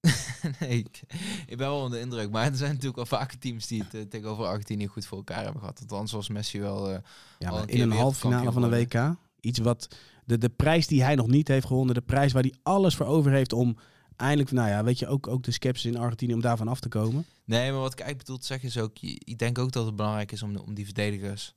nee, 0.60 0.78
ik, 0.78 1.02
ik 1.46 1.56
ben 1.56 1.68
wel 1.68 1.76
onder 1.82 1.98
de 1.98 2.04
indruk. 2.04 2.30
Maar 2.30 2.46
er 2.46 2.56
zijn 2.56 2.68
natuurlijk 2.70 2.96
wel 2.96 3.06
vaker 3.18 3.38
teams 3.38 3.66
die 3.66 3.82
het 3.82 3.94
eh, 3.94 4.00
tegenover 4.02 4.44
Argentinië 4.46 4.86
goed 4.86 5.06
voor 5.06 5.18
elkaar 5.18 5.42
hebben 5.42 5.60
gehad. 5.60 5.80
Althans 5.80 6.12
was 6.12 6.28
Messi 6.28 6.60
wel... 6.60 6.90
eh, 6.90 6.98
Ja, 7.38 7.48
Al 7.48 7.58
een 7.62 7.68
in 7.68 7.80
een 7.80 7.90
halve 7.90 8.18
finale 8.20 8.52
van 8.52 8.62
een 8.62 8.70
wereldkampioen 8.70 9.12
WK. 9.14 9.44
Iets 9.44 9.58
wat 9.58 9.96
de, 10.24 10.38
de 10.38 10.48
prijs 10.48 10.86
die 10.86 11.02
hij 11.02 11.14
nog 11.14 11.26
niet 11.26 11.48
heeft 11.48 11.66
gewonnen, 11.66 11.94
de 11.94 12.00
prijs 12.02 12.32
waar 12.32 12.42
hij 12.42 12.54
alles 12.62 12.94
voor 12.96 13.06
over 13.06 13.32
heeft 13.32 13.52
om 13.52 13.76
eindelijk, 14.16 14.50
nou 14.50 14.68
ja, 14.68 14.84
weet 14.84 14.98
je, 14.98 15.06
ook, 15.06 15.26
ook 15.26 15.42
de 15.42 15.50
sceptisch 15.50 15.84
in 15.84 15.96
Argentinië 15.98 16.34
om 16.34 16.40
daarvan 16.40 16.68
af 16.68 16.80
te 16.80 16.88
komen. 16.88 17.26
Nee, 17.44 17.70
maar 17.70 17.80
wat 17.80 17.92
ik 17.92 17.98
eigenlijk 18.00 18.18
bedoel 18.26 18.40
te 18.40 18.46
zeggen 18.46 18.68
is 18.68 18.78
ook... 18.78 18.96
je- 18.98 19.20
Ik 19.24 19.38
denk 19.38 19.58
ook 19.58 19.72
dat 19.72 19.86
het 19.86 19.96
belangrijk 19.96 20.32
is 20.32 20.42
om, 20.42 20.56
om 20.56 20.74
die 20.74 20.84
verdedigers... 20.84 21.54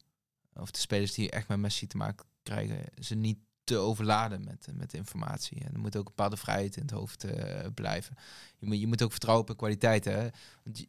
Of 0.53 0.71
de 0.71 0.79
spelers 0.79 1.13
die 1.13 1.29
echt 1.31 1.47
met 1.47 1.57
Messi 1.59 1.87
te 1.87 1.97
maken 1.97 2.25
krijgen... 2.43 2.79
ze 2.99 3.15
niet 3.15 3.37
te 3.67 3.77
overladen 3.77 4.43
met, 4.43 4.67
met 4.73 4.93
informatie. 4.93 5.63
En 5.63 5.73
er 5.73 5.79
moet 5.79 5.95
ook 5.95 6.05
een 6.07 6.13
bepaalde 6.15 6.37
vrijheid 6.37 6.75
in 6.75 6.81
het 6.81 6.91
hoofd 6.91 7.23
eh, 7.23 7.67
blijven. 7.73 8.15
Je 8.57 8.65
moet, 8.65 8.79
je 8.79 8.87
moet 8.87 9.03
ook 9.03 9.11
vertrouwen 9.11 9.43
op 9.43 9.49
hun 9.49 9.57
kwaliteit. 9.57 10.05
Hè? 10.05 10.27
Want 10.63 10.77
je- 10.77 10.87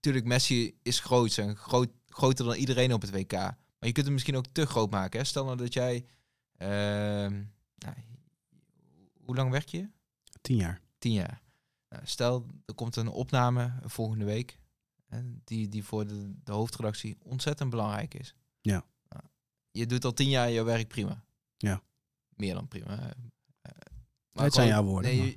Tuurlijk, 0.00 0.24
Messi 0.24 0.78
is 0.82 1.00
groot 1.00 1.36
en 1.36 1.56
groot, 1.56 1.90
groter 2.08 2.44
dan 2.44 2.54
iedereen 2.54 2.92
op 2.92 3.00
het 3.00 3.10
WK. 3.10 3.32
Maar 3.32 3.56
je 3.78 3.92
kunt 3.92 4.04
hem 4.04 4.12
misschien 4.14 4.36
ook 4.36 4.46
te 4.52 4.66
groot 4.66 4.90
maken. 4.90 5.18
Hè? 5.20 5.24
Stel 5.26 5.44
nou 5.44 5.56
dat 5.56 5.72
jij... 5.72 6.04
ehm, 6.56 7.42
nou, 7.76 7.94
hoe 9.24 9.36
lang 9.36 9.50
werk 9.50 9.68
je? 9.68 9.88
Tien 10.40 10.56
jaar. 10.56 10.80
tien 10.98 11.12
jaar. 11.12 11.42
Nou, 11.88 12.02
stel, 12.06 12.46
er 12.66 12.74
komt 12.74 12.96
een 12.96 13.08
opname 13.08 13.72
volgende 13.84 14.24
week. 14.24 14.58
hè, 15.06 15.20
die, 15.44 15.68
die 15.68 15.84
voor 15.84 16.06
de, 16.06 16.32
de 16.44 16.52
hoofdredactie 16.52 17.16
ontzettend 17.22 17.70
belangrijk 17.70 18.14
is. 18.14 18.34
Ja. 18.60 18.84
Nou, 19.08 19.22
je 19.70 19.86
doet 19.86 20.04
al 20.04 20.12
tien 20.12 20.28
jaar 20.28 20.50
je 20.50 20.62
werk 20.62 20.88
prima. 20.88 21.24
Ja. 21.56 21.82
Meer 22.40 22.54
dan 22.54 22.68
prima. 22.68 22.98
eh, 22.98 23.72
maar 24.32 24.44
het 24.44 24.54
zijn 24.54 24.68
jouw 24.68 24.82
woorden. 24.82 25.16
Nee, 25.16 25.26
je, 25.26 25.36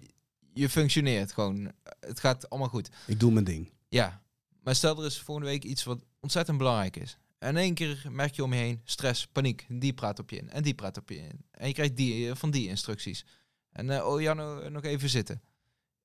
je 0.54 0.70
functioneert 0.70 1.32
gewoon. 1.32 1.72
Het 2.00 2.20
gaat 2.20 2.50
allemaal 2.50 2.70
goed. 2.70 2.90
Ik 3.08 3.20
doe 3.20 3.32
mijn 3.32 3.46
ding. 3.46 3.72
Ja. 3.88 4.24
Maar 4.62 4.76
stel 4.76 5.00
er 5.00 5.06
is 5.06 5.20
volgende 5.20 5.50
week 5.50 5.64
iets 5.64 5.84
wat 5.84 6.06
ontzettend 6.20 6.58
belangrijk 6.58 6.96
is. 6.96 7.18
En 7.38 7.50
in 7.50 7.58
één 7.58 7.74
keer 7.74 8.08
merk 8.10 8.36
je 8.36 8.44
om 8.44 8.54
je 8.54 8.60
heen 8.60 8.82
stress, 8.84 9.28
paniek. 9.28 9.66
Die 9.70 9.94
praat 9.94 10.20
op 10.20 10.30
je 10.30 10.38
in 10.38 10.50
en 10.50 10.64
die 10.64 10.74
praat 10.74 10.98
op 10.98 11.10
je 11.10 11.16
in. 11.16 11.46
En 11.52 11.68
je 11.68 11.74
krijgt 11.74 11.96
die, 11.96 12.30
eh, 12.30 12.36
van 12.36 12.52
die 12.52 12.68
instructies. 12.68 13.26
En 13.72 13.90
eh, 13.90 14.06
oh 14.06 14.22
ja, 14.22 14.34
nou, 14.34 14.70
nog 14.70 14.84
even 14.84 15.10
zitten. 15.10 15.42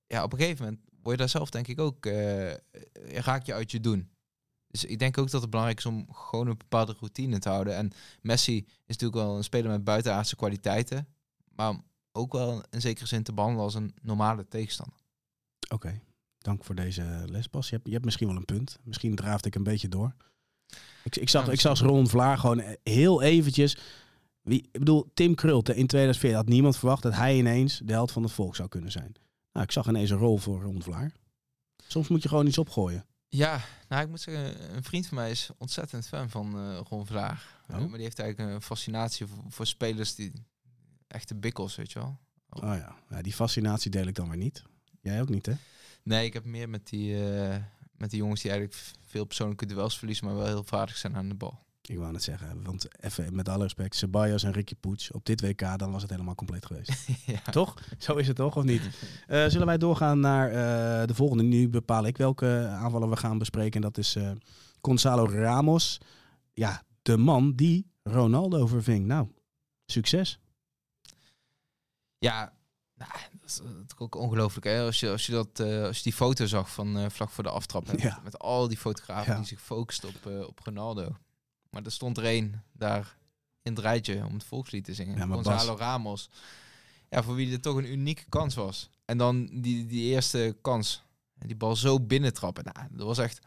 Ja, 0.07 0.23
op 0.25 0.33
een 0.33 0.39
gegeven 0.39 0.65
moment 0.65 0.83
word 1.03 1.11
je 1.11 1.17
daar 1.17 1.29
zelf 1.29 1.51
denk 1.51 1.67
ik 1.67 1.81
ook, 1.81 2.07
raak 3.03 3.47
je 3.47 3.55
uit 3.55 3.71
je 3.71 3.81
doen. 3.81 4.11
Dus 4.71 4.85
ik 4.85 4.99
denk 4.99 5.19
ook 5.19 5.31
dat 5.31 5.41
het 5.41 5.51
belangrijk 5.51 5.79
is 5.79 5.87
om 5.87 6.13
gewoon 6.13 6.47
een 6.47 6.57
bepaalde 6.59 6.97
routine 6.99 7.39
te 7.39 7.49
houden. 7.49 7.77
En 7.77 7.93
Messi 8.21 8.57
is 8.57 8.97
natuurlijk 8.97 9.23
wel 9.27 9.37
een 9.37 9.45
speler 9.45 9.71
met 9.71 9.85
buitenaardse 9.85 10.37
kwaliteiten. 10.37 11.09
Maar 11.55 11.75
ook 12.13 12.33
wel 12.33 12.63
in 12.71 12.81
zekere 12.81 13.07
zin 13.07 13.23
te 13.23 13.33
behandelen 13.33 13.65
als 13.65 13.75
een 13.75 13.95
normale 14.03 14.49
tegenstander. 14.49 14.99
Oké, 15.69 16.01
dank 16.39 16.65
voor 16.65 16.75
deze 16.75 17.25
lespas. 17.27 17.69
Je 17.69 17.75
hebt, 17.75 17.87
je 17.87 17.93
hebt 17.93 18.05
misschien 18.05 18.27
wel 18.27 18.37
een 18.37 18.45
punt. 18.45 18.79
Misschien 18.83 19.15
draafde 19.15 19.49
ik 19.49 19.55
een 19.55 19.63
beetje 19.63 19.89
door. 19.89 20.15
Ik, 21.05 21.17
ik 21.17 21.29
zag, 21.29 21.47
Ja, 21.47 21.53
ik 21.53 21.61
zag 21.61 21.81
Ron 21.81 22.09
Vlaar 22.09 22.39
gewoon 22.39 22.77
heel 22.83 23.23
eventjes... 23.23 23.77
Wie, 24.41 24.69
ik 24.73 24.79
bedoel, 24.79 25.11
Tim 25.15 25.35
Krult 25.35 25.69
in 25.69 25.87
2014 25.87 26.41
had 26.41 26.49
niemand 26.49 26.77
verwacht 26.77 27.03
dat 27.03 27.15
hij 27.15 27.37
ineens 27.37 27.81
de 27.85 27.93
held 27.93 28.13
van 28.13 28.23
het 28.23 28.33
volk 28.33 28.57
zou 28.57 28.69
kunnen 28.69 28.91
zijn. 28.91 29.13
Nou, 29.53 29.65
ik 29.67 29.73
zag 29.73 29.89
ineens 29.89 30.11
een 30.11 30.19
rol 30.19 30.37
voor 30.37 30.63
Ron 30.63 30.83
Vlaar. 30.83 31.13
Soms 31.87 32.09
moet 32.09 32.23
je 32.23 32.29
gewoon 32.29 32.47
iets 32.47 32.59
opgooien. 32.59 33.07
Ja, 33.29 33.61
nou 33.89 34.03
ik 34.03 34.09
moet 34.09 34.21
zeggen, 34.21 34.77
een 34.77 34.85
vriend 34.85 35.07
van 35.07 35.17
mij 35.17 35.31
is 35.31 35.51
ontzettend 35.59 36.09
fan 36.09 36.31
van 36.31 36.59
eh 36.59 36.81
Ron 36.89 37.07
Vlaar. 37.07 37.47
Oh. 37.69 37.77
Eh, 37.77 37.81
maar 37.81 37.93
die 37.93 38.03
heeft 38.03 38.19
eigenlijk 38.19 38.55
een 38.55 38.63
fascinatie 38.63 39.27
voor, 39.27 39.45
voor 39.49 39.67
spelers 39.67 40.15
die 40.15 40.33
echte 41.07 41.35
bikkels, 41.35 41.77
weet 41.77 41.93
je 41.93 41.99
wel. 41.99 42.19
Oh 42.51 42.63
ja. 42.63 42.97
ja, 43.11 43.23
die 43.23 43.33
fascinatie 43.33 43.91
deel 43.91 44.07
ik 44.07 44.15
dan 44.15 44.29
weer 44.29 44.39
niet. 44.39 44.63
Jij 45.01 45.21
ook 45.21 45.29
niet, 45.29 45.47
hè? 45.47 45.53
Nee, 46.03 46.27
ik 46.27 46.33
heb 46.33 46.45
meer 46.45 46.69
met 46.69 46.89
die, 46.89 47.33
eh, 47.33 47.57
met 47.97 48.11
die 48.11 48.19
jongens 48.19 48.43
die 48.43 48.51
eigenlijk 48.51 48.83
veel 49.05 49.25
persoonlijke 49.25 49.67
duels 49.67 49.99
verliezen, 49.99 50.27
maar 50.27 50.35
wel 50.35 50.47
heel 50.47 50.65
vaardig 50.65 50.97
zijn 50.97 51.17
aan 51.17 51.29
de 51.29 51.35
bal. 51.35 51.67
Ik 51.89 51.99
wou 51.99 52.13
net 52.13 52.23
zeggen, 52.23 52.63
want 52.65 52.87
even 53.01 53.35
met 53.35 53.49
alle 53.49 53.63
respect, 53.63 53.97
Ceballos 53.97 54.43
en 54.43 54.53
Ricky 54.53 54.75
Poets 54.81 55.11
op 55.11 55.25
dit 55.25 55.41
WK, 55.41 55.79
dan 55.79 55.91
was 55.93 56.03
het 56.03 56.11
helemaal 56.11 56.35
compleet 56.35 56.67
geweest. 56.67 57.07
ja. 57.27 57.41
toch? 57.41 57.75
Zo 57.99 58.17
is 58.17 58.27
het 58.27 58.37
toch, 58.37 58.57
of 58.57 58.65
niet? 58.65 58.83
Eh, 59.27 59.47
zullen 59.47 59.67
wij 59.67 59.79
doorgaan 59.79 60.21
naar 60.21 60.49
eh, 60.49 61.07
de 61.07 61.15
volgende? 61.15 61.43
Nu 61.43 61.69
bepaal 61.69 62.07
ik 62.07 62.17
welke 62.17 62.69
aanvallen 62.71 63.11
we 63.11 63.17
gaan 63.17 63.39
bespreken. 63.39 63.75
En 63.75 63.81
dat 63.81 63.99
is 63.99 64.17
eh, 64.17 64.31
Gonzalo 64.81 65.25
Ramos. 65.25 65.99
Ja, 66.53 66.83
de 67.03 67.17
man 67.17 67.53
die 67.55 67.91
Ronaldo 68.03 68.67
verving. 68.67 69.07
Nou, 69.07 69.29
succes. 69.87 70.39
Ja, 72.19 72.53
nou, 72.95 73.11
dat 73.41 73.51
is 73.51 73.61
ook 73.99 74.15
ongelooflijk. 74.15 74.67
Hè? 74.67 74.85
Als, 74.85 75.01
je, 75.01 75.11
als, 75.11 75.27
je 75.27 75.33
dat, 75.33 75.61
als 75.61 75.97
je 75.97 76.03
die 76.03 76.13
foto 76.13 76.47
zag 76.47 76.71
van 76.73 76.99
eh, 76.99 77.11
vlak 77.11 77.31
voor 77.31 77.45
de 77.45 77.51
aftrap. 77.51 77.87
Hè? 77.87 77.93
Ja. 77.97 78.21
Met 78.25 78.39
al 78.39 78.69
die 78.69 78.77
fotografen 78.79 79.33
Ja. 79.33 79.39
die 79.39 79.47
zich 79.47 79.61
focusten 79.61 80.09
op, 80.09 80.47
op 80.49 80.61
Ronaldo. 80.65 81.17
Maar 81.71 81.85
er 81.85 81.93
stond 81.93 82.17
er 82.17 82.25
één 82.25 82.65
daar 82.73 83.17
in 83.63 83.73
het 83.75 83.81
rijtje 83.81 84.25
om 84.25 84.35
het 84.35 84.45
volkslied 84.45 84.85
te 84.85 84.95
zingen. 84.95 85.17
Ja, 85.17 85.27
Gonzalo 85.27 85.75
Ramos. 85.75 86.31
Ja, 87.09 87.23
voor 87.23 87.35
wie 87.35 87.51
dit 87.51 87.63
toch 87.63 87.77
een 87.77 87.93
unieke 87.93 88.25
kans 88.29 88.55
was. 88.55 88.91
En 89.05 89.19
dan 89.19 89.49
die, 89.53 89.87
die 89.87 90.03
eerste 90.03 90.57
kans. 90.61 91.03
Die 91.35 91.57
bal 91.57 91.77
zo 91.77 92.01
binnentrappen. 92.01 92.65
Nou, 92.65 92.89
dat 92.91 93.07
was 93.07 93.19
echt 93.19 93.47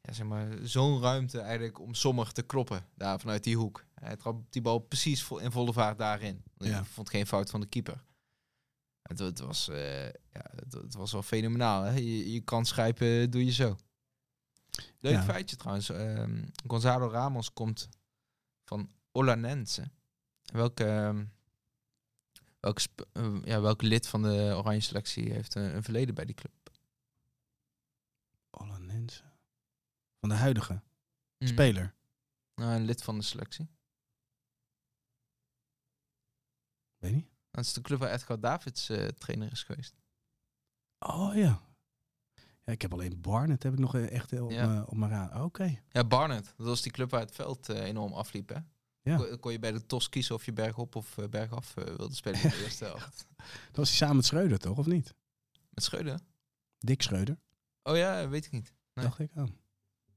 ja, 0.00 0.12
zeg 0.12 0.26
maar, 0.26 0.48
zo'n 0.62 1.00
ruimte 1.00 1.40
eigenlijk 1.40 1.80
om 1.80 1.94
Sommer 1.94 2.32
te 2.32 2.42
kloppen. 2.42 2.86
Daar 2.94 3.20
vanuit 3.20 3.44
die 3.44 3.56
hoek. 3.56 3.84
Hij 3.94 4.16
trapt 4.16 4.52
die 4.52 4.62
bal 4.62 4.78
precies 4.78 5.28
in 5.40 5.50
volle 5.50 5.72
vaart 5.72 5.98
daarin. 5.98 6.42
Ja. 6.58 6.78
Ik 6.78 6.84
vond 6.84 7.10
geen 7.10 7.26
fout 7.26 7.50
van 7.50 7.60
de 7.60 7.66
keeper. 7.66 8.02
Het, 9.02 9.18
het, 9.18 9.40
was, 9.40 9.68
eh, 9.68 10.04
ja, 10.04 10.50
het, 10.56 10.72
het 10.72 10.94
was 10.94 11.12
wel 11.12 11.22
fenomenaal. 11.22 11.82
Hè? 11.82 11.92
Je, 11.92 12.32
je 12.32 12.40
kans 12.40 12.72
grijpen 12.72 13.30
doe 13.30 13.44
je 13.44 13.52
zo. 13.52 13.76
Leuk 15.00 15.12
Ja. 15.12 15.22
feitje 15.22 15.56
trouwens. 15.56 15.88
ehm, 15.88 16.44
Gonzalo 16.66 17.08
Ramos 17.10 17.52
komt 17.52 17.88
van 18.64 18.90
Olanense. 19.12 19.90
Welke, 20.42 20.84
ehm, 20.84 21.24
welke, 22.60 22.80
sp- 22.80 23.06
eh, 23.12 23.36
ja, 23.44 23.60
lid 23.78 24.08
van 24.08 24.22
de 24.22 24.54
Oranje 24.56 24.80
selectie 24.80 25.32
heeft 25.32 25.54
een, 25.54 25.74
een 25.76 25.82
verleden 25.82 26.14
bij 26.14 26.24
die 26.24 26.34
club? 26.34 26.52
Olanense. 28.50 29.22
Van 30.20 30.28
de 30.28 30.34
huidige 30.34 30.82
Mm. 31.38 31.46
speler. 31.46 31.94
Nou, 32.54 32.74
een 32.74 32.84
lid 32.84 33.02
van 33.02 33.18
de 33.18 33.24
selectie. 33.24 33.68
Weet 36.98 37.12
niet. 37.14 37.28
Dat 37.50 37.64
is 37.64 37.72
de 37.72 37.80
club 37.80 37.98
waar 37.98 38.10
Edgar 38.12 38.40
Davids 38.40 38.88
eh, 38.88 39.06
trainer 39.08 39.52
is 39.52 39.62
geweest. 39.62 39.94
Oh 40.98 41.34
ja. 41.34 41.62
Ja. 42.64 42.72
Ik 42.72 42.82
heb 42.82 42.92
alleen 42.92 43.20
Barnet 43.20 43.62
heb 43.62 43.72
ik 43.72 43.78
nog 43.78 43.94
eh, 43.94 44.10
echt 44.10 44.40
op, 44.40 44.50
Ja. 44.50 44.66
mijn- 44.66 44.86
op 44.86 44.96
mijn 44.96 45.10
raad. 45.10 45.42
Oké. 45.42 45.78
Ja, 45.88 46.04
Barnet. 46.04 46.54
Dat 46.56 46.66
was 46.66 46.82
die 46.82 46.92
club 46.92 47.10
waar 47.10 47.20
het 47.20 47.34
veld 47.34 47.68
eh, 47.68 47.82
enorm 47.84 48.12
afliep, 48.12 48.48
hè? 48.48 48.58
Ja. 49.02 49.16
Kon, 49.16 49.38
kon 49.40 49.52
je 49.52 49.58
bij 49.58 49.72
de 49.72 49.86
TOS 49.86 50.08
kiezen 50.08 50.34
of 50.34 50.44
je 50.44 50.52
bergop 50.52 50.96
of 50.96 51.18
eh, 51.18 51.28
bergaf 51.28 51.76
eh, 51.76 51.84
wilde 51.84 52.14
spelen 52.14 52.42
in 52.42 52.48
de 52.48 52.62
eerste 52.64 52.84
helft. 52.84 53.26
Dat 53.36 53.76
was 53.76 53.88
hij 53.88 53.96
samen 53.96 54.16
met 54.16 54.24
Schreuder 54.24 54.58
toch, 54.58 54.78
of 54.78 54.86
niet? 54.86 55.14
Met 55.70 55.84
Schreuder? 55.84 56.20
Dick 56.78 57.02
Schreuder, 57.02 57.38
Oh 57.82 57.96
ja, 57.96 58.28
weet 58.28 58.44
ik 58.46 58.50
niet. 58.52 58.72
Nee. 58.94 59.04
dacht 59.04 59.18
ik. 59.18 59.30
Oh. 59.34 59.44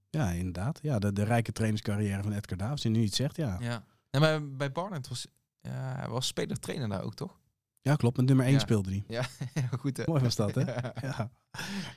Ja, 0.10 0.30
inderdaad. 0.30 0.80
Ja, 0.82 1.00
de, 1.00 1.14
de 1.14 1.24
rijke 1.24 1.52
trainerscarrière 1.52 2.24
van 2.24 2.32
Edgar 2.32 2.58
Davids. 2.58 2.82
Die 2.82 2.92
nu 2.92 3.02
iets 3.02 3.16
zegt, 3.16 3.36
ja. 3.36 3.58
Ja. 3.60 3.86
Nee, 4.12 4.22
maar 4.22 4.56
bij 4.56 4.72
Barnet 4.72 5.08
was, 5.08 5.28
ja, 5.62 5.96
hij 5.96 6.10
was 6.10 6.28
speler-trainer 6.28 6.90
daar 6.90 7.04
ook, 7.04 7.16
toch? 7.16 7.40
Ja, 7.88 7.96
klopt. 7.96 8.18
Met 8.18 8.26
nummer 8.26 8.46
1 8.46 8.54
Ja. 8.54 8.60
speelde 8.60 8.90
hij. 8.90 9.04
Ja, 9.08 9.24
goed 9.80 9.98
hè. 9.98 10.04
Mooi 10.06 10.22
was 10.22 10.36
dat, 10.36 10.56
hè? 10.56 10.62
Ja. 10.72 10.94
Ja. 11.02 11.32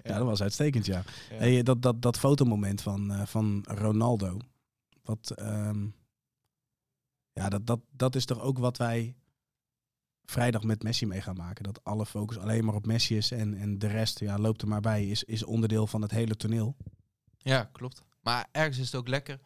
ja, 0.02 0.16
dat 0.18 0.26
was 0.26 0.42
uitstekend, 0.42 0.86
ja. 0.86 1.02
Hey, 1.28 1.62
dat, 1.62 1.82
dat, 1.82 2.02
dat 2.02 2.18
fotomoment 2.18 2.82
van, 2.82 3.12
eh, 3.12 3.26
van 3.26 3.64
Ronaldo. 3.68 4.38
Wat, 5.02 5.30
ehm, 5.30 5.86
ja, 7.32 7.48
dat, 7.48 7.66
dat, 7.66 7.80
dat 7.90 8.14
is 8.14 8.24
toch 8.24 8.40
ook 8.40 8.58
wat 8.58 8.76
wij 8.76 9.14
vrijdag 10.24 10.62
met 10.62 10.82
Messi 10.82 11.06
mee 11.06 11.20
gaan 11.20 11.36
maken. 11.36 11.64
Dat 11.64 11.84
alle 11.84 12.06
focus 12.06 12.38
alleen 12.38 12.64
maar 12.64 12.74
op 12.74 12.86
Messi 12.86 13.16
is 13.16 13.30
en, 13.30 13.54
en 13.54 13.78
de 13.78 13.86
rest 13.86 14.18
ja, 14.20 14.38
loopt 14.38 14.62
er 14.62 14.68
maar 14.68 14.80
bij. 14.80 15.06
Is, 15.06 15.24
is 15.24 15.44
onderdeel 15.44 15.86
van 15.86 16.02
het 16.02 16.10
hele 16.10 16.36
toneel. 16.36 16.76
Ja, 17.38 17.68
klopt. 17.72 18.02
Maar 18.20 18.48
ergens 18.52 18.78
is 18.78 18.86
het 18.86 18.94
ook 18.94 19.08
lekker. 19.08 19.40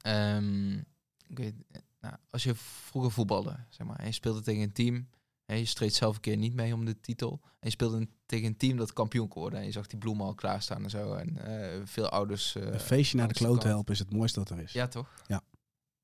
Ehm, 0.00 0.72
ik 1.26 1.38
weet, 1.38 1.54
nou, 2.00 2.16
als 2.30 2.42
je 2.42 2.54
vroeger 2.54 3.12
voetbalde, 3.12 3.56
zeg 3.68 3.86
maar, 3.86 3.98
en 3.98 4.06
je 4.06 4.12
speelde 4.12 4.42
tegen 4.42 4.62
een 4.62 4.72
team, 4.72 5.08
en 5.46 5.58
je 5.58 5.64
streed 5.64 5.94
zelf 5.94 6.14
een 6.14 6.20
keer 6.20 6.36
niet 6.36 6.54
mee 6.54 6.74
om 6.74 6.84
de 6.84 7.00
titel, 7.00 7.40
en 7.42 7.50
je 7.60 7.70
speelde 7.70 7.96
een- 7.96 8.10
tegen 8.26 8.46
een 8.46 8.56
team 8.56 8.76
dat 8.76 8.92
kampioen 8.92 9.28
kon 9.28 9.40
worden, 9.42 9.58
en 9.60 9.64
je 9.66 9.72
zag 9.72 9.86
die 9.86 9.98
bloemen 9.98 10.26
al 10.26 10.34
klaarstaan 10.34 10.82
en 10.82 10.90
zo, 10.90 11.14
en 11.14 11.36
eh, 11.36 11.80
veel 11.86 12.08
ouders... 12.08 12.54
eh, 12.54 12.62
een 12.72 12.80
feestje 12.80 13.16
naar 13.16 13.28
de 13.28 13.34
kloot 13.34 13.62
helpen 13.62 13.92
is 13.92 13.98
het 13.98 14.12
mooiste 14.12 14.38
wat 14.38 14.50
er 14.50 14.58
is. 14.58 14.72
Ja, 14.72 14.88
toch? 14.88 15.22
Ja. 15.26 15.42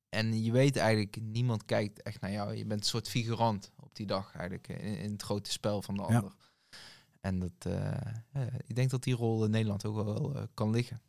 En 0.09 0.43
je 0.43 0.51
weet 0.51 0.77
eigenlijk, 0.77 1.17
niemand 1.21 1.65
kijkt 1.65 2.01
echt 2.01 2.21
naar 2.21 2.31
jou. 2.31 2.53
Je 2.55 2.65
bent 2.65 2.79
een 2.81 2.85
soort 2.87 3.09
figurant 3.09 3.71
op 3.79 3.95
die 3.95 4.05
dag 4.05 4.33
eigenlijk, 4.35 4.67
eh, 4.67 4.85
in, 4.91 4.97
in 4.97 5.11
het 5.11 5.21
grote 5.21 5.51
spel 5.51 5.81
van 5.81 5.95
de 5.95 6.01
Ja. 6.01 6.07
ander. 6.17 6.33
En 7.21 7.39
dat, 7.39 7.65
ik 8.65 8.75
denk 8.75 8.89
dat 8.89 9.03
die 9.03 9.15
rol 9.15 9.43
in 9.45 9.51
Nederland 9.51 9.85
ook 9.85 9.95
wel 9.95 10.47
kan 10.53 10.69
liggen. 10.69 11.01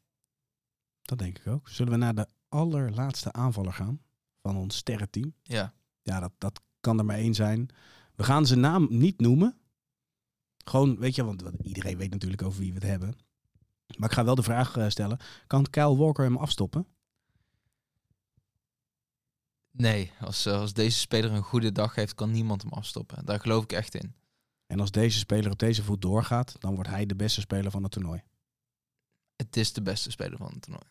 Dat 1.03 1.19
denk 1.19 1.39
ik 1.39 1.47
ook. 1.47 1.69
Zullen 1.69 1.93
we 1.93 1.99
naar 1.99 2.15
de 2.15 2.27
allerlaatste 2.49 3.33
aanvaller 3.33 3.73
gaan 3.73 4.01
van 4.43 4.57
ons 4.57 4.77
sterrenteam? 4.77 5.35
Ja. 5.43 5.75
Ja, 6.03 6.21
dat, 6.21 6.33
dat 6.39 6.61
kan 6.81 6.99
er 6.99 7.05
maar 7.05 7.17
één 7.17 7.35
zijn. 7.35 7.69
We 8.15 8.25
gaan 8.25 8.47
zijn 8.47 8.61
naam 8.61 8.87
niet 8.91 9.21
noemen. 9.21 9.59
Gewoon, 10.65 10.99
weet 10.99 11.15
je, 11.15 11.25
want 11.25 11.43
iedereen 11.63 11.97
weet 11.97 12.11
natuurlijk 12.11 12.43
over 12.43 12.61
wie 12.61 12.73
we 12.73 12.79
het 12.79 12.89
hebben. 12.89 13.17
Maar 13.97 14.09
ik 14.09 14.15
ga 14.15 14.25
wel 14.25 14.35
de 14.35 14.43
vraag 14.43 14.77
eh, 14.77 14.89
stellen. 14.89 15.19
Kan 15.47 15.71
Kyle 15.71 15.97
Walker 15.97 16.25
hem 16.25 16.37
afstoppen? 16.37 16.87
Nee, 19.71 20.13
als, 20.21 20.47
eh, 20.47 20.61
als 20.61 20.73
deze 20.73 20.99
speler 20.99 21.33
een 21.33 21.43
goede 21.43 21.73
dag 21.73 21.95
heeft, 21.95 22.15
kan 22.15 22.31
niemand 22.31 22.63
hem 22.63 22.73
afstoppen. 22.73 23.25
Daar 23.25 23.41
geloof 23.41 23.63
ik 23.63 23.73
echt 23.73 23.95
in. 23.95 24.15
En 24.67 24.81
als 24.81 24.91
deze 24.91 25.19
speler 25.19 25.51
op 25.51 25.59
deze 25.59 25.83
voet 25.83 26.03
doorgaat, 26.03 26.57
dan 26.59 26.75
wordt 26.75 26.91
hij 26.91 27.07
de 27.07 27.17
beste 27.17 27.41
speler 27.41 27.71
van 27.71 27.83
het 27.83 27.93
toernooi. 27.93 28.23
Het 29.37 29.57
is 29.57 29.73
de 29.73 29.83
beste 29.83 30.11
speler 30.11 30.39
van 30.39 30.53
het 30.53 30.63
toernooi. 30.63 30.87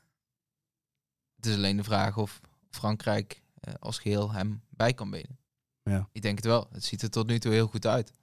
Het 1.35 1.45
is 1.45 1.55
alleen 1.55 1.77
de 1.77 1.83
vraag 1.83 2.17
of 2.17 2.39
Frankrijk 2.69 3.41
eh, 3.59 3.73
als 3.79 3.99
geheel 3.99 4.31
hem 4.31 4.63
bij 4.69 4.93
kan 4.93 5.09
benen. 5.09 5.37
Ja. 5.83 6.09
Ik 6.11 6.21
denk 6.21 6.35
het 6.35 6.45
wel. 6.45 6.67
Het 6.71 6.83
ziet 6.83 7.01
er 7.01 7.09
tot 7.09 7.27
nu 7.27 7.39
toe 7.39 7.51
heel 7.51 7.67
goed 7.67 7.85
uit. 7.85 8.13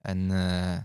En 0.00 0.30
eh, 0.30 0.82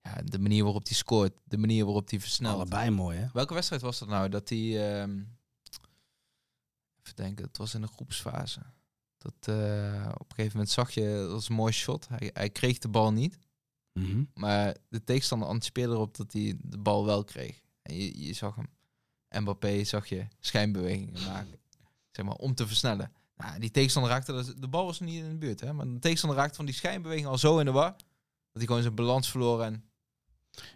ja, 0.00 0.22
de 0.24 0.38
manier 0.38 0.64
waarop 0.64 0.86
hij 0.86 0.96
scoort, 0.96 1.38
de 1.44 1.58
manier 1.58 1.84
waarop 1.84 2.10
hij 2.10 2.20
versnelt. 2.20 2.54
Allebei 2.54 2.90
mooi, 2.90 3.18
hè? 3.18 3.26
Welke 3.32 3.54
wedstrijd 3.54 3.82
was 3.82 3.98
dat 3.98 4.08
nou? 4.08 4.28
Dat 4.28 4.48
hij. 4.48 4.58
ehm, 5.00 5.20
even 7.02 7.16
denken, 7.16 7.44
het 7.44 7.56
was 7.56 7.74
in 7.74 7.80
de 7.80 7.86
groepsfase. 7.86 8.60
Dat 9.18 9.34
eh, 9.40 10.08
op 10.14 10.30
een 10.30 10.36
gegeven 10.36 10.52
moment 10.52 10.70
zag 10.70 10.90
je, 10.90 11.16
dat 11.22 11.30
was 11.30 11.48
een 11.48 11.54
mooi 11.54 11.72
shot. 11.72 12.08
Hij, 12.08 12.30
hij 12.32 12.50
kreeg 12.50 12.78
de 12.78 12.88
bal 12.88 13.12
niet. 13.12 13.38
Mhm. 13.92 14.24
Maar 14.34 14.76
de 14.88 15.04
tegenstander 15.04 15.48
anticipeerde 15.48 15.92
erop 15.92 16.16
dat 16.16 16.32
hij 16.32 16.54
de 16.62 16.78
bal 16.78 17.04
wel 17.04 17.24
kreeg. 17.24 17.60
En 17.82 17.94
je, 17.96 18.26
je 18.26 18.32
zag 18.32 18.56
hem. 18.56 18.66
Mbappé 19.42 19.84
zag 19.84 20.06
je 20.06 20.26
schijnbewegingen 20.40 21.24
maken. 21.24 21.58
Zeg 22.10 22.24
maar, 22.24 22.34
om 22.34 22.54
te 22.54 22.66
versnellen. 22.66 23.12
Nou, 23.38 23.58
die 23.58 23.70
tegenstander 23.70 24.12
raakte, 24.12 24.54
de 24.58 24.68
bal 24.68 24.84
was 24.84 25.00
niet 25.00 25.22
in 25.22 25.28
de 25.28 25.34
buurt. 25.36 25.60
Hè, 25.60 25.72
maar 25.72 25.86
de 25.86 25.98
tegenstander 25.98 26.38
raakte 26.38 26.56
van 26.56 26.64
die 26.66 26.74
schijnbeweging 26.74 27.26
al 27.26 27.38
zo 27.38 27.58
in 27.58 27.64
de 27.64 27.70
war. 27.70 27.90
Dat 27.90 28.06
hij 28.52 28.66
gewoon 28.66 28.82
zijn 28.82 28.94
balans 28.94 29.30
verloor. 29.30 29.62
En 29.62 29.84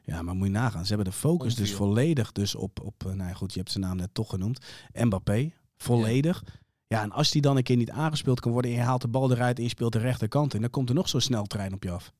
Ja, 0.04 0.22
maar 0.22 0.34
moet 0.34 0.46
je 0.46 0.52
nagaan. 0.52 0.82
Ze 0.86 0.94
hebben 0.94 1.12
de 1.12 1.18
focus 1.18 1.54
dus 1.54 1.74
volledig 1.74 2.32
dus 2.32 2.54
op, 2.54 2.80
op 2.80 3.06
eh, 3.06 3.12
nou 3.12 3.28
ja, 3.28 3.34
goed, 3.34 3.52
je 3.52 3.58
hebt 3.58 3.70
zijn 3.70 3.84
naam 3.84 3.96
net 3.96 4.14
toch 4.14 4.28
genoemd. 4.30 4.64
Mbappé. 4.92 5.52
volledig. 5.76 6.44
Ja. 6.86 7.02
en 7.02 7.12
als 7.12 7.30
die 7.30 7.42
dan 7.42 7.56
een 7.56 7.62
keer 7.62 7.76
niet 7.76 7.90
aangespeeld 7.90 8.40
kan 8.40 8.52
worden... 8.52 8.70
en 8.70 8.76
je 8.76 8.82
haalt 8.82 9.00
de 9.02 9.08
bal 9.08 9.32
eruit 9.32 9.56
en 9.56 9.62
je 9.62 9.68
speelt 9.68 9.92
de 9.92 9.98
rechterkant 9.98 10.54
in... 10.54 10.60
dan 10.60 10.70
komt 10.70 10.88
er 10.88 10.94
nog 10.94 11.08
zo'n 11.08 11.20
sneltrein 11.20 11.72
op 11.74 11.82
je 11.82 11.90
af. 11.90 12.12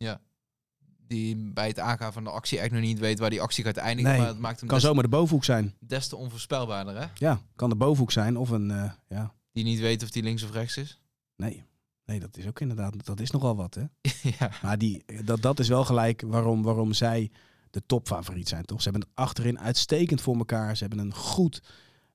Die 1.06 1.36
bij 1.52 1.66
het 1.66 1.78
aangaan 1.78 2.12
van 2.12 2.24
de 2.24 2.30
actie 2.30 2.58
eigenlijk 2.58 2.86
nog 2.86 2.94
niet 2.94 3.04
weet 3.04 3.18
waar 3.18 3.30
die 3.30 3.40
actie 3.40 3.64
gaat 3.64 3.76
eindigen. 3.76 4.10
Nee, 4.10 4.20
maar 4.20 4.28
het 4.28 4.38
maakt 4.38 4.60
hem 4.60 4.68
Kan 4.68 4.80
zomaar 4.80 5.02
de 5.02 5.08
bovenhoek 5.08 5.44
zijn. 5.44 5.74
des 5.80 6.08
te 6.08 6.16
onvoorspelbaarder, 6.16 6.96
hè? 7.00 7.06
Ja, 7.14 7.40
kan 7.56 7.68
de 7.68 7.76
bovenhoek 7.76 8.12
zijn 8.12 8.36
of 8.36 8.50
een... 8.50 8.70
eh, 8.70 8.90
ja, 9.08 9.34
Die 9.52 9.64
niet 9.64 9.80
weet 9.80 10.02
of 10.02 10.10
die 10.10 10.22
links 10.22 10.42
of 10.42 10.50
rechts 10.50 10.76
is. 10.76 11.00
nee. 11.36 11.64
Nee, 12.04 12.20
dat 12.20 12.36
is 12.36 12.46
ook 12.46 12.60
inderdaad... 12.60 13.04
Dat 13.04 13.20
is 13.20 13.30
nogal 13.30 13.56
wat, 13.56 13.74
hè? 13.74 13.84
ja. 14.38 14.50
Maar 14.62 14.78
die, 14.78 15.04
dat, 15.24 15.42
dat 15.42 15.58
is 15.58 15.68
wel 15.68 15.84
gelijk 15.84 16.22
waarom, 16.26 16.62
waarom 16.62 16.92
zij 16.92 17.30
de 17.70 17.82
topfavoriet 17.86 18.48
zijn, 18.48 18.64
toch? 18.64 18.82
Ze 18.82 18.90
hebben 18.90 19.08
het 19.08 19.18
achterin 19.18 19.58
uitstekend 19.58 20.20
voor 20.20 20.36
elkaar. 20.36 20.76
Ze 20.76 20.84
hebben 20.86 21.04
een 21.04 21.14
goed 21.14 21.62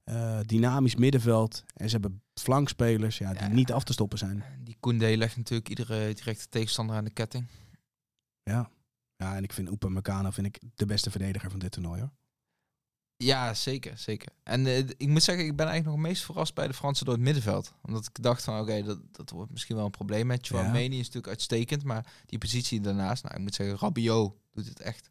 eh, 0.04 0.40
dynamisch 0.46 0.96
middenveld. 0.96 1.64
En 1.74 1.90
ze 1.90 1.98
hebben 1.98 2.22
flankspelers 2.34 3.18
ja, 3.18 3.32
die 3.34 3.42
Ja. 3.42 3.48
niet 3.48 3.72
af 3.72 3.84
te 3.84 3.94
stoppen 3.94 4.18
zijn. 4.18 4.44
Die 4.64 4.78
Koundé 4.80 5.16
legt 5.16 5.38
natuurlijk 5.38 5.70
iedere 5.70 6.14
directe 6.14 6.50
tegenstander 6.50 6.96
aan 6.96 7.04
de 7.04 7.12
ketting. 7.14 7.48
Ja, 8.44 8.70
ja 9.16 9.36
en 9.36 9.44
ik 9.44 9.54
vind 9.54 9.70
Oepa 9.70 9.90
Meccano 9.90 10.32
vind 10.32 10.48
ik 10.48 10.60
de 10.76 10.86
beste 10.86 11.12
verdediger 11.12 11.50
van 11.50 11.60
dit 11.60 11.72
toernooi, 11.72 12.00
hoor. 12.02 12.12
Ja, 13.18 13.54
zeker, 13.54 13.98
zeker. 13.98 14.32
En 14.44 14.66
eh, 14.68 14.78
ik 14.78 15.08
moet 15.08 15.24
zeggen, 15.24 15.46
ik 15.46 15.56
ben 15.56 15.68
eigenlijk 15.68 15.98
nog 15.98 16.08
meest 16.08 16.24
verrast 16.24 16.54
bij 16.54 16.68
de 16.68 16.74
Fransen 16.74 17.06
door 17.06 17.14
het 17.14 17.24
middenveld. 17.24 17.74
Omdat 17.82 18.06
ik 18.06 18.22
dacht 18.24 18.44
van, 18.44 18.60
oké, 18.60 18.84
dat, 18.84 19.00
dat 19.12 19.30
wordt 19.30 19.52
misschien 19.52 19.76
wel 19.76 19.86
een 19.86 19.92
probleem 19.92 20.28
met 20.28 20.48
Chouameni 20.48 20.96
is 20.96 21.06
natuurlijk 21.06 21.28
uitstekend, 21.28 21.84
maar 21.84 22.14
die 22.26 22.38
positie 22.40 22.82
daarnaast, 22.82 23.24
nou, 23.24 23.36
ik 23.36 23.42
moet 23.42 23.56
zeggen, 23.56 23.78
Rabiot 23.78 24.34
doet 24.52 24.66
het 24.66 24.80
echt 24.80 25.10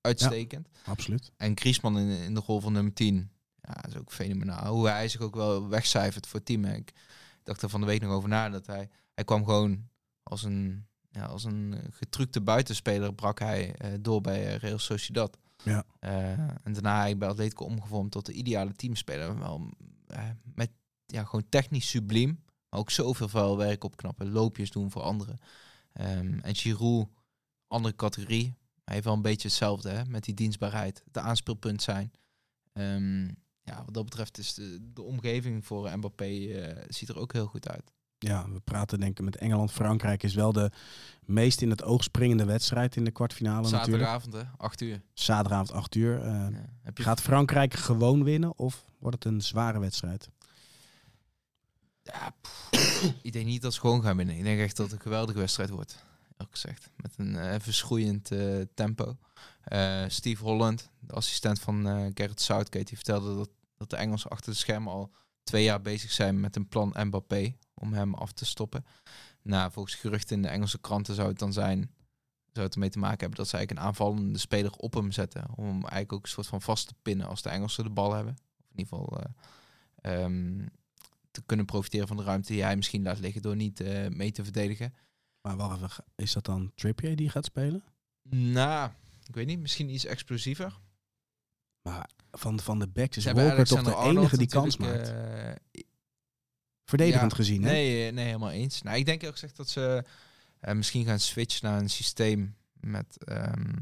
uitstekend. 0.00 0.68
Absoluut. 0.84 1.32
En 1.36 1.58
Griezmann 1.58 1.98
in, 1.98 2.08
in 2.08 2.34
de 2.34 2.42
rol 2.46 2.60
van 2.60 2.72
nummer 2.72 2.92
10, 2.92 3.30
ja, 3.60 3.72
dat 3.72 3.90
is 3.90 3.96
ook 3.96 4.12
fenomenaal. 4.12 4.74
Hoe 4.74 4.88
hij 4.88 5.08
zich 5.08 5.20
ook 5.20 5.34
wel 5.34 5.68
wegcijfert 5.68 6.26
voor 6.26 6.38
het 6.38 6.48
team. 6.48 6.64
hè. 6.64 6.74
Ik 6.74 6.92
dacht 7.42 7.62
er 7.62 7.68
van 7.68 7.80
de 7.80 7.86
week 7.86 8.00
nog 8.00 8.12
over 8.12 8.28
na, 8.28 8.48
dat 8.48 8.66
hij, 8.66 8.88
hij 9.14 9.24
kwam 9.24 9.44
gewoon 9.44 9.88
als 10.22 10.42
een, 10.42 10.86
ja, 11.10 11.24
als 11.24 11.44
een 11.44 11.74
eh, 11.74 11.80
getrukte 11.90 12.40
buitenspeler, 12.40 13.14
brak 13.14 13.38
hij 13.38 13.74
eh, 13.74 13.92
door 14.00 14.20
bij 14.20 14.56
Real 14.56 14.78
Sociedad. 14.78 15.38
Ja. 15.64 15.84
Eh, 15.98 16.32
en 16.38 16.72
daarna 16.72 17.06
ik 17.06 17.18
bij 17.18 17.28
Atletico 17.28 17.64
omgevormd 17.64 18.10
tot 18.10 18.26
de 18.26 18.32
ideale 18.32 18.72
teamspeler. 18.72 19.38
Wel, 19.38 19.70
eh, 20.06 20.30
met 20.54 20.70
ja, 21.06 21.24
gewoon 21.24 21.48
technisch 21.48 21.88
subliem. 21.88 22.42
Maar 22.68 22.80
ook 22.80 22.90
zoveel 22.90 23.28
vuil 23.28 23.56
werk 23.56 23.84
opknappen. 23.84 24.30
Loopjes 24.30 24.70
doen 24.70 24.90
voor 24.90 25.02
anderen. 25.02 25.38
Ehm, 25.92 26.38
en 26.38 26.54
Giroud, 26.54 27.08
andere 27.66 27.94
categorie. 27.94 28.56
Hij 28.84 28.94
heeft 28.94 29.04
wel 29.04 29.14
een 29.14 29.22
beetje 29.22 29.48
hetzelfde 29.48 29.90
hè, 29.90 30.04
met 30.04 30.24
die 30.24 30.34
dienstbaarheid. 30.34 31.04
De 31.10 31.20
aanspeelpunt 31.20 31.82
zijn. 31.82 32.12
Ehm, 32.72 33.26
ja, 33.62 33.84
wat 33.84 33.94
dat 33.94 34.04
betreft 34.04 34.38
is 34.38 34.54
de, 34.54 34.92
de 34.92 35.02
omgeving 35.02 35.64
voor 35.64 35.96
Mbappé 35.98 36.24
eh, 36.24 36.84
ziet 36.88 37.08
er 37.08 37.18
ook 37.18 37.32
heel 37.32 37.46
goed 37.46 37.68
uit. 37.68 37.92
Ja, 38.18 38.50
we 38.50 38.60
praten 38.60 39.00
denk 39.00 39.18
ik 39.18 39.24
met 39.24 39.36
Engeland. 39.36 39.72
Frankrijk 39.72 40.22
is 40.22 40.34
wel 40.34 40.52
de 40.52 40.70
meest 41.24 41.62
in 41.62 41.70
het 41.70 41.82
oog 41.82 42.02
springende 42.02 42.44
wedstrijd 42.44 42.96
in 42.96 43.04
de 43.04 43.10
kwartfinale 43.10 43.70
natuurlijk. 43.70 43.84
Zaterdagavond, 43.86 44.32
hè, 44.34 44.42
8 44.56 44.80
uur. 44.80 45.02
Zaterdagavond 45.12 45.72
8 45.72 45.94
uur. 45.94 46.20
Eh, 46.20 46.26
Ja. 46.30 46.50
Heb 46.82 46.96
je 46.96 47.02
Gaat 47.02 47.20
Frankrijk 47.20 47.74
gewoon 47.74 48.24
winnen 48.24 48.58
of 48.58 48.84
wordt 48.98 49.24
het 49.24 49.32
een 49.32 49.40
zware 49.42 49.78
wedstrijd? 49.78 50.28
Ja, 52.02 52.34
ik 53.22 53.32
denk 53.32 53.46
niet 53.46 53.62
dat 53.62 53.74
ze 53.74 53.80
gewoon 53.80 54.02
gaan 54.02 54.16
winnen. 54.16 54.36
Ik 54.36 54.44
denk 54.44 54.60
echt 54.60 54.76
dat 54.76 54.86
het 54.86 54.94
een 54.94 55.02
geweldige 55.02 55.38
wedstrijd 55.38 55.70
wordt. 55.70 56.04
Eerlijk 56.32 56.50
gezegd. 56.50 56.90
Met 56.96 57.14
een 57.16 57.36
eh, 57.36 57.60
verschroeiend 57.60 58.30
eh, 58.30 58.60
tempo. 58.74 59.16
Steve 60.08 60.42
Holland, 60.42 60.90
de 61.00 61.12
assistent 61.12 61.60
van 61.60 61.84
Gerrit 62.14 62.40
Southgate, 62.40 62.84
die 62.84 62.96
vertelde 62.96 63.34
dat, 63.36 63.50
dat 63.76 63.90
de 63.90 63.96
Engelsen 63.96 64.30
achter 64.30 64.52
de 64.52 64.58
schermen 64.58 64.92
al 64.92 65.10
twee 65.42 65.64
jaar 65.64 65.82
bezig 65.82 66.10
zijn 66.12 66.40
met 66.40 66.56
een 66.56 66.68
plan 66.68 66.94
Mbappé 66.98 67.54
om 67.78 67.92
hem 67.92 68.14
af 68.14 68.32
te 68.32 68.44
stoppen. 68.44 68.84
Nou, 69.42 69.72
volgens 69.72 69.94
geruchten 69.94 70.36
in 70.36 70.42
de 70.42 70.48
Engelse 70.48 70.78
kranten 70.80 71.14
zou 71.14 71.28
het 71.28 71.38
dan 71.38 71.52
zijn, 71.52 71.90
zou 72.52 72.66
het 72.66 72.74
ermee 72.74 72.90
te 72.90 72.98
maken 72.98 73.18
hebben 73.18 73.38
dat 73.38 73.48
ze 73.48 73.56
eigenlijk 73.56 73.84
een 73.84 73.88
aanvallende 73.88 74.38
speler 74.38 74.72
op 74.72 74.94
hem 74.94 75.12
zetten. 75.12 75.44
Om 75.56 75.64
hem 75.64 75.74
eigenlijk 75.74 76.12
ook 76.12 76.22
een 76.22 76.28
soort 76.28 76.46
van 76.46 76.62
vast 76.62 76.86
te 76.86 76.94
pinnen 77.02 77.26
als 77.26 77.42
de 77.42 77.48
Engelsen 77.48 77.84
de 77.84 77.90
bal 77.90 78.14
hebben. 78.14 78.32
Of 78.32 78.70
in 78.70 78.78
ieder 78.78 78.96
geval 78.96 79.20
eh, 79.20 80.22
ehm, 80.24 80.66
te 81.30 81.42
kunnen 81.46 81.66
profiteren 81.66 82.08
van 82.08 82.16
de 82.16 82.22
ruimte 82.22 82.52
die 82.52 82.62
hij 82.62 82.76
misschien 82.76 83.02
laat 83.02 83.18
liggen 83.18 83.42
door 83.42 83.56
niet 83.56 83.80
eh, 83.80 84.08
mee 84.08 84.32
te 84.32 84.44
verdedigen. 84.44 84.94
Maar 85.40 85.56
wacht 85.56 85.82
even, 85.82 86.04
is 86.16 86.32
dat 86.32 86.44
dan 86.44 86.72
Trippier 86.74 87.16
die 87.16 87.30
gaat 87.30 87.44
spelen? 87.44 87.82
Nou, 88.30 88.90
ik 89.26 89.34
weet 89.34 89.46
niet, 89.46 89.58
misschien 89.58 89.88
iets 89.88 90.04
explosiever. 90.04 90.78
Maar 91.82 92.10
van, 92.30 92.60
van 92.60 92.78
de 92.78 92.88
backs 92.88 93.16
is 93.16 93.24
Walker 93.24 93.66
toch 93.66 93.82
de 93.82 93.96
enige 93.96 94.36
die 94.36 94.46
kans 94.46 94.76
maakt. 94.76 95.08
eh, 95.08 95.82
Verdedigend 96.88 97.30
ja, 97.30 97.36
gezien, 97.36 97.62
hè? 97.62 97.70
Nee, 97.70 98.12
nee, 98.12 98.24
helemaal 98.24 98.50
eens. 98.50 98.82
Nou, 98.82 98.96
ik 98.96 99.06
denk 99.06 99.24
ook 99.24 99.32
gezegd 99.32 99.56
dat 99.56 99.68
ze 99.68 100.04
eh, 100.60 100.74
misschien 100.74 101.04
gaan 101.04 101.18
switchen 101.18 101.70
naar 101.70 101.80
een 101.80 101.90
systeem 101.90 102.56
met 102.80 103.24
ehm, 103.24 103.74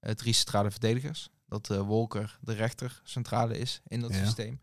eh, 0.00 0.12
drie 0.12 0.32
centrale 0.32 0.70
verdedigers. 0.70 1.30
Dat 1.46 1.70
eh, 1.70 1.88
Walker 1.88 2.38
de 2.40 2.52
rechter 2.52 3.00
centrale 3.04 3.58
is 3.58 3.80
in 3.86 4.00
dat 4.00 4.14
Ja. 4.14 4.24
systeem. 4.24 4.60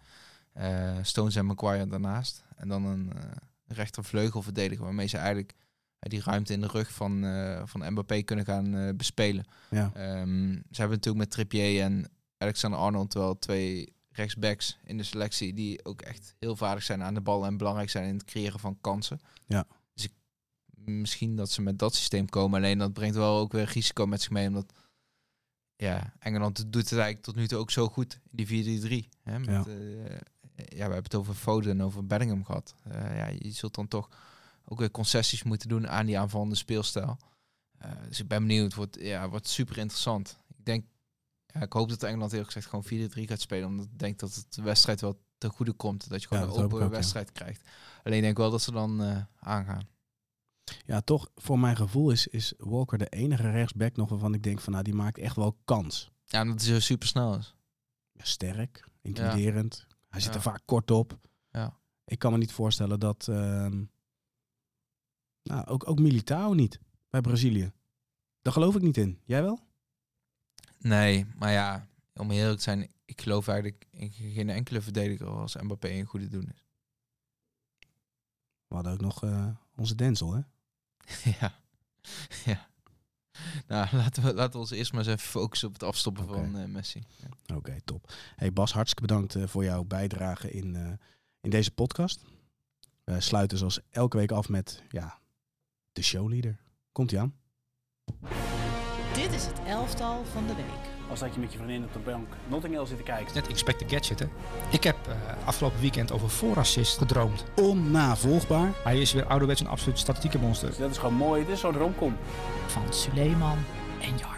Stones 1.02 1.36
en 1.36 1.46
Maguire 1.46 1.88
daarnaast. 1.88 2.44
En 2.56 2.68
dan 2.68 2.86
een 2.86 3.12
eh 3.14 3.22
rechtervleugelverdediger 3.68 4.84
waarmee 4.86 5.08
ze 5.08 5.18
eigenlijk 5.18 5.54
die 6.00 6.22
ruimte 6.24 6.54
in 6.54 6.62
de 6.62 6.68
rug 6.68 6.92
van, 6.92 7.22
van 7.66 7.92
Mbappé 7.92 8.22
kunnen 8.22 8.46
gaan 8.46 8.98
bespelen. 8.98 9.46
Ja. 9.70 9.92
Ehm, 9.94 10.52
ze 10.52 10.80
hebben 10.80 10.98
natuurlijk 10.98 11.18
met 11.18 11.32
Trippier 11.32 11.82
en 11.82 12.10
Alexander 12.38 12.80
Arnold 12.80 13.14
wel 13.14 13.40
twee 13.40 13.94
rechtsbacks 14.18 14.78
in 14.84 14.98
de 14.98 15.04
selectie 15.04 15.54
die 15.54 15.86
ook 15.86 16.02
echt 16.02 16.36
heel 16.40 16.56
vaardig 16.56 16.84
zijn 16.84 17.04
aan 17.04 17.14
de 17.14 17.22
bal 17.22 17.46
en 17.46 17.58
belangrijk 17.58 17.90
zijn 17.90 18.08
in 18.08 18.14
het 18.14 18.24
creëren 18.24 18.60
van 18.60 18.78
kansen. 18.82 19.20
Ja. 19.48 19.68
Dus 19.94 20.04
ik, 20.04 20.14
misschien 20.76 21.36
dat 21.36 21.52
ze 21.52 21.62
met 21.62 21.80
dat 21.80 21.96
systeem 21.96 22.30
komen. 22.30 22.58
Alleen 22.60 22.78
dat 22.78 22.94
brengt 22.94 23.16
wel 23.16 23.38
ook 23.38 23.52
weer 23.52 23.64
risico 23.74 24.06
met 24.06 24.22
zich 24.22 24.32
mee, 24.32 24.48
omdat 24.48 24.74
ja, 25.76 26.14
Engeland 26.20 26.56
doet 26.58 26.82
het 26.90 26.92
eigenlijk 27.00 27.22
tot 27.24 27.36
nu 27.36 27.48
toe 27.48 27.58
ook 27.58 27.72
zo 27.72 27.88
goed 27.88 28.20
in 28.32 28.46
die 28.46 29.06
4-3-3. 29.06 29.10
hè, 29.24 29.40
met, 29.40 29.50
Ja. 29.50 29.66
eh, 29.66 30.18
ja, 30.56 30.66
we 30.88 30.94
hebben 30.94 31.04
het 31.04 31.16
over 31.16 31.34
Foden 31.34 31.72
en 31.72 31.84
over 31.84 32.06
Bellingham 32.08 32.46
gehad. 32.46 32.76
Eh, 32.84 33.18
ja, 33.18 33.28
je 33.28 33.52
zult 33.52 33.76
dan 33.76 33.88
toch 33.88 34.10
ook 34.66 34.80
weer 34.80 34.92
concessies 34.92 35.44
moeten 35.44 35.70
doen 35.70 35.88
aan 35.88 36.06
die 36.06 36.20
aanvallende 36.20 36.56
speelstijl. 36.56 37.18
Eh, 37.78 37.92
dus 38.08 38.20
ik 38.20 38.28
ben 38.28 38.40
benieuwd. 38.48 38.64
Het 38.66 38.76
wordt, 38.76 38.98
ja, 39.00 39.30
wordt 39.30 39.48
super 39.48 39.78
interessant. 39.78 40.38
Ik 40.58 40.66
denk, 40.66 40.86
ja, 41.58 41.66
ik 41.66 41.74
hoop 41.74 41.90
dat 41.90 42.04
Engeland 42.04 42.32
eerlijk 42.32 42.52
gezegd 42.52 42.70
gewoon 42.88 43.10
4-3 43.10 43.22
gaat 43.30 43.42
spelen. 43.42 43.68
Omdat 43.68 43.86
ik 43.86 44.00
denk 44.00 44.20
dat 44.20 44.36
het 44.36 44.54
de 44.54 44.62
wedstrijd 44.62 45.02
wel 45.02 45.22
ten 45.38 45.50
goede 45.50 45.74
komt. 45.74 46.10
Dat 46.10 46.22
je 46.22 46.28
gewoon 46.28 46.44
Ja, 46.44 46.50
een 46.50 46.56
dat 46.56 46.66
open 46.66 46.78
ik 46.78 46.84
ja. 46.84 46.90
wedstrijd 46.90 47.32
krijgt. 47.32 47.70
Alleen 48.04 48.18
ik 48.18 48.24
denk 48.24 48.38
wel 48.38 48.52
dat 48.52 48.62
ze 48.62 48.72
dan 48.72 49.04
eh, 49.04 49.22
aangaan. 49.40 49.88
Ja, 50.86 51.02
toch, 51.02 51.30
voor 51.36 51.60
mijn 51.60 51.76
gevoel 51.76 52.12
is, 52.12 52.28
is 52.28 52.54
Walker 52.58 52.98
de 52.98 53.10
enige 53.10 53.52
rechtsback 53.52 53.96
nog 53.96 54.10
waarvan 54.10 54.34
ik 54.34 54.44
denk 54.44 54.60
van, 54.60 54.72
nou, 54.72 54.84
die 54.84 54.94
maakt 54.94 55.18
echt 55.18 55.36
wel 55.36 55.58
kans. 55.66 56.12
Ja, 56.26 56.42
omdat 56.42 56.62
hij 56.62 56.74
zo 56.74 56.80
super 56.80 57.08
snel 57.08 57.36
is. 57.38 57.56
Ja, 58.12 58.24
sterk, 58.24 58.90
intimiderend. 59.02 59.88
Hij 60.10 60.22
zit 60.22 60.36
er 60.36 60.42
vaak 60.42 60.62
kort 60.66 60.92
op. 60.92 61.20
Ja. 61.50 61.80
Ik 62.06 62.20
kan 62.20 62.32
me 62.32 62.38
niet 62.38 62.52
voorstellen 62.52 63.00
dat, 63.00 63.28
ehm, 63.28 63.84
nou, 65.44 65.66
ook, 65.66 65.90
ook 65.90 66.00
Militao 66.00 66.54
niet 66.54 66.80
bij 67.10 67.22
Brazilië. 67.22 67.72
Daar 68.42 68.54
geloof 68.54 68.76
ik 68.76 68.82
niet 68.82 68.98
in. 68.98 69.22
Jij 69.26 69.42
wel? 69.42 69.67
Nee, 70.80 71.26
maar 71.36 71.52
ja, 71.52 71.88
om 72.14 72.32
eerlijk 72.32 72.58
te 72.58 72.64
zijn, 72.64 72.92
ik 73.06 73.22
geloof 73.22 73.48
eigenlijk 73.48 73.88
in 73.92 74.12
geen 74.12 74.50
enkele 74.50 74.82
verdediger 74.82 75.28
als 75.28 75.56
Mbappé 75.56 75.90
een 75.90 76.06
goede 76.06 76.28
doen 76.28 76.50
is. 76.54 76.66
We 78.68 78.76
hadden 78.76 78.94
ook 78.94 79.02
nog 79.02 79.24
eh, 79.24 79.48
onze 79.76 79.96
Denzel, 79.96 80.34
hè? 80.34 80.42
ja. 81.40 81.60
ja. 82.46 82.68
Nou, 83.68 83.88
laten 83.98 84.24
we, 84.24 84.34
laten 84.34 84.54
we 84.54 84.58
ons 84.58 84.72
eerst 84.72 84.92
maar 84.92 85.02
eens 85.02 85.10
even 85.10 85.30
focussen 85.30 85.68
op 85.68 85.74
het 85.74 85.84
afstoppen 85.84 86.28
van 86.28 86.58
eh, 86.58 86.66
Messi. 86.66 87.04
Ja. 87.16 87.56
Oké, 87.56 87.82
top. 87.86 88.14
Hey 88.36 88.54
Bas, 88.54 88.74
hartstikke 88.74 89.08
bedankt 89.08 89.36
eh, 89.36 89.48
voor 89.48 89.64
jouw 89.64 89.84
bijdrage 89.84 90.52
in, 90.52 91.00
in 91.42 91.50
deze 91.50 91.72
podcast. 91.72 92.26
We 93.04 93.22
sluiten 93.22 93.58
zoals 93.58 93.80
elke 93.90 94.18
week 94.18 94.32
af 94.32 94.50
met 94.50 94.84
ja, 94.90 95.20
de 95.94 96.02
showleader. 96.02 96.60
Komt 96.92 97.12
ie 97.12 97.20
aan? 97.20 97.36
Dit 99.18 99.34
is 99.34 99.46
het 99.46 99.60
elftal 99.68 100.24
van 100.34 100.48
de 100.48 100.56
week. 100.56 101.10
Als 101.10 101.20
dat 101.20 101.34
je 101.34 101.40
met 101.40 101.52
je 101.52 101.58
vriendin 101.58 101.84
op 101.84 101.94
de 101.94 102.00
bank 102.00 102.28
Notting 102.48 102.74
Hill 102.74 102.86
zit 102.86 102.98
te 102.98 103.04
kijken. 103.04 103.34
Net 103.34 103.48
Inspector 103.48 103.90
Gadget, 103.90 104.20
hè. 104.20 104.26
Ik 104.72 104.84
heb 104.84 104.96
eh, 105.08 105.14
afgelopen 105.46 105.80
weekend 105.80 106.12
over 106.12 106.30
voorassist 106.30 106.98
gedroomd. 106.98 107.44
Onnavolgbaar. 107.56 108.72
Hij 108.84 109.02
is 109.02 109.14
weer 109.14 109.26
ouderwets 109.26 109.62
een 109.62 109.68
absoluut 109.68 110.00
statistieke 110.00 110.40
monster. 110.40 110.68
Dus 110.70 110.78
dat 110.78 110.92
is 110.92 110.98
gewoon 110.98 111.14
mooi. 111.14 111.46
Dit 111.46 111.54
is 111.54 111.60
zo'n 111.60 111.78
romcom. 111.78 112.16
Van 112.68 112.94
Suleiman 112.94 113.58
en 114.02 114.18
Jarno. 114.18 114.37